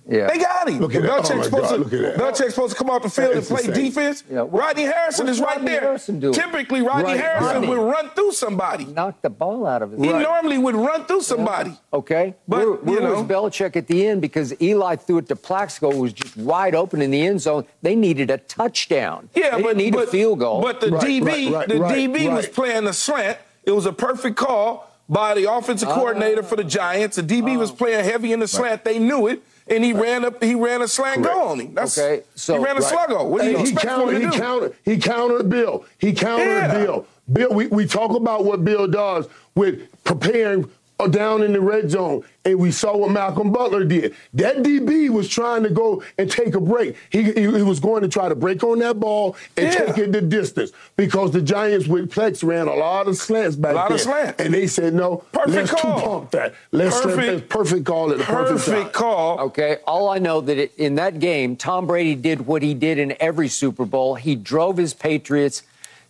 [0.08, 0.78] Yeah, They got him.
[0.80, 1.10] Look at that.
[1.10, 2.16] Belichick's Oh, supposed God, to, look at that.
[2.16, 3.84] Belichick's supposed to come off the field and play insane.
[3.84, 4.24] defense.
[4.30, 5.80] Yeah, what- Rodney Harrison is right Rodney there.
[5.80, 6.32] Harrison?
[6.32, 7.68] Typically, Rodney Right, Harrison Rodney.
[7.68, 8.84] would run through somebody.
[8.86, 10.22] knock the ball out of his He hand.
[10.22, 11.72] normally would run through somebody.
[11.92, 14.20] Okay, But, where, you where was know- Belichick at the end?
[14.20, 17.64] Because Eli threw it to Plaxico, who was just wide open in the end zone.
[17.82, 19.28] They needed a touchdown.
[19.34, 20.60] Yeah, they but need but, a field goal.
[20.62, 23.38] But the Right, DB, right, right, the right, DB was playing the slant.
[23.64, 25.94] It was a perfect call by the offensive Ah.
[25.94, 27.16] coordinator for the Giants.
[27.16, 28.84] The DB was playing heavy in the slant.
[28.84, 30.42] They knew it, and he ran up.
[30.42, 31.34] He ran a slant Correct.
[31.34, 31.74] go on him.
[31.74, 33.08] That's, Okay, so- he ran a Right.
[33.08, 33.26] sluggo.
[33.28, 34.38] What do you he expect him he to do?
[34.38, 35.84] countered, he countered Bill.
[35.98, 36.74] He countered Yeah.
[36.84, 37.06] Bill.
[37.32, 40.68] Bill, we, we talk about what Bill does with preparing
[41.02, 44.14] Uh, down in the red zone, and we saw what Malcolm Butler did.
[44.34, 46.96] That DB was trying to go and take a break.
[47.10, 49.86] He, he, he was going to try to break on that ball and Yeah.
[49.86, 53.72] take it the distance because the Giants with Plax ran a lot of slants back
[53.72, 53.94] A lot there.
[53.96, 54.40] of slants.
[54.42, 56.00] And they said, no, Perfect let's call.
[56.00, 56.54] two-pump that.
[56.70, 58.74] Let's Perfect- perfect call at the perfect, time.
[58.76, 59.40] Perfect call.
[59.40, 62.98] Okay, all I know that it, in that game, Tom Brady did what he did
[62.98, 64.14] in every Super Bowl.
[64.14, 65.62] He drove his Patriots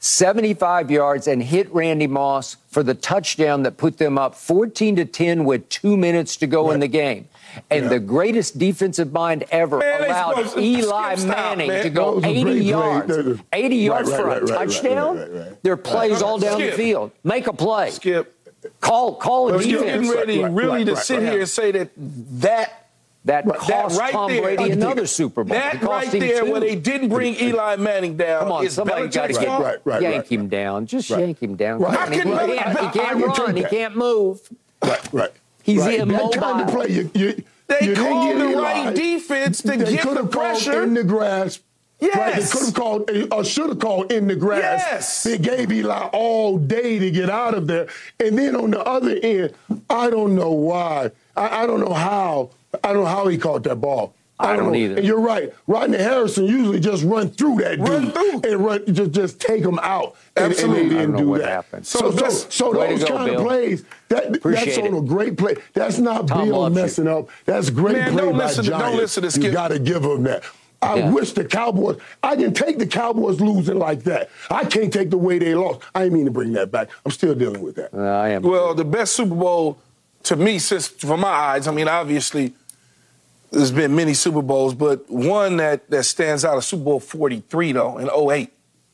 [0.06, 5.04] 75 yards and hit Randy Moss for the touchdown that put them up 14 to
[5.04, 7.28] 10 with two minutes to go in the game.
[7.70, 7.88] And Yeah.
[7.90, 11.82] the greatest defensive mind ever Man, allowed supposed to Eli skip stop, Manning man.
[11.84, 13.06] to go 80 great yards.
[13.16, 15.18] They're 80 yards Right, for right, a right, right, touchdown.
[15.18, 15.62] right, right, right.
[15.62, 17.12] There are plays all down the field.
[17.22, 17.90] Make a play.
[17.90, 18.34] Skip.
[18.80, 20.08] Call call a But you're defense.
[20.08, 21.30] getting ready Right, right, really right, to right, sit right.
[21.32, 22.81] here and say that that
[23.24, 25.06] That Right, that cost right Tom there- Brady another there.
[25.06, 25.56] Super Bowl.
[25.56, 26.50] That right there two.
[26.50, 29.48] where they didn't bring Eli Manning down Come on, is somebody got to Belichick's get.
[29.60, 30.26] Right, right, yank right.
[30.32, 30.86] him down.
[30.86, 31.20] Just Right.
[31.20, 31.78] yank him down.
[31.80, 31.94] Right.
[32.20, 33.56] Come on, he, I can- can't, I- he can't I run.
[33.56, 34.40] He can't move.
[34.82, 35.30] Right, right.
[35.62, 36.00] He's right.
[36.00, 36.30] immobile.
[36.30, 38.60] That kind of play, you, you, They you called get the Eli.
[38.84, 40.82] right defense to they get could the have called pressure.
[40.82, 41.60] in the grass.
[42.00, 44.82] Right, they could have called, eh, or should have called in the grass.
[44.90, 45.22] Yes.
[45.22, 47.86] They gave Eli all day to get out of there.
[48.18, 49.54] And then on the other end,
[49.88, 51.12] I don't know why.
[51.36, 52.50] I, I don't know how.
[52.82, 54.14] I don't know how he caught that ball.
[54.40, 54.74] I don't know.
[54.74, 54.96] either.
[54.96, 55.52] And you're right.
[55.68, 58.40] Rodney Harrison usually just run through that Run dude through.
[58.52, 60.16] and run, just just take him out.
[60.36, 60.88] And- And, Absolutely.
[60.88, 61.48] they I didn't don't know do what that.
[61.50, 61.86] happened.
[61.86, 63.40] So, So so, so Way to those go, kind Bill.
[63.40, 64.98] of plays, that, Appreciate that's on it.
[64.98, 65.56] a great play.
[65.74, 66.82] That's not Tom Bill loves you.
[66.82, 67.28] messing up.
[67.44, 69.52] That's great Man, play don't by listen to- don't listen to You Skip.
[69.52, 70.42] got to give him that.
[70.80, 71.10] I Yeah.
[71.12, 71.98] wish the Cowboys.
[72.24, 74.28] I can take the Cowboys losing like that.
[74.50, 75.80] I can't take the way they lost.
[75.94, 76.88] I didn't mean to bring that back.
[77.06, 77.94] I'm still dealing with that.
[77.94, 78.42] Uh, I am.
[78.42, 79.78] Well, the best Super Bowl
[80.24, 82.54] to me, since from my eyes, I mean, obviously,
[83.52, 87.72] there's been many Super Bowls, but one that, that stands out is Super Bowl 43,
[87.72, 88.50] though, in 08.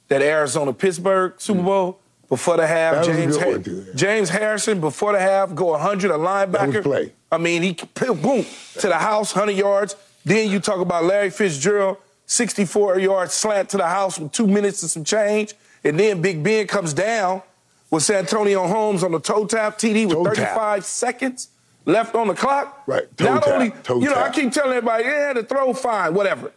[0.08, 2.00] That Arizona Pittsburgh Super Bowl.
[2.28, 3.92] Before the half, James, Ha-.
[3.94, 6.82] James Harrison, before the half, go 100, a linebacker.
[6.82, 7.12] play.
[7.32, 8.44] I mean, he boom
[8.74, 9.96] to the house, 100 yards.
[10.24, 14.82] Then you talk about Larry Fitzgerald, 64 yard slant to the house with two minutes
[14.82, 15.54] and some change.
[15.84, 17.42] And then Big Ben comes down
[17.90, 20.54] with Santonio Holmes on the toe tap TD with Toe tap.
[20.54, 21.48] 35 seconds
[21.88, 22.84] left on the clock.
[22.86, 25.72] Right, toe Not tap, only, toe you know, I keep telling everybody, yeah, the throw
[25.72, 26.52] fine, whatever.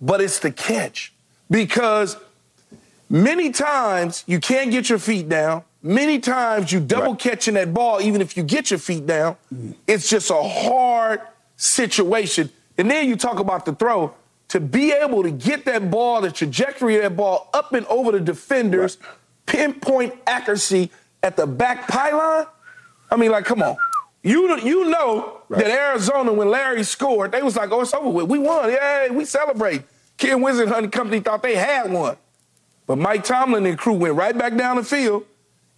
[0.00, 1.12] But it's the catch.
[1.50, 2.16] Because
[3.08, 5.64] many times you can't get your feet down.
[5.82, 7.18] Many times you double Right.
[7.18, 9.36] catching that ball, even if you get your feet down.
[9.52, 9.72] Mm-hmm.
[9.86, 11.20] It's just a hard
[11.56, 12.50] situation.
[12.78, 14.14] And then you talk about the throw.
[14.48, 18.12] To be able to get that ball, the trajectory of that ball up and over
[18.12, 18.98] the defenders,
[19.46, 20.90] pinpoint accuracy
[21.22, 22.46] at the back pylon.
[23.10, 23.76] I mean, like, come on.
[24.24, 25.62] You, you know Right.
[25.64, 28.26] that Arizona, when Larry scored, they was like, oh, it's over with.
[28.26, 28.70] We won.
[28.70, 29.82] Yay, we celebrate.
[30.16, 32.16] Ken Whisenhunt and Company thought they had one.
[32.86, 35.24] But Mike Tomlin and crew went right back down the field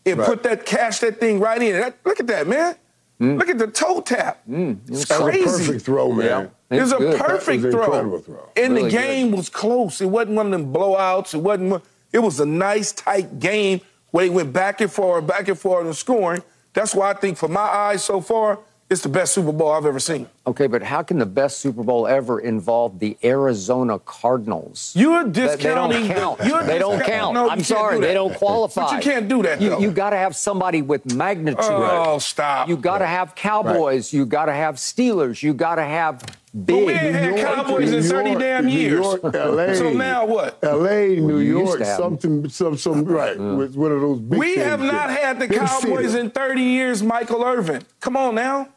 [0.07, 0.27] and Right.
[0.29, 1.73] put that, cash that thing right in.
[1.81, 2.77] That, look at that, man.
[3.19, 4.43] Look at the toe tap.
[4.47, 4.87] It's Mm.
[4.87, 5.67] That was a crazy.
[5.67, 6.51] perfect throw, man.
[6.71, 6.79] Yeah.
[6.79, 7.19] It was a Good.
[7.21, 7.85] perfect was throw.
[7.85, 8.49] incredible throw.
[8.57, 10.01] And Really the game was close.
[10.01, 11.35] It wasn't one of them blowouts.
[11.35, 11.83] It wasn't.
[12.13, 13.81] It was a nice tight game
[14.13, 16.43] where they went back and forth, back and forth, and scoring.
[16.77, 18.59] That's why I think, for my eyes so far,
[18.91, 20.29] it's the best Super Bowl I've ever seen.
[20.47, 24.93] Okay, but how can the best Super Bowl ever involve the Arizona Cardinals?
[24.95, 26.03] You're discounting.
[26.03, 26.49] They don't count.
[26.49, 27.35] You're they don't count.
[27.35, 28.83] No, I'm sorry, do they don't qualify.
[28.83, 29.61] But you can't do that.
[29.61, 31.65] You, you got to have somebody with magnitude.
[31.65, 32.69] Oh, stop.
[32.69, 34.13] You got to have Cowboys.
[34.13, 35.43] You got to have Steelers.
[35.43, 36.23] You got to have
[36.65, 36.87] big.
[36.87, 39.05] we ain't had New York, Cowboys in New 30 York, damn New years.
[39.05, 39.67] York, LA.
[39.75, 40.59] So now what?
[40.63, 44.57] L.A., New We York, to something, some, some, right, with one of those big We
[44.57, 45.17] have not there.
[45.25, 46.21] had the Big Cowboys city.
[46.21, 47.83] in 30 years, Michael Irvin.
[48.01, 48.69] Come on now.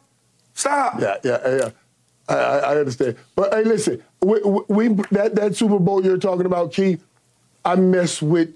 [0.59, 0.99] Stop.
[0.99, 1.69] Yeah, yeah, yeah.
[2.27, 3.15] I, I, I understand.
[3.33, 7.01] But hey, listen, we, we that that Super Bowl you're talking about, Keith.
[7.63, 8.53] I mess with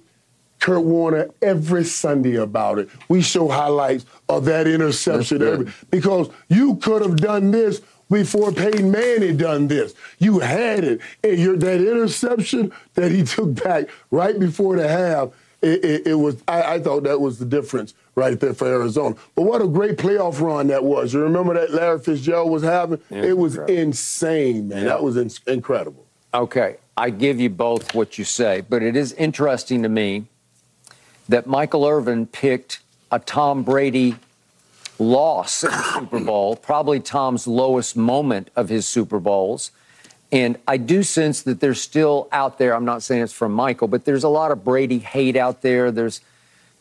[0.59, 2.89] Kurt Warner every Sunday about it.
[3.07, 7.79] We show highlights of that interception every, because you could have done this
[8.11, 9.95] before Peyton Manning done this.
[10.19, 15.29] You had it, and your that interception that he took back right before the half.
[15.63, 16.43] It, it, it was.
[16.47, 19.15] I, I thought that was the difference right there for Arizona.
[19.33, 21.13] But what a great playoff run that was.
[21.13, 22.99] You remember that Larry Fitzgerald was having?
[23.09, 24.85] it was insane, man.
[24.85, 26.05] That was in, incredible.
[26.33, 30.25] Okay, I give you both what you say, but it is interesting to me
[31.29, 32.79] that Michael Irvin picked
[33.11, 34.15] a Tom Brady
[34.99, 39.71] loss in the Super Bowl, probably Tom's lowest moment of his Super Bowls.
[40.33, 43.87] And I do sense that there's still out there, I'm not saying it's from Michael,
[43.87, 45.91] but there's a lot of Brady hate out there.
[45.91, 46.21] There's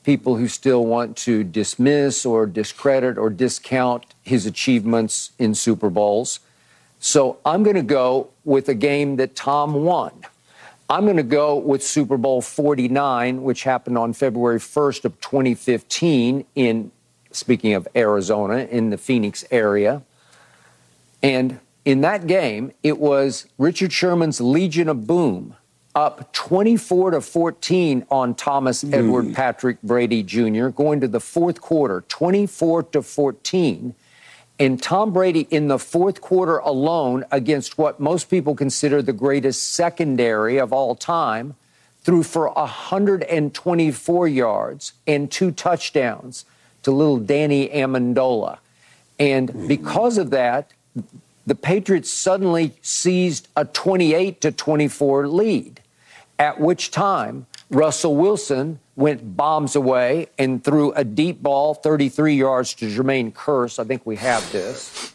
[0.04, 6.40] people who still want to dismiss or discredit or discount his achievements in Super Bowls.
[6.98, 10.12] So I'm going to go with a game that Tom won.
[10.88, 16.46] I'm going to go with Super Bowl 49, which happened on February 1st of 2015
[16.54, 16.90] in,
[17.32, 20.00] speaking of Arizona, in the Phoenix area.
[21.22, 25.56] And in that game, it was Richard Sherman's Legion of Boom
[25.94, 28.94] up 24 to 14 on Thomas hmm.
[28.94, 30.68] Edward Patrick Brady Jr.
[30.68, 33.94] going to the fourth quarter, 24 to 14.
[34.58, 39.72] And Tom Brady in the fourth quarter alone, against what most people consider the greatest
[39.74, 41.56] secondary of all time,
[42.02, 46.44] threw for 124 yards and two touchdowns
[46.82, 48.58] to little Danny Amendola.
[49.18, 50.70] And because of that,
[51.46, 55.80] the Patriots suddenly seized a 28 to 24 lead,
[56.38, 62.74] at which time Russell Wilson went bombs away and threw a deep ball 33 yards
[62.74, 63.78] to Jermaine Kearse.
[63.78, 65.12] I think we have this.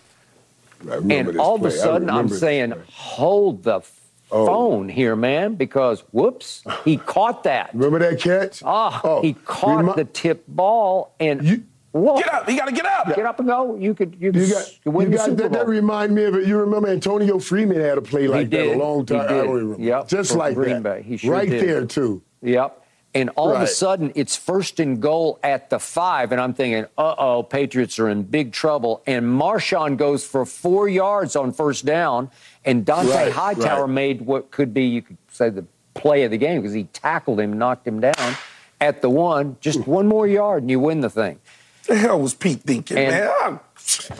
[0.89, 2.81] And all of a sudden, I'm saying, play.
[2.91, 3.81] hold the
[4.29, 4.45] Oh.
[4.45, 7.69] phone here, man, because whoops, he caught that.
[7.73, 8.61] Remember that catch?
[8.65, 11.63] Ah, Oh, he caught remi- the tip ball and You-
[11.97, 12.49] whoa, Get up.
[12.49, 13.07] You got to get up.
[13.15, 13.75] get up and go.
[13.77, 15.59] You could you, You could got, s- win you the got Super that, Bowl.
[15.59, 16.47] that remind me of it.
[16.47, 19.21] You remember Antonio Freeman had a play like that a long He time.
[19.21, 19.43] I did.
[19.43, 19.83] don't remember.
[19.83, 20.83] Yep, Just from like Green that.
[20.83, 21.01] Bay.
[21.03, 21.67] He sure right did.
[21.67, 22.21] there too.
[22.41, 22.83] Yep.
[23.13, 26.85] And all of a sudden, it's first and goal at the five, and I'm thinking,
[26.99, 29.01] uh oh, Patriots are in big trouble.
[29.07, 32.29] And Marshawn goes for four yards on first down,
[32.63, 33.89] and Dont'a Right, Hightower right.
[33.89, 35.65] made what could be, you could say, the
[35.95, 38.35] play of the game because he tackled him, knocked him down
[38.79, 39.57] at the one.
[39.61, 41.39] Just one more yard, and you win the thing.
[41.87, 43.29] The hell was Pete thinking, And- man?
[43.41, 43.59] Ah,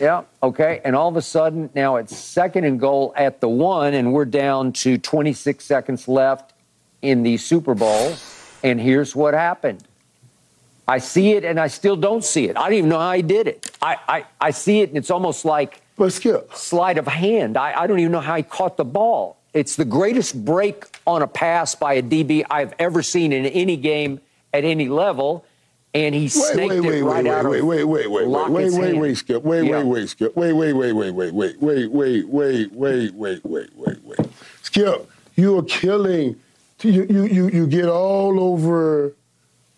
[0.00, 0.80] Yeah, okay.
[0.84, 4.24] And all of a sudden, now it's second and goal at the one, and we're
[4.24, 6.52] down to 26 seconds left
[7.02, 8.14] in the Super Bowl.
[8.64, 9.84] And here's what happened
[10.86, 12.56] I see it, and I still don't see it.
[12.56, 13.70] I don't even know how he did it.
[13.82, 17.58] I, I, I see it, and it's almost like But Skip, sleight of hand.
[17.58, 19.36] I, I don't even know how he caught the ball.
[19.52, 23.76] It's the greatest break on a pass by a DB I've ever seen in any
[23.76, 24.20] game
[24.54, 25.44] at any level.
[25.94, 28.50] And he wait, snaked wait, it right wait, out wait, of wait, wait, wait, wait,
[28.50, 29.78] wait, wait, wait, Skip, wait, Yeah.
[29.78, 33.70] wait, wait, Skip, wait, wait, wait, wait, wait, wait, wait, wait, wait, wait, wait, wait,
[33.74, 34.18] wait, wait.
[34.62, 36.36] Skip, you are killing.
[36.82, 39.14] You you you you get all over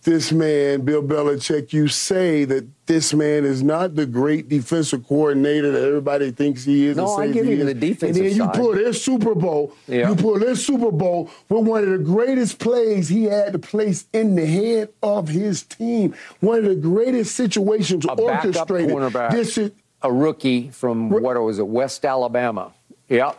[0.02, 1.72] this man, Bill Belichick.
[1.72, 6.86] You say that this man is not the great defensive coordinator that everybody thinks he
[6.86, 6.98] is.
[6.98, 8.54] and No, I give you the defensive And then you side.
[8.54, 9.72] pull this Super Bowl.
[9.86, 10.08] Yeah.
[10.08, 14.06] You pull this Super Bowl with one of the greatest plays he had to place
[14.12, 16.14] in the head of his team.
[16.40, 18.90] One of the greatest situations a backup orchestrated.
[18.90, 19.70] cornerback, This is
[20.02, 22.72] a rookie from what was it, West Alabama?
[23.08, 23.38] Yep.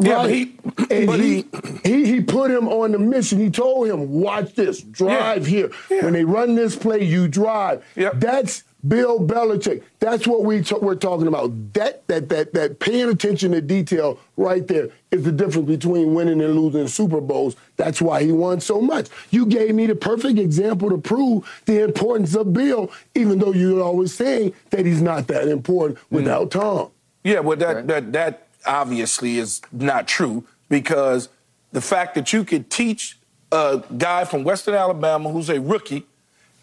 [0.00, 0.22] Yeah, right.
[0.22, 1.44] but he, and but he,
[1.82, 3.40] he he put him on the mission.
[3.40, 5.72] He told him, "Watch this, drive here.
[5.90, 6.04] Yeah.
[6.04, 8.12] When they run this play, you drive." Yep.
[8.20, 9.82] That's Bill Belichick.
[9.98, 11.72] That's what we t- we're talking about.
[11.74, 16.40] That that that that paying attention to detail right there is the difference between winning
[16.40, 17.56] and losing Super Bowls.
[17.76, 19.08] That's why he won so much.
[19.30, 23.82] You gave me the perfect example to prove the importance of Bill, even though you're
[23.82, 26.02] always saying that he's not that important mm.
[26.10, 26.90] without Tom.
[27.24, 31.28] Yeah, well, that, that that obviously is not true because
[31.72, 33.18] the fact that you could teach
[33.50, 36.06] a guy from Western Alabama who's a rookie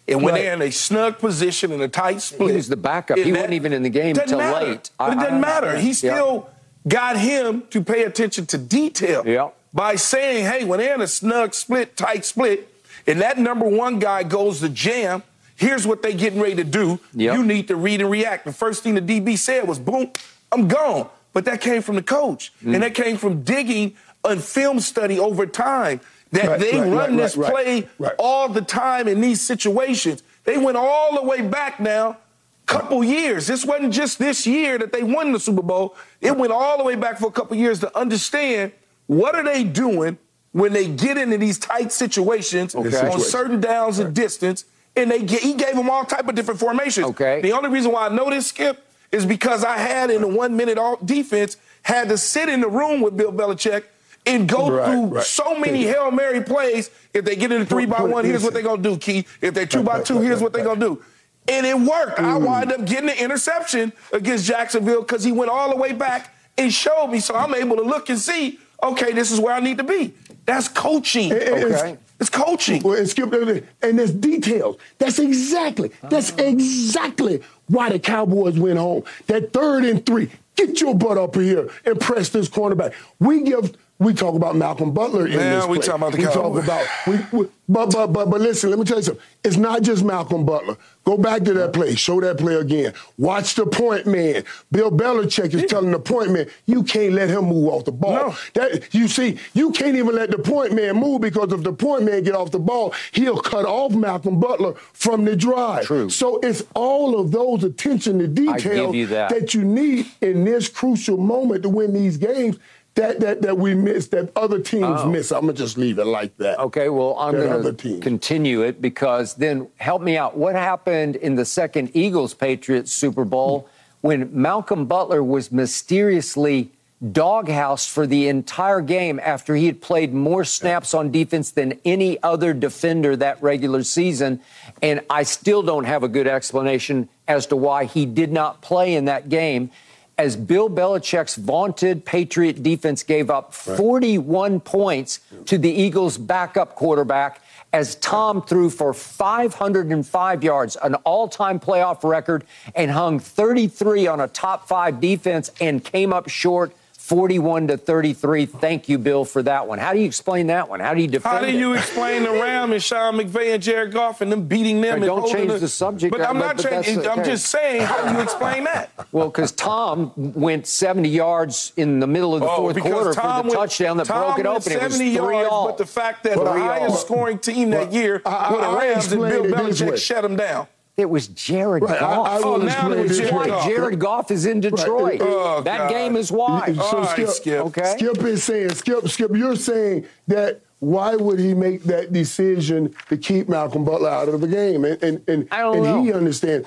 [0.08, 0.42] And when Right.
[0.42, 3.18] they're in a snug position in a tight split, was the backup.
[3.18, 4.36] He wasn't even in the game matter.
[4.36, 4.90] late.
[4.98, 5.78] But I- it doesn't matter.
[5.78, 5.94] He Yeah.
[5.94, 6.48] still
[6.86, 9.48] got him to pay attention to detail Yeah.
[9.74, 12.68] by saying, "Hey, when they're in a snug split, tight split,
[13.06, 15.22] and that number one guy goes to jam."
[15.56, 17.00] Here's what they getting ready to do.
[17.14, 17.34] Yep.
[17.34, 18.44] You need to read and react.
[18.44, 20.10] The first thing the DB said was, boom,
[20.52, 21.08] I'm gone.
[21.32, 22.52] But that came from the coach.
[22.64, 22.74] Mm.
[22.74, 26.00] And that came from digging and film study over time.
[26.32, 27.88] That Right, they right, run right, this play
[28.18, 30.22] all the time in these situations.
[30.44, 32.18] They went all the way back now,
[32.66, 33.46] couple years.
[33.46, 35.94] This wasn't just this year that they won the Super Bowl.
[36.20, 38.72] It went all the way back for a couple years to understand
[39.06, 40.18] what are they doing
[40.50, 42.86] when they get into these tight situations Okay.
[42.88, 43.20] on Situation.
[43.20, 44.64] certain downs and distance.
[44.96, 47.06] And they get, he gave them all type of different formations.
[47.08, 47.40] Okay.
[47.42, 48.82] The only reason why I know this, Skip,
[49.12, 52.68] is because I had in the one minute all defense had to sit in the
[52.68, 53.84] room with Bill Belichick
[54.26, 55.24] and go Right, through right.
[55.24, 56.90] so many Hail Mary plays.
[57.14, 59.26] If they get in a three by one, here's what they're gonna do, Key.
[59.40, 61.02] If they're two by two, here's what they're gonna do.
[61.48, 62.18] And it worked.
[62.18, 62.44] I mm.
[62.44, 66.72] wind up getting the interception against Jacksonville because he went all the way back and
[66.72, 67.20] showed me.
[67.20, 70.12] So I'm able to look and see, okay, this is where I need to be.
[70.44, 71.30] That's coaching.
[71.30, 71.98] And- and it's- Okay.
[72.18, 72.82] It's coaching.
[72.82, 74.76] Well, and skip and there's details.
[74.98, 75.90] That's exactly.
[76.08, 76.44] That's uh-huh.
[76.44, 79.04] exactly why the Cowboys went home.
[79.26, 80.30] That third and three.
[80.54, 82.94] Get your butt up here and press this cornerback.
[83.20, 83.76] We give.
[83.98, 85.86] We talk about Malcolm Butler in Yeah, this we play.
[85.86, 86.86] talk about the we talk about.
[87.06, 88.68] We, we, but but but but listen.
[88.70, 89.24] Let me tell you something.
[89.42, 90.76] It's not just Malcolm Butler.
[91.04, 91.94] Go back to that play.
[91.94, 92.92] Show that play again.
[93.16, 94.44] Watch the point man.
[94.70, 98.12] Bill Belichick is telling the point man, you can't let him move off the ball.
[98.12, 98.36] No.
[98.54, 102.04] That you see, you can't even let the point man move because if the point
[102.04, 105.86] man get off the ball, he'll cut off Malcolm Butler from the drive.
[105.86, 106.10] True.
[106.10, 109.54] So it's all of those attention to detail you that.
[109.54, 112.58] you need in this crucial moment to win these games.
[112.96, 115.08] That, that, that we miss, that other teams Oh.
[115.10, 115.30] miss.
[115.30, 116.58] I'm gonna just leave it like that.
[116.58, 120.36] Okay, well, I'm That gonna continue it because then help me out.
[120.36, 123.68] What happened in the second Eagles Patriots Super Bowl
[124.00, 126.70] when Malcolm Butler was mysteriously
[127.04, 132.20] doghoused for the entire game after he had played more snaps on defense than any
[132.22, 134.40] other defender that regular season?
[134.80, 138.94] And I still don't have a good explanation as to why he did not play
[138.94, 139.70] in that game
[140.18, 147.42] as Bill Belichick's vaunted Patriot defense gave up 41 points to the Eagles' backup quarterback
[147.72, 152.44] as Tom threw for 505 yards, an all time playoff record,
[152.74, 156.72] and hung 33 on a top five defense and came up short
[157.06, 158.46] 41 to 33.
[158.46, 159.78] Thank you, Bill, for that one.
[159.78, 160.80] How do you explain that one?
[160.80, 161.54] How do you defend How do it?
[161.54, 164.90] you explain the Ram and Sean McVay and Jared Goff and them beating them?
[164.90, 167.06] Hey, and don't holding change the subject, But I'm but- not but changing.
[167.06, 167.30] I'm okay.
[167.30, 168.90] just saying, how do you explain that?
[169.12, 173.12] Well, because Tom went 70 yards in the middle of the Oh, fourth because quarter
[173.14, 174.72] for the went- touchdown that Tom broke it went open.
[174.72, 175.66] It was 70 three yards, all.
[175.66, 178.66] but the fact that But the I- highest scoring team that year I- were the
[178.66, 179.88] I- I Rams and Bill explained it this way.
[179.92, 180.66] Belichick shut them down.
[180.96, 182.26] It was Jared Right, Goff.
[182.26, 183.66] I will Oh, now explain it was this Jared Goff.
[183.66, 185.20] Jared Goff is in Detroit.
[185.22, 185.90] Oh, that God.
[185.90, 186.72] game is why.
[186.72, 187.66] So All right, Skip, Skip.
[187.66, 187.94] Okay.
[187.98, 193.16] Skip is saying, Skip, Skip, you're saying that why would he make that decision to
[193.18, 194.84] keep Malcolm Butler out of the game?
[194.86, 196.66] And and and, I don't and he understands.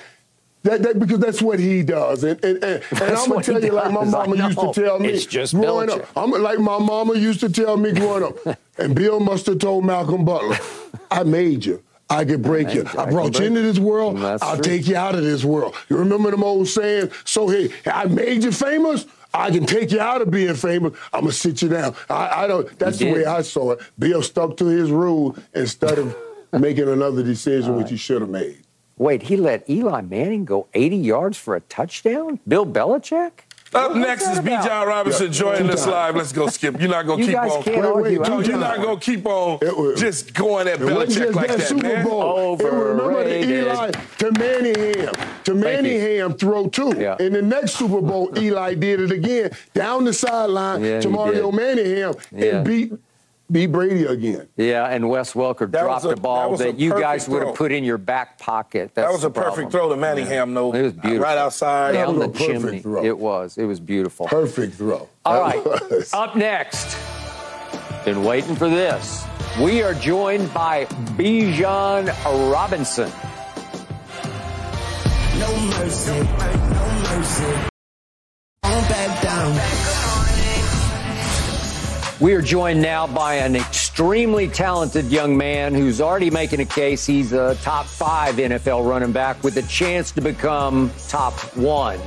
[0.62, 3.72] That, that because that's what he does, and and, and, and I'm gonna tell you
[3.72, 6.02] like my mama used to tell me It's just growing Belichick.
[6.02, 6.08] up.
[6.16, 9.86] I'm like my mama used to tell me growing up, and Bill must have told
[9.86, 10.58] Malcolm Butler,
[11.10, 11.82] "I made you.
[12.10, 12.84] I can break made you.
[12.98, 14.18] I I brought you into this world.
[14.18, 14.62] I'll true.
[14.62, 17.10] take you out of this world." You remember them old saying?
[17.24, 19.06] So hey, I made you famous.
[19.32, 20.92] I can take you out of being famous.
[21.12, 21.94] I'm gonna sit you down.
[22.08, 22.78] I, I don't.
[22.78, 23.24] That's the way.
[23.24, 23.80] I saw it.
[23.98, 26.16] Bill stuck to his rule instead of
[26.52, 28.64] making another decision which he should have made.
[29.00, 32.38] Wait, he let Eli Manning go 80 yards for a touchdown?
[32.46, 33.30] Bill Belichick?
[33.72, 36.16] Up What's next is Bijan Robinson Yeah, joining us live.
[36.16, 36.80] Let's go, Skip.
[36.80, 37.62] You're not gonna You keep on.
[37.62, 38.18] can't Wait, wait, argue.
[38.18, 38.60] two No, I'm you're times.
[38.60, 41.82] not gonna keep on was- just going at It wasn't Belichick like that, that, Super
[41.86, 42.04] man.
[42.04, 42.54] Bowl.
[42.54, 45.14] It was- remember the Eli to Manningham,
[45.44, 46.94] to Manningham throw two.
[46.98, 47.14] Yeah.
[47.20, 51.14] In the next Super Bowl, Eli did it again down the sideline Yeah, to he
[51.14, 51.52] Mario.
[51.52, 52.56] Manningham Yeah.
[52.56, 52.92] and beat
[53.50, 54.48] beat Brady again.
[54.56, 57.24] Yeah, and Wes Welker That dropped was a- a ball that that, a you guys
[57.24, 58.92] perfect would have put in your back pocket.
[58.94, 59.70] That's That was a perfect problem.
[59.70, 60.72] throw to Manningham, though.
[60.74, 61.24] It was beautiful.
[61.24, 61.92] Right outside.
[61.92, 62.80] Down the chimney.
[62.80, 63.04] throw.
[63.04, 63.58] It was.
[63.58, 64.26] It was beautiful.
[64.26, 65.08] Perfect throw.
[65.24, 65.64] All That right.
[65.90, 66.12] was.
[66.12, 66.96] Up next.
[68.04, 69.24] Been waiting for this.
[69.60, 70.86] We are joined by
[71.18, 72.06] Bijan
[72.52, 73.10] Robinson.
[75.38, 77.69] No mercy, no mercy.
[82.20, 87.06] We are joined now by an extremely talented young man who's already making a case.
[87.06, 91.98] He's a top five NFL running back with a chance to become top one.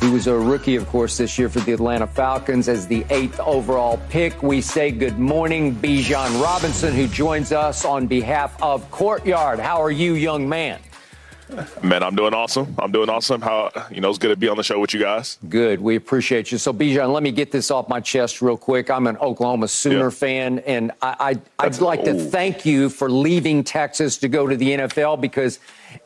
[0.00, 3.38] He was a rookie, of course, this year for the Atlanta Falcons as the eighth
[3.40, 4.42] overall pick.
[4.42, 9.58] We say good morning, Bijan Robinson, who joins us on behalf of Courtyard.
[9.58, 10.80] How are you, young man?
[11.82, 12.74] Man, I'm doing awesome.
[12.78, 13.40] I'm doing awesome.
[13.40, 15.38] How you know it's good to be on the show with you guys.
[15.48, 15.80] Good.
[15.80, 16.58] We appreciate you.
[16.58, 18.90] So, Bijan, let me get this off my chest real quick.
[18.90, 20.10] I'm an Oklahoma Sooner yeah.
[20.10, 22.18] fan, and I, I would like to oh.
[22.18, 25.58] thank you for leaving Texas to go to the NFL because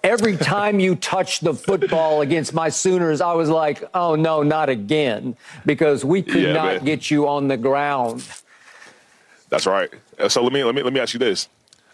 [0.05, 4.69] every time you touched the football against my Sooners, I was like, oh no, not
[4.69, 5.37] again,
[5.67, 6.85] because we could yeah, not man.
[6.85, 8.25] get you on the ground.
[9.49, 9.91] That's right.
[10.19, 11.49] Uh, so let me let me let me ask you this.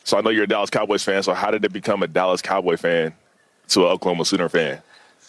[0.04, 1.22] So I know you're a Dallas Cowboys fan.
[1.22, 3.14] So how did it become a Dallas Cowboy fan?
[3.68, 4.82] To an Oklahoma Sooner fan.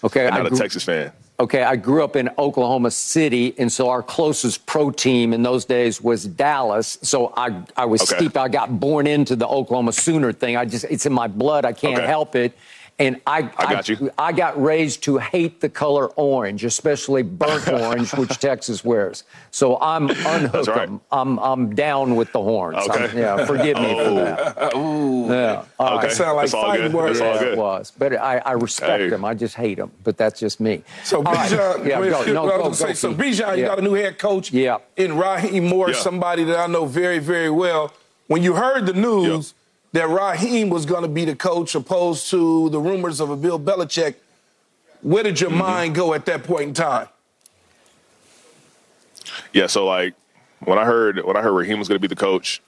[0.03, 1.11] Okay, and not grew, a Texas fan.
[1.39, 5.65] Okay, I grew up in Oklahoma City, and so our closest pro team in those
[5.65, 6.97] days was Dallas.
[7.01, 8.17] So I, I was okay.
[8.17, 8.37] steep.
[8.37, 10.57] I got born into the Oklahoma Sooner thing.
[10.57, 11.65] I just, it's in my blood.
[11.65, 12.07] I can't okay.
[12.07, 12.57] help it.
[12.99, 17.65] And I, I got, I, I, got raised to hate the color orange, especially burnt
[17.69, 19.23] orange, which Texas wears.
[19.51, 20.67] So I'm unhooked.
[20.67, 20.89] Right.
[21.09, 22.85] I'm, I'm down with the horns.
[22.89, 23.05] Okay.
[23.05, 24.03] I'm, yeah, forgive me oh.
[24.03, 24.75] for that.
[24.75, 25.27] Ooh.
[25.29, 25.63] Yeah.
[25.79, 26.07] All okay.
[26.07, 26.15] Right.
[26.15, 27.21] Sound like fighting words.
[27.21, 27.93] Yeah, it was.
[27.97, 29.09] But I, I respect hey.
[29.09, 29.23] them.
[29.23, 29.91] I just hate them.
[30.03, 30.83] But that's just me.
[31.05, 33.53] So Bijan, yeah, go, no, go, go, say, so Bijan, yeah.
[33.53, 34.51] you got a new head coach.
[34.51, 34.79] Yeah.
[34.97, 36.03] In Raheem Morris, yeah.
[36.03, 37.93] somebody that I know very, very well.
[38.27, 39.53] When you heard the news
[39.93, 43.59] that Raheem was going to be the coach opposed to the rumors of a Bill
[43.59, 44.15] Belichick.
[45.01, 45.59] Where did your mm-hmm.
[45.59, 47.07] mind go at that point in time?
[49.53, 50.13] Yeah, so like
[50.59, 52.61] when I heard when I heard Raheem was going to be the coach,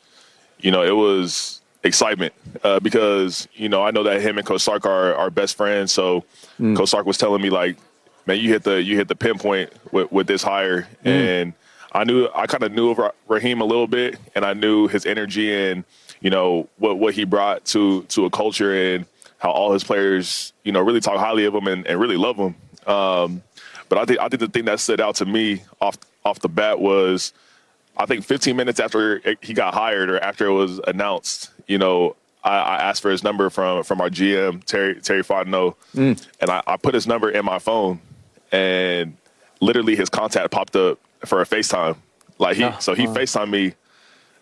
[0.59, 2.33] you know, it was excitement
[2.63, 5.91] uh, because you know I know that him and Coach Sark are, are best friends.
[5.91, 6.23] So
[6.59, 6.75] mm.
[6.75, 7.77] Coach Sark was telling me like,
[8.25, 10.87] man, you hit the you hit the pinpoint with, with this hire, mm.
[11.05, 11.53] and
[11.91, 15.05] I knew I kind of knew of Raheem a little bit, and I knew his
[15.05, 15.83] energy and
[16.21, 19.05] you know what what he brought to to a culture and
[19.39, 22.37] how all his players you know really talk highly of him and, and really love
[22.37, 22.55] him.
[22.87, 23.43] Um,
[23.89, 26.49] but I think I think the thing that stood out to me off off the
[26.49, 27.33] bat was
[27.97, 32.15] I think 15 minutes after he got hired or after it was announced, you know,
[32.43, 36.27] I, I asked for his number from from our GM Terry Terry Fontenot, mm.
[36.39, 37.99] and I, I put his number in my phone,
[38.51, 39.15] and
[39.59, 41.97] literally his contact popped up for a FaceTime.
[42.39, 43.73] Like he, so he FaceTime me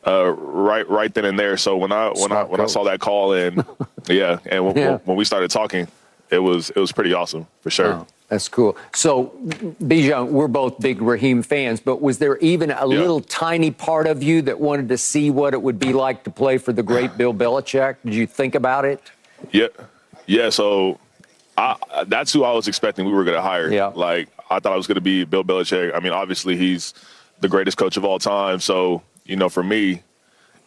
[0.09, 1.57] uh, right right then and there.
[1.57, 3.57] So when I when I when I saw that call and
[4.07, 4.97] yeah, and w- yeah.
[5.05, 5.87] when we started talking,
[6.29, 7.93] it was it was pretty awesome for sure.
[7.93, 8.77] Oh, that's cool.
[8.93, 9.33] So
[9.81, 12.85] Bijan, we're both big Raheem fans, but was there even a yeah.
[12.85, 16.31] little tiny part of you that wanted to see what it would be like to
[16.31, 17.97] play for the great Bill Belichick?
[18.03, 19.01] Did you think about it?
[19.51, 19.67] Yeah,
[20.25, 20.49] yeah.
[20.49, 20.99] So
[21.57, 23.71] I, that's who I was expecting we were going to hire.
[23.71, 23.87] Yeah.
[23.87, 25.95] Like I thought I was going to be Bill Belichick.
[25.95, 26.93] I mean, obviously he's
[27.41, 28.59] the greatest coach of all time.
[28.59, 30.01] So you know, for me,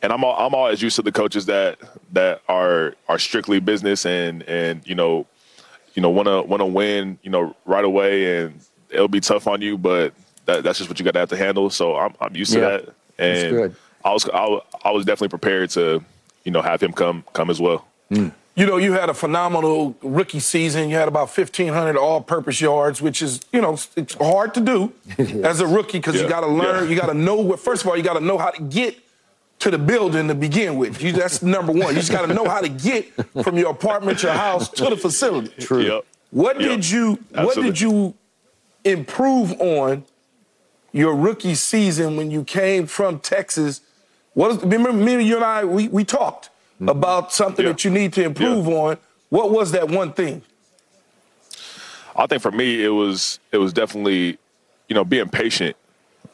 [0.03, 1.79] and I'm all, I'm always used to the coaches that
[2.13, 5.27] that are are strictly business and and you know,
[5.95, 8.61] you know want to want to win, you know, right away, and
[8.91, 10.15] it'll be tough on you, but
[10.47, 11.71] that, that's just what you got to have to handle.
[11.71, 13.75] So I'm I'm used to that, and
[14.05, 16.03] I was I, I was definitely prepared to
[16.45, 17.87] you know have him come come as well.
[18.11, 18.33] Mm.
[18.55, 20.91] You know, you had a phenomenal rookie season.
[20.91, 24.93] You had about 1,500 all-purpose yards, which is, you know, it's hard to do
[25.43, 26.23] as a rookie because yeah.
[26.23, 26.85] you got to learn.
[26.85, 26.91] Yeah.
[26.91, 27.61] You got to know what.
[27.61, 28.99] First of all, you got to know how to get
[29.61, 31.01] to the building to begin with.
[31.01, 31.95] You, that's number one.
[31.95, 33.07] You just got to know how to get
[33.43, 35.53] from your apartment, your house to the facility.
[35.63, 35.83] True.
[35.83, 36.07] Yep.
[36.31, 36.69] What yep.
[36.69, 37.45] did you Absolutely.
[37.45, 38.15] What did you
[38.85, 40.05] improve on
[40.91, 43.81] your rookie season when you came from Texas?
[44.35, 46.51] What is, remember me, you and I we, we talked
[46.83, 46.89] mm-hmm.
[46.89, 47.73] about something yeah.
[47.73, 48.75] that you need to improve yeah.
[48.75, 48.99] on.
[49.29, 50.43] What was that one thing?
[52.15, 54.39] I think for me, it was it was definitely,
[54.89, 55.77] you know, being patient,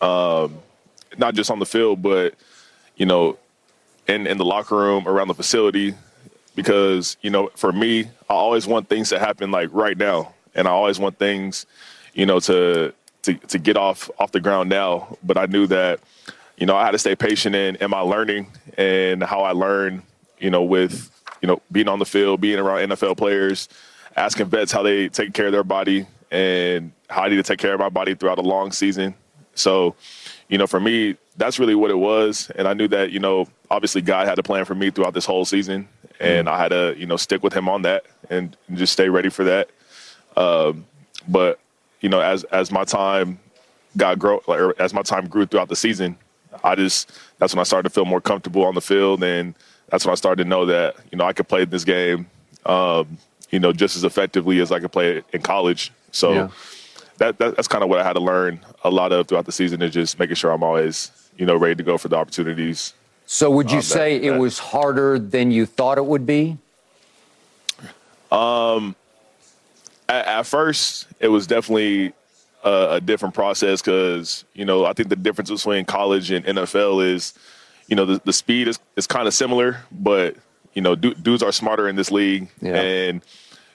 [0.01, 0.59] um,
[1.17, 2.35] not just on the field, but
[2.97, 3.39] you know,
[4.09, 5.95] in in the locker room, around the facility,
[6.57, 10.67] because you know, for me, I always want things to happen like right now, and
[10.67, 11.67] I always want things,
[12.15, 12.93] you know, to
[13.23, 15.17] to to get off off the ground now.
[15.23, 16.01] But I knew that,
[16.57, 20.03] you know, I had to stay patient in in my learning and how I learn
[20.41, 21.11] you know, with
[21.43, 23.69] you know being on the field, being around NFL players,
[24.17, 27.59] asking vets how they take care of their body and how I need to take
[27.59, 29.15] care of my body throughout a long season.
[29.55, 29.95] So,
[30.49, 33.47] you know, for me, that's really what it was, and I knew that you know,
[33.71, 35.89] obviously, God had a plan for me throughout this whole season,
[36.21, 36.55] and mm-hmm.
[36.55, 39.45] I had to you know stick with Him on that and just stay ready for
[39.45, 39.71] that.
[40.37, 40.87] Um,
[41.29, 41.61] but
[42.01, 43.39] you know, as as my time
[43.97, 46.17] got grow, or as my time grew throughout the season,
[46.65, 49.55] I just that's when I started to feel more comfortable on the field and
[49.89, 52.27] that's when I started to know that you know I could play this game,
[52.67, 53.19] um,
[53.51, 55.93] you know, just as effectively as I could play it in college.
[56.13, 56.49] So yeah.
[57.19, 59.53] that, that, that's kind of what I had to learn a lot of throughout the
[59.53, 62.95] season is just making sure I'm always you know ready to go for the opportunities.
[63.27, 66.57] So would you um, say that, it was harder than you thought it would be?
[68.33, 68.95] Um,
[70.09, 72.13] at, at first it was definitely
[72.65, 77.07] a, a different process because you know I think the difference between college and NFL
[77.07, 77.35] is
[77.89, 80.37] you know the, the speed is, is kind of similar, but
[80.75, 82.77] you know du- dudes are smarter in this league, Yeah.
[82.77, 83.23] and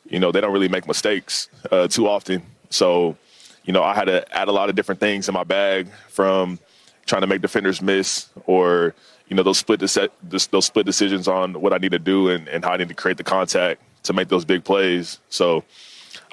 [0.10, 2.44] you know they don't really make mistakes uh, too often.
[2.70, 3.18] So
[3.66, 6.60] you know I had to add a lot of different things in my bag from
[7.06, 8.96] trying to make defenders miss or
[9.28, 12.48] you know those split those those split decisions on what I need to do and,
[12.48, 15.20] and how I need to create the contact to make those big plays.
[15.30, 15.64] So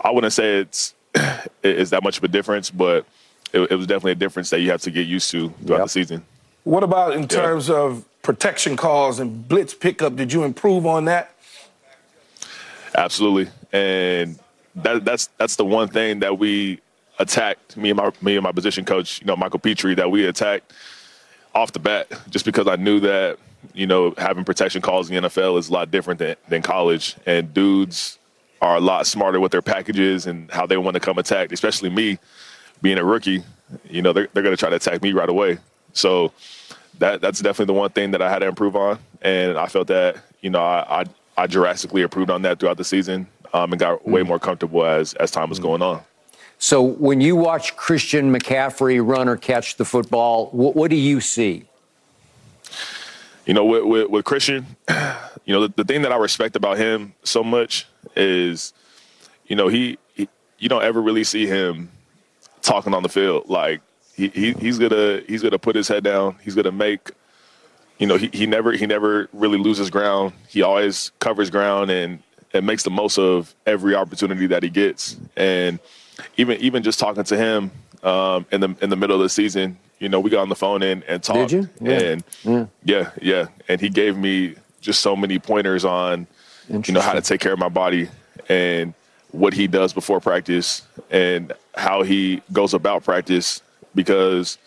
[0.05, 0.95] I wouldn't say it's
[1.63, 3.07] it's that much of a difference, but
[3.53, 5.85] it, it was definitely a difference that you have to get used to throughout Yep.
[5.87, 6.25] the season.
[6.65, 10.17] What about in terms of protection calls and blitz pickup?
[10.17, 11.35] Did you improve on that?
[12.95, 14.39] Absolutely, and
[14.75, 16.81] that, that's that's the one thing that we
[17.19, 20.27] attacked me and my me and my position coach, you know, Michael Pitre, that we
[20.27, 20.73] attacked
[21.55, 23.39] off the bat, just because I knew that
[23.75, 27.17] you know having protection calls in the NFL is a lot different than, than college,
[27.27, 28.19] and dudes
[28.61, 31.89] are a lot smarter with their packages and how they want to come attack, especially
[31.89, 32.19] me
[32.83, 33.43] being a rookie.
[33.89, 35.59] You know, they're they're going to try to attack me right away.
[35.93, 36.33] So
[36.99, 39.89] that that's definitely the one thing that I had to improve on, and I felt
[39.89, 41.05] that you know I I,
[41.37, 45.15] I drastically improved on that throughout the season um, and got way more comfortable as
[45.15, 46.03] as time was going on.
[46.59, 51.21] So when you watch Christian McCaffrey run or catch the football, what, what do you
[51.23, 51.65] see?
[53.47, 54.67] You know, with with, with Christian,
[55.45, 58.75] you know the, the thing that I respect about him so much is,
[59.47, 61.91] you know, he, he you don't ever really see him
[62.63, 63.81] talking on the field like.
[64.15, 66.37] He, he, he's gonna he's gonna put his head down.
[66.43, 67.11] He's gonna make
[68.01, 70.33] you know, he, he never he never really loses ground.
[70.49, 72.23] He always covers ground and
[72.53, 75.17] and makes the most of every opportunity that he gets.
[75.37, 75.79] And
[76.39, 77.71] even even just talking to him
[78.03, 80.57] um, in the in the middle of the season, you know, we got on the
[80.57, 81.53] phone and, and talked.
[81.53, 81.69] you?
[81.79, 82.01] Yeah.
[82.01, 82.25] And
[82.85, 83.11] yeah.
[83.21, 86.27] yeah, And he gave me just so many pointers on
[86.69, 88.09] you know how to take care of my body
[88.49, 88.95] and
[89.33, 93.61] what he does before practice and how he goes about practice
[93.95, 94.59] because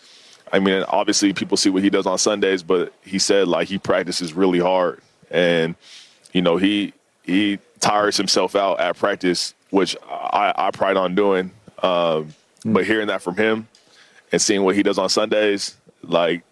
[0.52, 3.78] I mean, obviously people see what he does on Sundays, but he said like he
[3.78, 5.74] practices really hard, and
[6.32, 6.92] you know he
[7.24, 11.50] he tires himself out at practice, which I, I pride on doing.
[11.82, 12.34] Um,
[12.64, 13.68] But hearing that from him
[14.32, 16.42] and seeing what he does on Sundays, like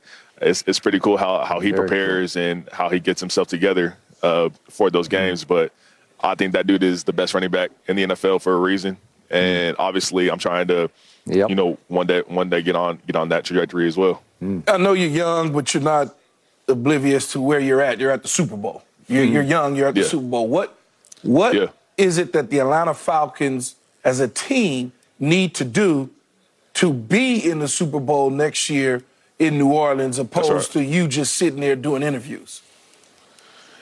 [0.40, 3.96] it's it's pretty cool how how he Very prepares and how he gets himself together
[4.22, 5.44] uh, for those games.
[5.44, 5.72] But
[6.22, 8.96] I think that dude is the best running back in the NFL for a reason,
[9.30, 10.90] and obviously I'm trying to.
[11.26, 11.50] Yep.
[11.50, 14.22] You know, one day, one day, get on, get on that trajectory as well.
[14.42, 14.64] Mm.
[14.68, 16.14] I know you're young, but you're not
[16.68, 18.00] oblivious to where you're at.
[18.00, 18.82] You're at the Super Bowl.
[19.08, 19.48] You're, you're mm.
[19.50, 19.76] young.
[19.76, 20.06] You're at the Yeah.
[20.08, 20.48] Super Bowl.
[20.48, 20.76] What
[21.22, 21.54] what
[21.96, 22.24] is Yeah.
[22.24, 26.10] it that the Atlanta Falcons as a team need to do
[26.74, 29.04] to be in the Super Bowl next year
[29.38, 30.62] in New Orleans, opposed right.
[30.72, 32.62] to you just sitting there doing interviews?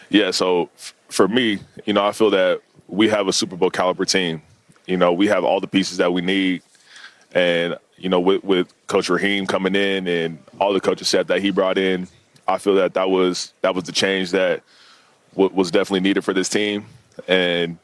[0.08, 3.70] Yeah, so f- for me, you know, I feel that we have a Super Bowl
[3.70, 4.42] caliber team.
[4.86, 6.62] You know, we have all the pieces that we need,
[7.32, 11.40] and you know, with with Coach Raheem coming in and all the coaches said that
[11.42, 12.08] he brought in,
[12.48, 14.62] I feel that that was that was the change that
[15.32, 16.86] w- was definitely needed for this team.
[17.28, 17.78] And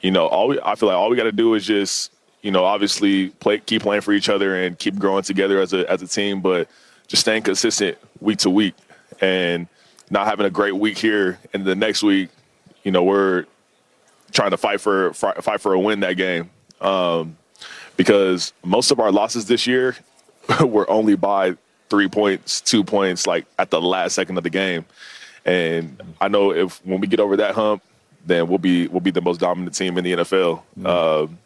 [0.00, 2.12] you know, all we, I feel like all we got to do is just
[2.42, 5.90] you know, obviously play, keep playing for each other and keep growing together as a
[5.90, 6.68] as a team, but
[7.06, 8.74] just staying consistent week to week
[9.20, 9.68] and
[10.10, 12.30] not having a great week here and the next week,
[12.82, 13.46] you know, we're
[14.32, 16.50] trying to fight for fight for a win that game.
[16.80, 17.36] Um,
[17.96, 19.96] because most of our losses this year
[20.64, 21.56] were only by
[21.90, 24.84] three points, two points, like at the last second of the game.
[25.44, 27.82] And I know if when we get over that hump,
[28.24, 30.62] then we'll be we'll be the most dominant team in the NFL.
[30.86, 31.38] Um,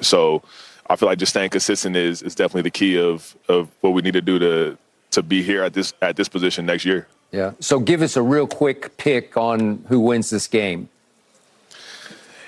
[0.00, 0.42] so
[0.88, 4.02] I feel like just staying consistent is is definitely the key of of what we
[4.02, 4.78] need to do to
[5.12, 7.06] to be here at this at this position next year.
[7.32, 7.52] Yeah.
[7.60, 10.88] So give us a real quick pick on who wins this game.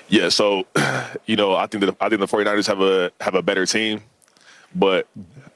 [0.09, 0.65] Yeah, so
[1.25, 4.01] you know, I think that I think the 49ers have a have a better team,
[4.75, 5.07] but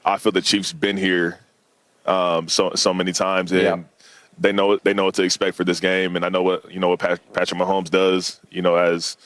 [0.04, 1.38] I feel the Chiefs been here
[2.06, 3.78] um, so so many times and Yeah.
[4.38, 6.78] they know they know what to expect for this game and I know what you
[6.80, 9.16] know what Pat, Patrick Mahomes does, you know, as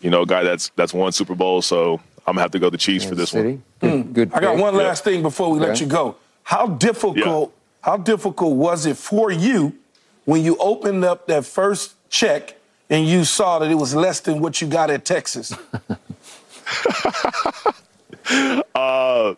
[0.00, 1.94] you know, a guy that's that's won Super Bowl, so
[2.26, 3.60] I'm gonna have to go the Chiefs for this City.
[3.80, 4.02] one.
[4.02, 4.14] Good.
[4.14, 6.16] good I got one last thing before we let you go.
[6.44, 7.52] How difficult
[7.82, 9.74] how difficult was it for you
[10.24, 12.57] when you opened up that first check
[12.90, 15.52] and you saw that it was less than what you got at Texas?
[18.74, 19.34] Uh,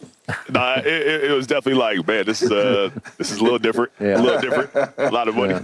[0.49, 3.59] nah, it, it, it was definitely like, man, this is uh, this is a little
[3.59, 4.21] different, Yeah.
[4.21, 5.55] a little different, a lot of money.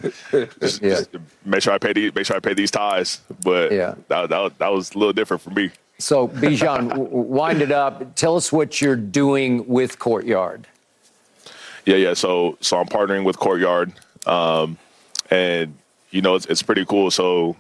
[0.61, 0.91] Just, Yeah.
[0.97, 1.11] just
[1.45, 3.95] make sure I pay the, make sure I pay these ties, but Yeah.
[4.09, 5.71] that, that that was a little different for me.
[5.99, 8.15] So Bijan, w- w- wind it up.
[8.15, 10.67] Tell us what you're doing with Courtyard.
[11.85, 12.15] Yeah, yeah.
[12.15, 13.93] So so I'm partnering with Courtyard,
[14.27, 14.79] um,
[15.31, 15.75] and
[16.11, 17.11] you know it's, it's pretty cool.
[17.11, 17.57] So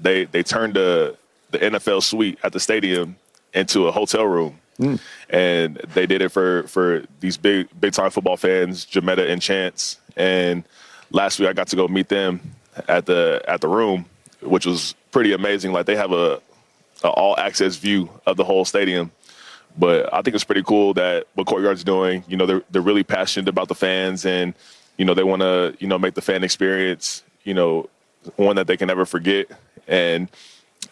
[0.00, 1.16] they they turned the
[1.50, 3.16] the NFL suite at the stadium
[3.52, 4.58] into a hotel room.
[4.78, 4.98] Mm.
[5.28, 9.98] and they did it for for these big big time football fans, Jametta and Chance.
[10.16, 10.64] And
[11.10, 12.40] last week I got to go meet them
[12.88, 14.06] at the at the room,
[14.40, 15.72] which was pretty amazing.
[15.72, 16.40] Like they have a,
[17.04, 19.12] a all access view of the whole stadium.
[19.78, 22.24] But I think it's pretty cool that what Courtyard's doing.
[22.26, 24.54] You know, they're they're really passionate about the fans, and
[24.96, 27.88] you know they want to you know make the fan experience you know
[28.36, 29.46] one that they can never forget.
[29.90, 30.28] And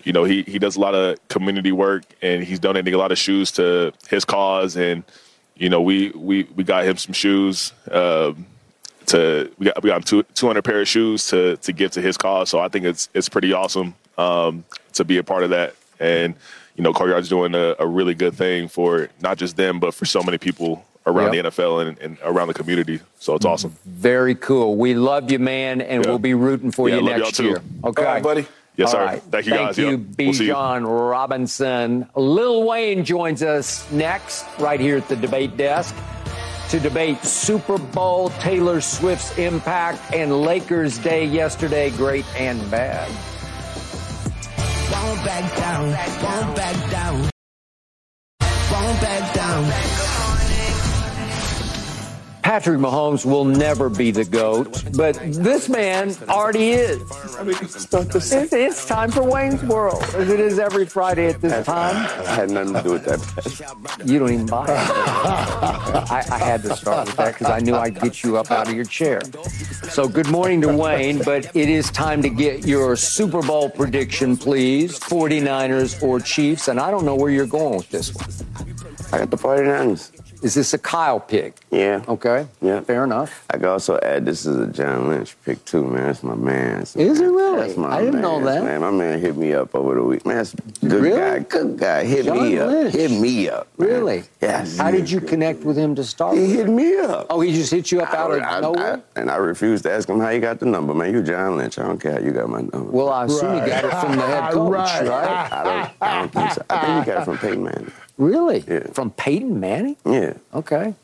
[0.05, 3.13] you know he he does a lot of community work, and he's donating a lot
[3.13, 4.77] of shoes to his cause.
[4.77, 5.05] And
[5.57, 7.73] you know we we we got him some shoes.
[7.91, 8.45] Um,
[9.07, 12.03] to we got we got him two, 200 pair of shoes to to give to
[12.03, 12.51] his cause.
[12.51, 14.65] So I think it's it's pretty awesome um,
[14.95, 15.75] to be a part of that.
[15.99, 16.35] And
[16.77, 20.05] you know, Courtyard's doing a, a, really good thing for not just them, but for
[20.05, 21.45] so many people around yep.
[21.45, 23.01] the NFL and, and, around the community.
[23.19, 23.75] So it's awesome.
[23.85, 24.77] Very cool.
[24.77, 26.11] We love you, man, and yeah.
[26.11, 27.63] we'll be rooting for yeah, you next year.
[27.83, 28.47] Okay, All right, buddy.
[28.79, 29.05] Yes, All sir.
[29.05, 29.23] Right.
[29.23, 29.79] Thank you, Thank guys.
[29.79, 29.99] you, yep.
[29.99, 32.09] Bijan we'll Robinson.
[32.15, 35.95] Lil Wayne joins us next, right here at the debate desk,
[36.71, 43.11] to debate Super Bowl, Taylor Swift's impact, and Lakers Day yesterday, great and bad
[45.19, 45.89] won't back down,
[46.23, 47.31] won't back down,
[48.71, 49.98] won't back down.
[52.49, 57.03] Patrick Mahomes will never be the GOAT, but this man already is.
[57.43, 61.95] It's, it's time for Wayne's World, as it is every Friday at this time.
[62.27, 64.09] I had nothing to do with that.
[64.09, 64.71] You don't even buy it.
[64.71, 68.67] I, I had to start with that because I knew I'd get you up out
[68.67, 69.21] of your chair.
[69.91, 74.39] So good morning to Wayne, but it is time to get your Super Bowl prediction,
[74.39, 74.99] please.
[74.99, 78.31] 49ers or Chiefs, and I don't know where you're going with this one.
[79.13, 80.28] I got the 49ers.
[80.41, 81.55] Is this a Kyle pick?
[81.71, 82.05] Yeah.
[82.07, 82.47] Okay.
[82.63, 82.81] Yeah.
[82.81, 83.45] Fair enough.
[83.51, 86.07] I can also add this is a John Lynch pick too, man.
[86.07, 86.79] That's my man.
[86.79, 87.67] That's is it really?
[87.67, 88.23] That's my I didn't man.
[88.23, 88.63] know that.
[88.63, 90.25] Man, my man hit me up over the week.
[90.25, 91.19] Man, that's good really?
[91.19, 91.39] guy.
[91.41, 92.05] Good guy.
[92.05, 92.95] Hit John me Lynch.
[92.95, 93.01] up.
[93.01, 93.67] Hit me up.
[93.79, 93.89] Man.
[93.89, 94.23] Really?
[94.41, 94.79] Yes.
[94.79, 96.37] How did you connect with him to start?
[96.37, 96.51] He with?
[96.53, 97.27] hit me up.
[97.31, 99.03] Oh, he just hit you up I, out of I, nowhere.
[99.17, 101.13] I, and I refused to ask him how you got the number, man.
[101.13, 101.79] You John Lynch.
[101.79, 102.91] I don't care how you got my number.
[102.91, 103.63] Well, I assume Right.
[103.67, 105.09] you got it from the head coach, Right.
[105.09, 105.53] right?
[105.53, 106.63] I don't, I don't think so.
[106.71, 107.93] I think you got it from Peyton Manning.
[108.19, 108.65] Really?
[108.69, 108.89] Yeah.
[108.93, 109.97] From Peyton Manning?
[110.05, 110.35] Yeah.
[110.53, 110.95] Okay.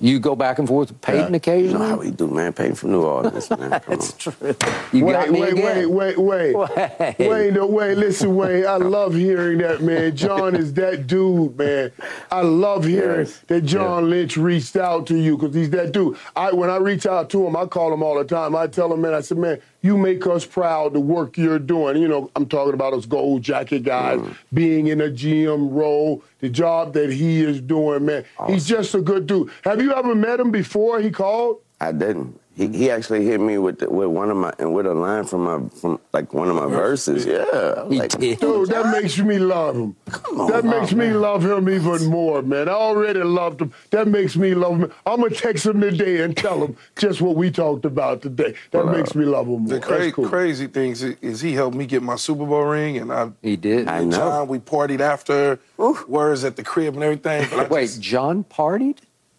[0.00, 1.78] You go back and forth with Peyton You occasionally?
[1.78, 2.52] know how we do, man.
[2.52, 3.70] Peyton from New Orleans, man.
[3.70, 4.18] Come That's on.
[4.34, 4.54] true.
[4.92, 5.90] You got Wait, me wait, again.
[5.94, 6.56] wait, wait, wait.
[7.18, 7.28] Wait.
[7.30, 8.66] Wayne, no, wait, listen, Wayne.
[8.66, 10.14] I love hearing that, man.
[10.14, 11.92] John is that dude, man.
[12.30, 13.38] I love hearing Yes.
[13.46, 16.18] that John Lynch reached out to you because he's that dude.
[16.36, 18.54] I when I reach out to him, I call him all the time.
[18.56, 21.98] I tell him, man, I said, man, you make us proud the work you're doing.
[21.98, 24.34] You know, I'm talking about us gold jacket guys mm.
[24.50, 28.24] being in a GM role, the job that he is doing, man.
[28.46, 29.50] He's just a good dude.
[29.62, 31.58] Have you ever met him before he called?
[31.82, 32.40] I didn't.
[32.56, 35.24] He, he actually hit me with the, with one of my and with a line
[35.24, 37.26] from my from like one of my verses.
[37.26, 38.38] Yeah, He like, did.
[38.38, 39.96] Dude, that makes me love him.
[40.08, 41.20] Come on, that makes me man.
[41.20, 42.68] love him even more, man.
[42.68, 43.72] I already loved him.
[43.90, 44.92] That makes me love him.
[45.04, 48.54] I'm gonna text him today and tell him just what we talked about today.
[48.70, 49.68] That uh, makes me love him more.
[49.68, 50.28] The cra- That's cool.
[50.28, 53.56] crazy thing is, is he helped me get my Super Bowl ring, and I, He
[53.56, 53.88] did.
[53.88, 54.16] I know.
[54.16, 55.58] John, we partied after,
[56.06, 57.48] words at the crib and everything.
[57.50, 58.98] But Wait, just- John partied?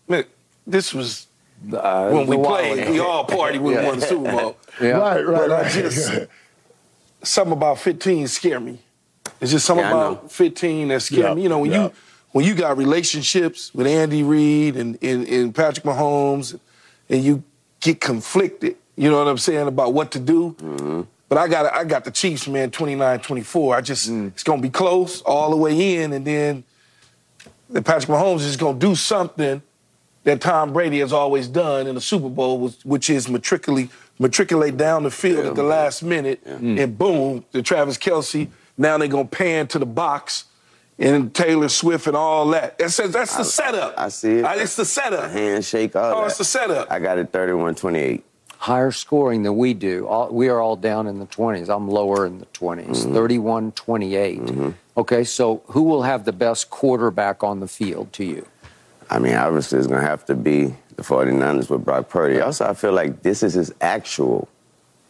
[0.10, 0.26] man,
[0.68, 1.28] this was
[1.74, 2.90] Uh, when we a played.
[2.90, 4.58] We all party when we won the Super Bowl.
[4.82, 4.98] Yeah.
[4.98, 5.72] Right, right, But I right.
[5.72, 6.28] just
[7.24, 8.80] something about 15 scare me.
[9.40, 10.12] It's just something Yeah, I know.
[10.14, 11.44] about 15 that scare Yeah, me.
[11.44, 11.84] You know, when yeah.
[11.84, 11.92] you
[12.34, 16.60] when you got relationships with Andy Reid and, and, and Patrick Mahomes,
[17.10, 17.42] and you
[17.80, 20.52] get conflicted, you know what I'm saying, about what to do.
[20.60, 21.02] Mm-hmm.
[21.30, 23.76] But I got I got the Chiefs, man, 29-24.
[23.78, 26.66] I just it's gonna be close all the way in, and then
[27.70, 29.62] then Patrick Mahomes is gonna do something
[30.26, 33.90] that Tom Brady has always done in the Super Bowl, was- which is matriculate
[34.20, 35.70] matriculate down the field Yeah, at the man.
[35.72, 38.48] last minute, and boom, the Travis Kelce.
[38.78, 40.46] Now they're gonna pan to the box,
[41.00, 42.78] and Taylor Swift and all that.
[42.78, 43.94] That's that's the setup.
[43.98, 44.46] I see it.
[44.46, 45.26] Uh, It's the setup.
[45.26, 45.96] a handshake.
[45.96, 46.28] All Oh, that.
[46.28, 46.90] it's the setup.
[46.92, 48.24] I got it 31-28.
[48.58, 50.08] Higher scoring than we do.
[50.08, 51.68] All, we are all down in the 20s.
[51.70, 54.42] I'm lower in the 20s, 31 28.
[54.98, 58.48] Okay, so who will have the best quarterback on the field to you?
[59.10, 62.40] I mean, obviously, it's going to have to be the 49ers with Brock Purdy.
[62.42, 64.48] Also, I feel like this is his actual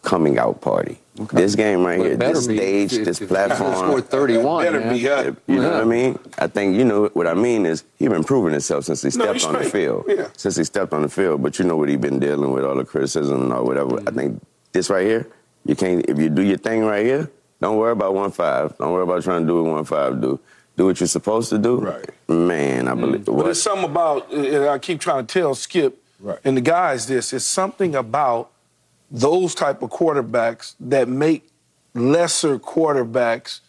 [0.02, 1.00] coming out party.
[1.32, 2.58] This game right Well, here, better this be.
[2.58, 3.74] stage, If- this if platform.
[3.76, 4.66] score 31.
[4.66, 4.94] Better man.
[4.94, 5.32] be, huh?
[5.48, 5.72] You know Yeah.
[5.72, 6.20] what I mean?
[6.38, 9.34] I think you know what I mean is he's been proving himself since he stepped
[9.34, 10.04] he's on the field.
[10.08, 10.28] Yeah.
[10.38, 12.76] Since he stepped on the field, but you know what he's been dealing with all
[12.76, 14.00] the criticism or whatever.
[14.06, 14.42] I think
[14.74, 15.26] this right here,
[15.66, 17.32] you can't if you do your thing right here,
[17.62, 18.78] don't worry about one five.
[18.78, 20.38] Don't worry about trying to do what one five do.
[20.78, 21.78] Do what you're supposed to do.
[21.78, 22.10] Right.
[22.28, 23.26] Man, I believe mm.
[23.26, 26.40] But what it's something about, and I keep trying to tell Skip Right.
[26.44, 28.52] and the guys this, it's something about
[29.12, 31.48] those type of quarterbacks that make
[31.94, 33.60] lesser quarterbacks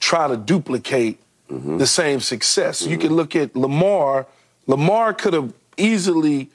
[0.00, 1.20] try to duplicate
[1.50, 1.78] mm-hmm.
[1.78, 2.82] the same success.
[2.82, 3.16] You can mm-hmm.
[3.16, 4.26] look at Lamar.
[4.66, 6.50] Lamar could have easily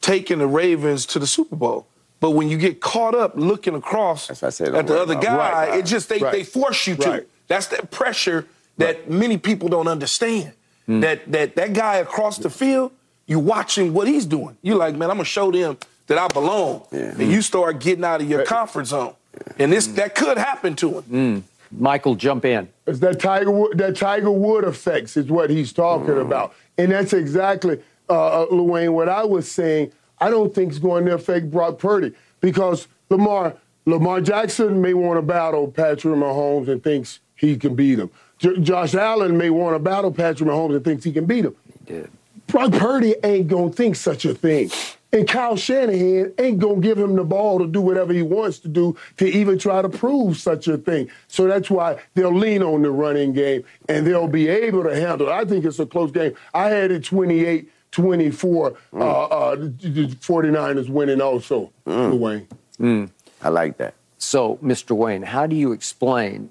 [0.00, 1.86] taken the Ravens to the Super Bowl.
[2.20, 5.36] But when you get caught up looking across said at the other guy,
[5.68, 6.32] right, it just they, right.
[6.32, 7.10] they force you to.
[7.10, 7.28] Right.
[7.46, 8.46] That's that pressure
[8.78, 10.52] that many people don't understand.
[10.86, 12.92] That that that guy across the field,
[13.26, 14.56] you watching what he's doing.
[14.62, 15.76] You're like, man, I'm gonna show them
[16.06, 16.86] that I belong.
[16.90, 17.14] Yeah.
[17.18, 19.14] And you start getting out of your comfort zone.
[19.58, 21.44] And this that could happen to him.
[21.70, 22.68] Michael, jump in.
[22.86, 27.12] It's that Tiger Wood, that Tiger Wood effects is what he's talking about, and that's
[27.12, 29.92] exactly, uh, uh, Luane, what I was saying.
[30.20, 35.18] I don't think it's going to affect Brock Purdy because Lamar Lamar Jackson may want
[35.18, 38.10] to battle Patrick Mahomes and thinks he can beat him.
[38.38, 41.56] J- Josh Allen may want to battle Patrick Mahomes and thinks he can beat him.
[41.86, 42.10] He did.
[42.46, 44.70] Brock Purdy ain't gonna think such a thing.
[45.12, 48.68] And Kyle Shanahan ain't gonna give him the ball to do whatever he wants to
[48.68, 51.10] do to even try to prove such a thing.
[51.28, 55.28] So that's why they'll lean on the running game and they'll be able to handle
[55.28, 55.32] it.
[55.32, 56.34] I think it's a close game.
[56.54, 62.46] I had it 28 24, uh, uh, the the 49ers winning also, Dwayne.
[63.42, 63.94] I like that.
[64.18, 64.94] So, Mr.
[64.96, 66.50] Wayne, how do you explain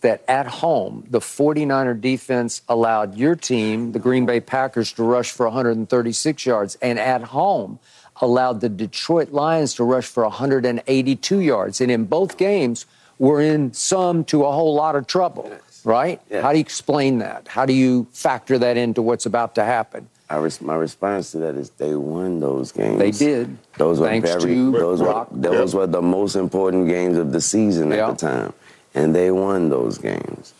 [0.00, 5.30] that at home, the 49er defense allowed your team, the Green Bay Packers, to rush
[5.32, 7.78] for 136 yards, and at home
[8.20, 11.80] allowed the Detroit Lions to rush for 182 yards?
[11.80, 12.86] And in both games,
[13.18, 15.50] we're in some to a whole lot of trouble,
[15.84, 16.20] right?
[16.30, 16.42] Yes.
[16.42, 17.48] How do you explain that?
[17.48, 20.08] How do you factor that into what's about to happen?
[20.30, 22.98] I res- my response to that is they won those games.
[22.98, 23.56] They did.
[23.78, 24.54] Those were Thanks very.
[24.54, 28.10] those were those were the most important games of the season Yeah.
[28.10, 28.52] at the time,
[28.94, 30.54] and they won those games.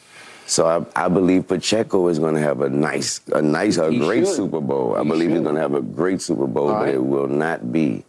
[0.47, 3.99] So I, I believe Pacheco is going to have a nice, a nice, a He
[3.99, 4.37] great should.
[4.37, 4.95] Super Bowl.
[4.97, 6.95] I He believe he's going to have a great Super Bowl, All but right.
[6.95, 8.05] it will not be.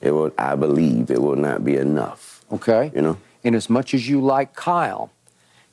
[0.00, 0.32] It will.
[0.38, 2.42] I believe it will not be enough.
[2.52, 2.90] Okay.
[2.94, 3.18] You know.
[3.42, 5.10] And as much as you like Kyle,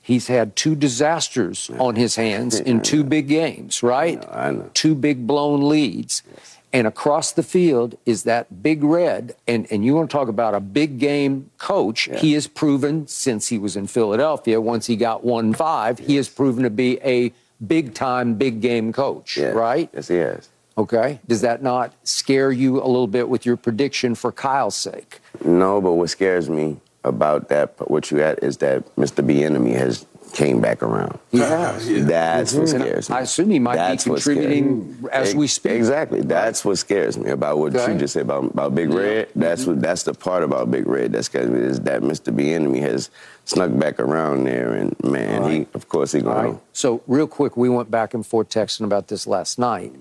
[0.01, 4.17] he's had two disasters on his hands in two big games, right?
[4.17, 4.69] I know, I know.
[4.73, 6.23] Two big blown leads.
[6.73, 9.35] And across the field is that big red.
[9.47, 12.07] And, and you want to talk about a big game coach.
[12.17, 16.29] He has proven since he was in Philadelphia, once he got 1 5, he has
[16.29, 17.33] proven to be a
[17.65, 19.49] big time, big game coach, Yeah.
[19.49, 19.89] right?
[19.93, 20.49] Yes, he has.
[20.77, 21.19] Okay.
[21.27, 25.19] Does that not scare you a little bit with your prediction for Kyle's sake?
[25.43, 29.25] No, but what scares me about that, what you at, is that Mr.
[29.25, 31.19] Bieniemy has came back around.
[31.31, 31.87] He has.
[32.05, 32.81] That's what mm-hmm.
[32.81, 33.15] scares me.
[33.15, 35.73] I assume he might That's be contributing as we speak.
[35.73, 36.21] Exactly.
[36.21, 37.93] That's what scares me about what Okay.
[37.93, 39.29] you just said about, about Big Red.
[39.35, 42.33] That's what that's the part about Big Red that scares me is that Mr.
[42.33, 43.09] Bieniemy has
[43.45, 46.49] snuck back around there, and man, he of course he gonna.
[46.51, 46.59] right.
[46.73, 49.93] So, real quick, we went back and forth texting about this last night.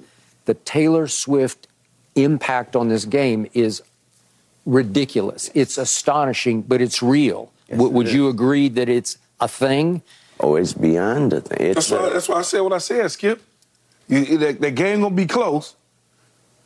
[0.44, 1.66] The Taylor Swift
[2.14, 3.82] impact on this game is
[4.66, 5.50] ridiculous.
[5.54, 7.52] It's astonishing, but it's real.
[7.70, 8.14] W- it would is.
[8.14, 10.02] you agree that it's a thing?
[10.42, 11.58] Oh, it's beyond the thing.
[11.68, 13.42] It's That's why, that's why I said what I said, Skip.
[14.08, 15.74] You, that, that game gonna be close.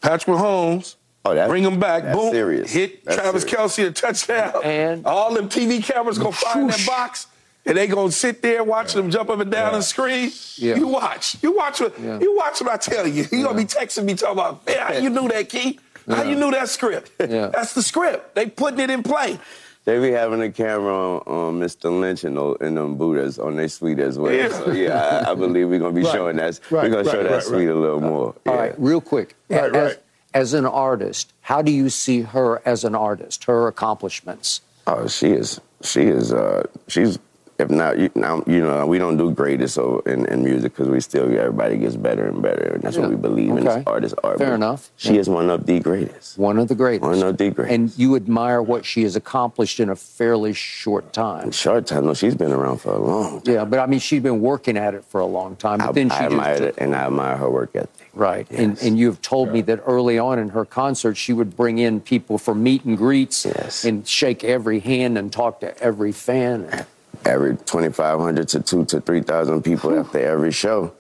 [0.00, 0.96] Patrick Mahomes,
[1.26, 2.02] Oh, that- bring him back.
[2.04, 2.70] that's Boom, serious.
[2.70, 3.76] hit That's Travis serious.
[3.76, 4.60] Kelce a touchdown.
[4.62, 7.26] And- all them TV cameras gonna find that box,
[7.66, 10.30] and they gonna sit there watching them jump up and down and scream.
[10.56, 10.76] Yeah.
[10.76, 12.18] You watch, you watch what Yeah.
[12.20, 13.26] you watch what I tell you.
[13.32, 15.80] You gonna be texting me talking about, man, how you knew that key?
[16.06, 17.10] How you knew that script?
[17.18, 17.46] Yeah.
[17.46, 18.34] That's the script.
[18.34, 19.38] They putting it in play.
[19.84, 21.98] They be having a camera on, on Mr.
[22.00, 24.32] Lynch and, those- and them Buddhas on their suite as well.
[24.32, 24.48] Yeah.
[24.48, 26.12] So yeah, I, I believe we're gonna be Right.
[26.12, 26.58] showing that.
[26.70, 27.76] Right, we're gonna right, show that right, suite right.
[27.76, 28.34] a little more.
[28.46, 28.54] All yeah.
[28.54, 29.36] right, real quick.
[29.50, 29.98] Right, as, right.
[30.32, 34.62] as an artist, how do you see her as an artist, her accomplishments?
[34.86, 35.60] Oh, she is.
[35.82, 36.32] She is.
[36.32, 37.18] Uh, she's.
[37.56, 40.88] If not, you, now you know we don't do greatest so in, in music because
[40.88, 43.02] we still everybody gets better and better, and that's Yeah.
[43.02, 43.68] what we believe in.
[43.68, 43.78] Okay.
[43.80, 44.36] as Artists are.
[44.36, 44.90] Fair enough.
[44.96, 45.20] She Yeah.
[45.20, 46.36] is one of the greatest.
[46.36, 47.08] One of the greatest.
[47.08, 47.72] One of the greatest.
[47.74, 51.52] And you admire what she has accomplished in a fairly short time.
[51.52, 52.06] Short time.
[52.06, 53.40] No, she's been around for a long.
[53.42, 53.54] time.
[53.54, 55.78] Yeah, but I mean, she's been working at it for a long time.
[55.78, 57.90] But I, then she I admire took- it, and I admire her work ethic.
[58.14, 58.46] Right.
[58.50, 58.82] And, Yes.
[58.82, 62.36] and you've told me that early on in her concert, she would bring in people
[62.38, 63.84] for meet and greets Yes.
[63.84, 66.84] and shake every hand and talk to every fan.
[67.24, 70.92] Every 2,500 to two to 3,000 people after every show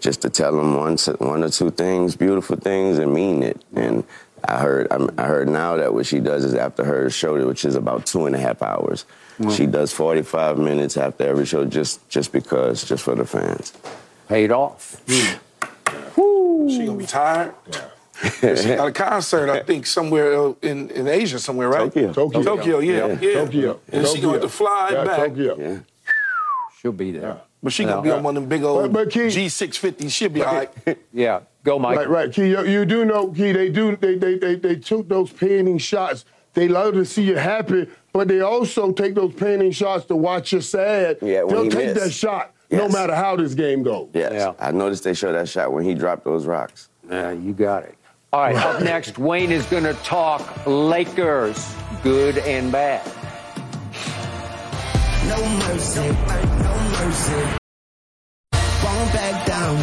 [0.00, 3.60] just to tell them one, one or two things, beautiful things, and mean it.
[3.74, 4.04] And
[4.46, 7.64] I heard, I'm- I heard now that what she does is after her show, which
[7.64, 9.06] is about two and a half hours,
[9.50, 13.72] she does 45 minutes after every show just, just because, just for the fans.
[14.28, 15.00] Paid off.
[15.08, 16.68] Hmm.
[16.68, 17.52] She gonna be tired.
[17.70, 17.80] she
[18.40, 21.92] got a concert, I think, somewhere in, in Asia, somewhere, right?
[21.92, 22.12] Tokyo.
[22.12, 22.42] Tokyo.
[22.42, 23.18] Tokyo, yeah, Yeah.
[23.20, 23.34] yeah.
[23.34, 23.80] Tokyo.
[23.92, 25.16] And she going to fly Yeah, back.
[25.28, 25.56] Tokyo.
[25.58, 25.78] Yeah.
[26.80, 27.40] She'll be there.
[27.62, 30.10] But she gonna be on one of them big old But- but Keith- G650.
[30.10, 30.70] She'll be all right.
[31.12, 31.40] Yeah.
[31.64, 31.96] Go, Mike.
[31.96, 32.32] Right, right.
[32.32, 35.78] Key, you, you do know, Key, they do, they, they, they, they took those panning
[35.78, 36.26] shots.
[36.52, 40.52] They love to see you happy, but they also take those panning shots to watch
[40.52, 41.16] you sad.
[41.22, 42.00] Yeah, when They'll he take missed.
[42.04, 44.10] that shot no matter how this game goes.
[44.12, 44.32] Yes.
[44.34, 44.52] Yeah.
[44.58, 46.90] I noticed they showed that shot when he dropped those rocks.
[47.10, 47.94] Yeah, you got it.
[48.34, 53.06] All right, up next, Wayne is going to talk Lakers, good and bad.
[55.28, 55.36] No
[55.68, 57.58] mercy, no mercy.
[58.82, 59.76] Won't back down.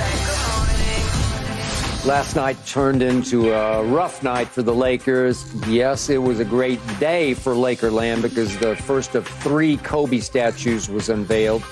[2.05, 5.49] Last night turned into a rough night for the Lakers.
[5.69, 10.89] Yes, it was a great day for Lakerland because the first of three Kobe statues
[10.89, 11.63] was unveiled.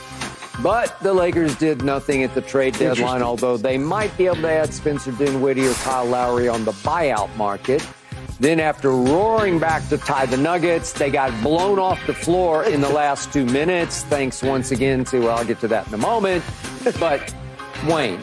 [0.61, 4.49] But the Lakers did nothing at the trade deadline, although they might be able to
[4.49, 7.87] add Spencer Dinwiddie or Kyle Lowry on the buyout market.
[8.41, 12.79] Then, after roaring back to tie the Nuggets, they got blown off the floor in
[12.79, 14.03] the last two minutes.
[14.03, 16.43] Thanks once again to, well, I'll get to that in a moment.
[16.99, 17.33] But,
[17.85, 18.19] Wayne,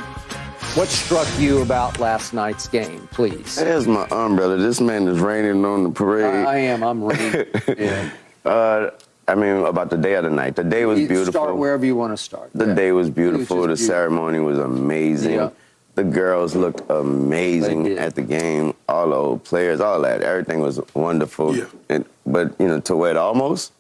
[0.74, 3.56] what struck you about last night's game, please?
[3.56, 4.56] There's my umbrella.
[4.56, 6.46] This man is raining on the parade.
[6.46, 6.82] I, I am.
[6.82, 7.46] I'm reading.
[7.78, 8.10] Yeah.
[8.44, 8.90] Uh,
[9.28, 10.54] I mean, about the day of the night.
[10.56, 11.32] The day was You beautiful.
[11.32, 12.50] Start wherever you want to start.
[12.54, 12.74] The Yeah.
[12.74, 13.56] day was beautiful.
[13.56, 13.86] was the beautiful.
[13.86, 15.34] ceremony was amazing.
[15.34, 15.50] Yeah.
[15.96, 18.74] The girls looked amazing at the game.
[18.88, 20.22] All the old players, all that.
[20.22, 21.56] Everything was wonderful.
[21.56, 21.64] Yeah.
[21.88, 23.72] And, but, you know, to where it almost,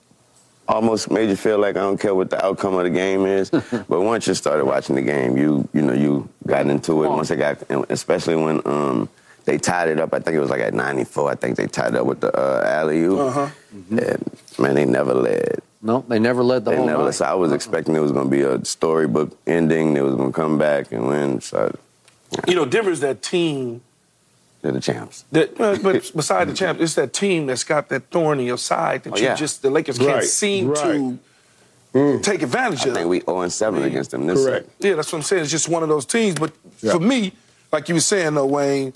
[0.66, 3.50] almost made you feel like I don't care what the outcome of the game is.
[3.88, 7.06] but once you started watching the game, you, you know, you got into it.
[7.06, 7.16] Come.
[7.16, 7.58] Once it got,
[7.90, 9.08] especially when um,
[9.46, 10.12] they tied it up.
[10.12, 11.30] I think it was like at 94.
[11.30, 13.18] I think they tied it up with the uh, alley oop.
[13.18, 13.48] Uh-huh.
[13.90, 15.60] And, man, they never led.
[15.82, 17.04] No, they never led the They whole never.
[17.04, 17.14] night.
[17.14, 19.94] So I was expecting it was going to be a storybook ending.
[19.94, 21.40] They was going to come back and win.
[21.40, 21.74] So
[22.46, 23.82] You know, Denver's that team
[24.62, 25.24] they're the champs.
[25.30, 28.58] that, uh, but beside the champs, it's that team that's got that thorn in your
[28.58, 29.34] side that Oh, you yeah.
[29.36, 31.18] just the Lakers can't seem right.
[31.92, 32.94] to take advantage I of.
[32.96, 34.68] I think we 0 and 7 against them this Correct.
[34.80, 35.42] Yeah, that's what I'm saying.
[35.42, 36.36] It's just one of those teams.
[36.40, 36.92] But Yeah.
[36.94, 37.32] for me,
[37.70, 38.92] like you were saying though, Wayne,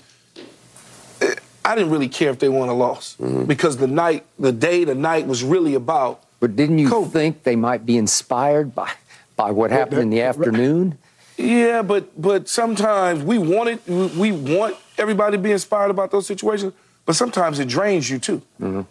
[1.63, 3.45] I didn't really care if they won or lost Mm-hmm.
[3.45, 6.23] because the night, the day, the night was really about.
[6.39, 7.09] But didn't you Kobe.
[7.11, 8.91] think they might be inspired by
[9.35, 10.97] by what happened in the afternoon?
[11.37, 13.79] Yeah, but but sometimes we want it.
[13.87, 16.73] We want everybody to be inspired about those situations.
[17.05, 18.41] But sometimes it drains you too.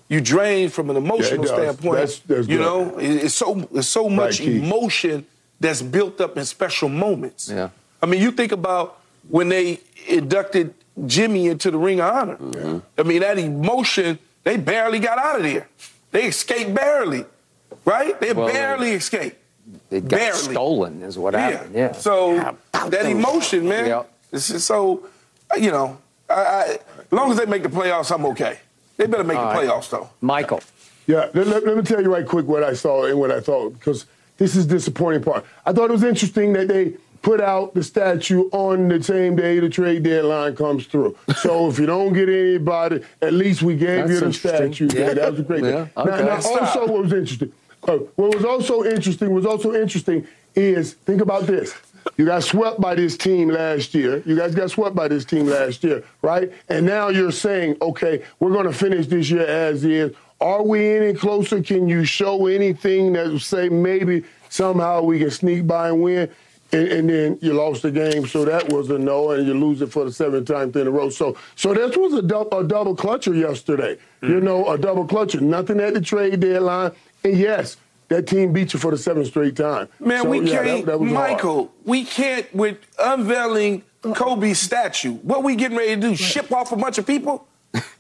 [0.09, 1.51] You drain from an emotional does.
[1.52, 1.94] standpoint.
[1.94, 2.64] That's- that's you good.
[2.64, 4.62] know, it's so it's so much Keith.
[4.62, 5.26] emotion
[5.60, 7.48] that's built up in special moments.
[7.48, 7.70] Yeah.
[8.02, 8.98] I mean, you think about
[9.28, 9.78] when they
[10.09, 10.74] inducted
[11.06, 12.36] Jimmy into the Ring of Honor.
[12.36, 12.78] Mm-hmm.
[12.98, 15.68] I mean, that emotion, they barely got out of there.
[16.10, 17.24] They escaped barely,
[17.85, 18.18] right?
[18.20, 19.36] They Well, barely escaped.
[19.89, 20.39] They got Barely.
[20.39, 21.74] stolen, is what happened.
[21.74, 21.93] Yeah.
[21.93, 23.86] So that emotion, man.
[23.86, 24.02] Yeah.
[24.31, 25.06] This is so,
[25.52, 25.98] uh, you know,
[26.28, 26.78] I, I, as
[27.12, 28.59] long as they make the playoffs, I'm okay.
[28.97, 29.68] They better make All the right.
[29.68, 30.10] playoffs, though.
[30.20, 30.60] Michael,
[31.06, 33.40] Yeah, let, let- let me tell you right quick what I saw and what I
[33.40, 34.06] thought, because
[34.39, 35.44] this is the disappointing part.
[35.66, 39.59] I thought it was interesting that they put out the statue on the same day
[39.60, 41.16] the trade deadline comes through.
[41.36, 44.88] So if you don't get anybody, at least we gave That's you the statue.
[44.92, 45.14] Yeah.
[45.14, 45.86] that was a great Yeah.
[45.97, 46.24] Now, okay.
[46.24, 46.62] now Stop.
[46.62, 47.52] also what was interesting,
[47.84, 51.74] uh, what was also interesting, was also interesting is, think about this.
[52.16, 54.22] You got swept by this team last year.
[54.24, 56.51] You guys got swept by this team last year, right?
[56.68, 60.14] And now you're saying, okay, we're going to finish this year as is.
[60.40, 61.62] Are we any closer?
[61.62, 66.30] Can you show anything that would say maybe somehow we can sneak by and win?
[66.72, 69.82] And, and then you lost the game, so that was a no, and you lose
[69.82, 71.10] it for the seventh time in a row.
[71.10, 73.97] So, so this was a, dou- a double clutcher yesterday.
[74.22, 74.42] You mm.
[74.42, 75.40] know, a double clutcher.
[75.40, 76.92] Nothing at the trade deadline,
[77.24, 77.76] and yes,
[78.09, 79.88] that team beat you for the seventh straight time.
[79.98, 81.10] Man, So, we yeah, can't, that hard.
[81.10, 86.14] Michael, we can't, with unveiling Kobe's statue, what we getting ready to do?
[86.16, 87.47] Ship off a bunch of people?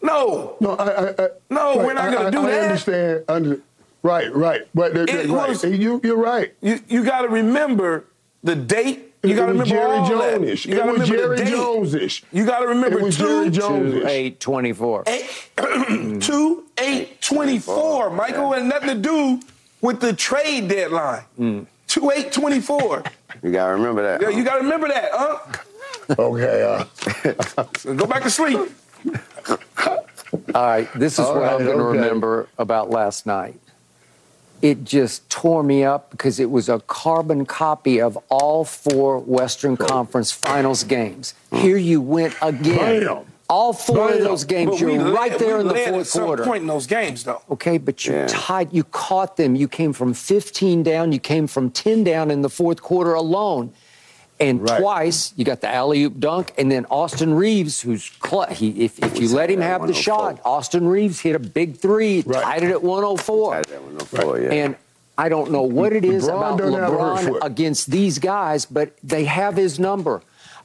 [0.02, 0.56] No.
[0.60, 2.62] No, I, I, I No, we're not gonna I- do I that.
[2.64, 3.24] understand.
[3.28, 3.60] Under,
[4.02, 4.62] right, right.
[4.74, 5.48] But the, It the- right.
[5.48, 6.54] was- you, you're right.
[6.60, 8.04] You, you got to remember
[8.42, 9.06] the date.
[9.22, 10.32] You got to remember Jerry all that.
[10.38, 10.64] Jones-ish.
[10.66, 11.50] You It got to was remember Jerry the date.
[11.50, 12.24] Jones-ish.
[12.32, 13.92] You got to remember It was two, Jerry Jones.
[13.92, 15.04] two, eight, 24.
[15.08, 15.50] eight,
[16.22, 19.40] two, eight, 24, Michael, had nothing to do
[19.82, 21.66] with the trade deadline.
[21.86, 23.02] Two, eight, 24.
[23.42, 24.22] You got to remember that.
[24.22, 25.38] Yeah, you got to remember that, huh?
[26.18, 26.62] Okay.
[27.58, 27.64] Uh,
[27.94, 28.58] Go back to sleep.
[30.54, 31.98] All right, this is All what I'm going to okay.
[31.98, 33.60] remember about last night.
[34.62, 39.76] It just tore me up because it was a carbon copy of all four Western
[39.76, 41.34] Conference Finals games.
[41.54, 43.08] Here you went again.
[43.48, 46.44] All four of those games, But you're right led- there in the fourth some quarter.
[46.44, 47.42] point in those games, though.
[47.50, 48.26] Okay, but you Yeah.
[48.28, 49.56] tied, you caught them.
[49.56, 53.72] You came from 15 down, you came from 10 down in the fourth quarter alone.
[54.40, 54.80] And Right.
[54.80, 58.98] twice you got the alley oop dunk, and then Austin Reaves, who's cl- he, if,
[58.98, 62.42] if you let him have the shot, oh Austin Reaves hit a big three, Right.
[62.42, 63.52] tied it at 104.
[63.54, 64.50] Tied that one oh up for, yeah.
[64.52, 64.76] And
[65.18, 68.18] I don't know what it is LeBron about doesn't have a hurt LeBron against these
[68.18, 70.22] guys, but they have his number.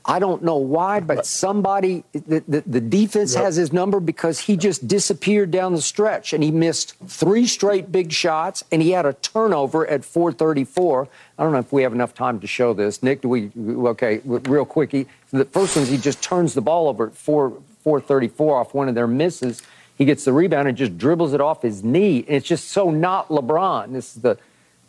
[0.08, 3.44] I don't know why, but somebody, the, the, the defense Yep.
[3.44, 7.92] has his number because he just disappeared down the stretch and he missed three straight
[7.92, 11.08] big shots and he had a turnover at 434.
[11.40, 13.02] I don't know if we have enough time to show this.
[13.02, 14.92] Nick, do we, okay, real quick.
[14.92, 17.50] He, the first one, he just turns the ball over at 4,
[17.84, 19.64] 434 off one of their misses.
[19.98, 22.20] He gets the rebound and just dribbles it off his knee.
[22.28, 23.92] And it's just so not LeBron.
[23.94, 24.38] This is the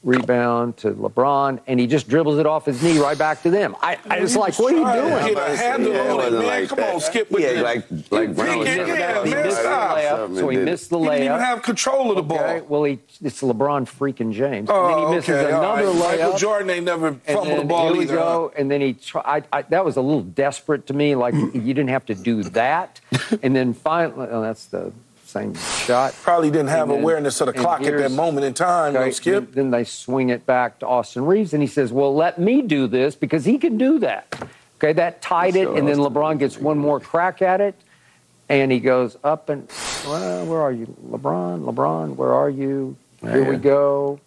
[0.06, 3.74] rebound to LeBron, and he just dribbles it off his knee right back to them.
[3.82, 5.34] I, I was like, what are you trying to doing?
[5.34, 6.46] Get a handle Yeah, it on it, man.
[6.46, 6.94] like Come that.
[6.94, 7.62] on, Skip with Yeah, this.
[7.62, 9.96] like- like You Brown was think yeah, he missed the stop.
[9.98, 12.38] layup, so he missed the He didn't even have control of the ball.
[12.38, 14.68] Okay, well, he, it's LeBron freaking James.
[14.70, 16.18] Oh, and then he oh, misses okay, another right.
[16.20, 16.38] Michael.
[16.38, 18.14] Jordan ain't never and fumbled the ball here we either.
[18.14, 19.46] go, and then he tried.
[19.52, 21.14] I, that was a little desperate to me.
[21.16, 23.00] Like you didn't have to do that.
[23.42, 24.92] and then finally, oh, that's the
[25.26, 26.14] same shot.
[26.22, 29.10] Probably didn't have then- awareness of the clock at that moment in time, though, Okay,
[29.10, 29.52] Skip.
[29.52, 32.86] Then they swing it back to Austin Reaves, and he says, "Well, let me do
[32.86, 34.26] this because he can do that."
[34.78, 37.74] Okay, that tied it, and then LeBron gets one more crack at it,
[38.48, 39.68] and he goes up and,
[40.06, 41.64] well, where are you, LeBron?
[41.64, 42.96] LeBron, where are you?
[43.22, 44.20] Oh, Here we go.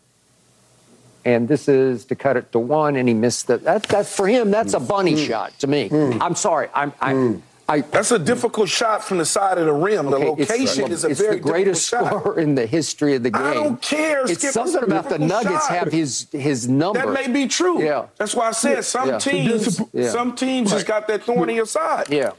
[1.26, 3.58] And this is to cut it to one, and he missed the.
[3.58, 4.88] That, that for him, that's a mm.
[4.88, 5.28] bunny Mm.
[5.28, 5.90] shot to me.
[5.90, 6.18] Mm.
[6.22, 6.94] I'm sorry, I'm.
[7.02, 7.36] I,
[7.70, 10.08] I, That's a difficult shot from the side of the rim.
[10.10, 13.22] The Okay, it's- location is a it's very the greatest scorer in the history of
[13.24, 13.41] the game.
[13.44, 14.54] I don't care, It's Skip.
[14.54, 15.78] something It's about the Nuggets shot.
[15.78, 17.00] have his his number.
[17.00, 17.82] That may be true.
[17.82, 18.06] Yeah.
[18.18, 19.20] That's why I said some Yeah.
[19.20, 20.10] teams, Yeah.
[20.10, 22.08] some teams just got that thorn in your side.
[22.10, 22.32] Yeah.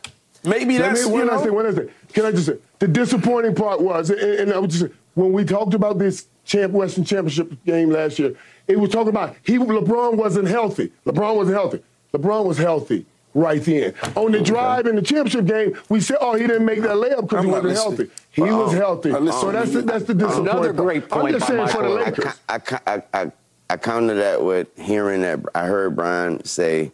[0.42, 1.44] Maybe Let that's me, you one last know.
[1.44, 1.88] thing, one last.
[2.12, 5.32] Can I just say the disappointing part was, and, and I would just say, when
[5.32, 8.32] we talked about this champ Western Championship game last year,
[8.66, 10.90] it was talking about he LeBron wasn't healthy.
[11.06, 11.82] LeBron wasn't healthy.
[12.14, 13.94] LeBron was healthy right then.
[14.16, 17.22] On the drive in the championship game, we said, oh, he didn't make that layup
[17.28, 17.96] because he wasn't listening.
[17.96, 18.10] healthy.
[18.32, 19.12] He Well, was healthy.
[19.12, 19.40] I listen.
[19.40, 20.76] So that's the, that's the disappointing Another part.
[20.86, 22.40] great I'm point just by saying for the Lakers.
[22.48, 23.32] I, I, I,
[23.70, 26.92] I counter that with hearing that I heard Brian say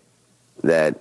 [0.62, 0.98] that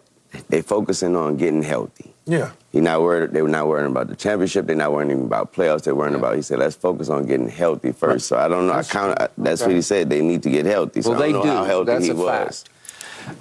[0.50, 2.12] they focusing on getting healthy.
[2.26, 2.52] Yeah.
[2.72, 3.32] He not worried.
[3.32, 4.66] They were not worrying about the championship.
[4.66, 5.84] They're not worrying even about playoffs.
[5.84, 6.36] They're worrying about.
[6.36, 8.28] He said, "Let's focus on getting healthy first.
[8.28, 8.74] So I don't know.
[8.74, 9.22] I count.
[9.22, 10.10] I- That's what he said.
[10.10, 11.02] They need to get healthy.
[11.04, 11.48] So Well, I they don't do.
[11.50, 12.64] know how healthy That's he a was.
[12.64, 12.70] fact.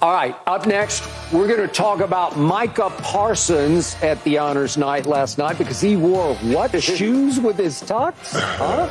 [0.01, 5.05] All right, up next, we're going to talk about Micah Parsons at the honors night
[5.05, 8.13] last night because he wore what shoes with his tux?
[8.33, 8.89] Huh?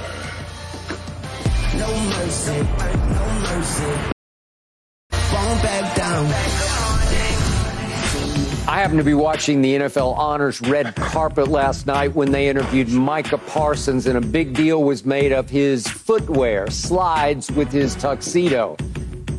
[1.76, 2.62] No mercy,
[3.12, 4.12] no mercy.
[5.32, 6.24] Won't back down.
[8.66, 12.88] I happened to be watching the NFL Honors red carpet last night when they interviewed
[12.88, 18.76] Micah Parsons, and a big deal was made of his footwear, slides with his tuxedo.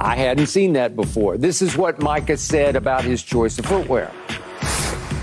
[0.01, 1.37] I hadn't seen that before.
[1.37, 4.11] This is what Micah said about his choice of footwear.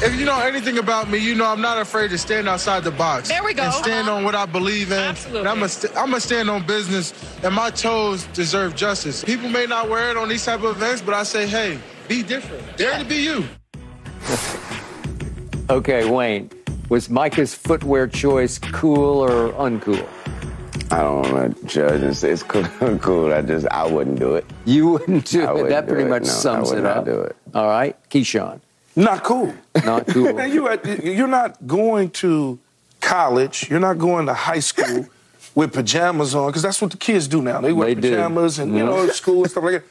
[0.05, 2.91] If you know anything about me, you know I'm not afraid to stand outside the
[2.91, 3.29] box.
[3.29, 3.63] There we go.
[3.65, 4.17] And stand Uh-huh.
[4.19, 4.99] on what I believe in.
[4.99, 5.41] Absolutely.
[5.41, 7.13] And I'm going st- I'm to stand on business,
[7.45, 9.23] and my toes deserve justice.
[9.23, 11.79] People may not wear it on these type of events, but I say, hey,
[12.09, 12.77] be different.
[12.77, 13.45] Dare to be you.
[15.71, 16.51] Okay, Wayne,
[16.89, 20.07] was Micah's footwear choice cool or uncool?
[20.93, 22.65] I don't want to judge and say it's cool.
[23.01, 23.33] cool.
[23.33, 24.45] I just I wouldn't do it.
[24.65, 25.53] You wouldn't do I it.
[25.55, 26.11] wouldn't That do pretty it.
[26.11, 27.05] much No, I sums would it not up.
[27.07, 27.37] do it.
[27.55, 28.61] All right, Keyshawn,
[28.95, 29.55] Not cool.
[29.85, 30.33] not cool.
[30.35, 30.69] Man, you
[31.03, 32.59] you're not going to
[33.01, 33.71] college.
[33.71, 35.07] You're not going to high school
[35.55, 37.61] with pajamas on because that's what the kids do now.
[37.61, 38.11] They wear They do.
[38.11, 39.11] pajamas and you know mm-hmm.
[39.13, 39.85] school and stuff like that.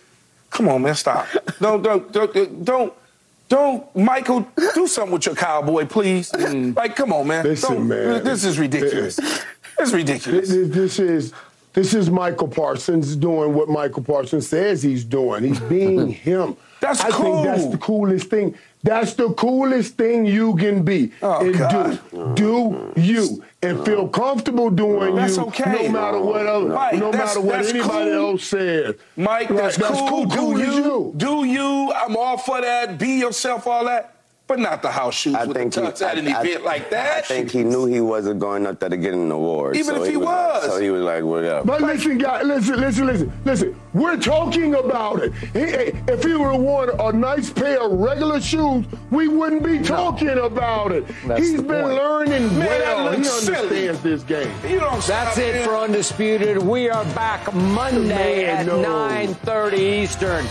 [0.52, 1.28] Come on, man, stop.
[1.60, 2.94] Don't don't don't don't.
[3.49, 6.32] Don't, Michael, do something with your cowboy, please.
[6.32, 6.73] Mm.
[6.73, 7.44] Like, come on, man.
[7.44, 8.23] Listen, Don't- man.
[8.23, 9.19] This is ridiculous.
[9.82, 10.49] It's ridiculous.
[10.49, 11.34] This, this is
[11.74, 15.44] this is Michael Parsons doing what Michael Parsons says he's doing.
[15.44, 16.58] He's being him.
[16.82, 18.56] That's I think that's the coolest thing.
[18.84, 21.99] That's the coolest thing you can be Oh, and God.
[22.12, 22.34] do.
[22.36, 25.84] Do you and feel comfortable doing That's you, okay.
[25.88, 28.30] no matter what other, Mike, no that's- matter what that's anybody cool.
[28.32, 28.95] else says.
[29.16, 30.26] Mike, Right, that's, cool.
[30.26, 31.94] Do Cool as you, do you?
[31.94, 32.98] I'm all for that.
[32.98, 34.16] Be yourself, all that.
[34.52, 36.41] But not the house shoes I with think the he, tux at an I- I-
[36.44, 37.19] event like that.
[37.19, 39.78] I think he knew he wasn't going up there to get an award.
[39.78, 40.65] Even so if he like- was.
[40.65, 41.64] so he was like, whatever.
[41.64, 43.82] But listen, guys, listen, listen, listen, listen.
[43.94, 45.32] We're talking about it.
[45.53, 49.64] He, he- if he would have worn a nice pair of regular shoes, we wouldn't
[49.64, 51.06] be talking about it.
[51.26, 51.94] That's He's the been point.
[51.95, 53.11] learning Man, that well.
[53.14, 53.88] He looks silly.
[53.88, 54.52] understands this game.
[54.69, 55.65] You don't That's it man.
[55.65, 56.57] for Undisputed.
[56.57, 58.82] We are back Monday Man, at no.
[58.82, 60.45] 9.30 Eastern.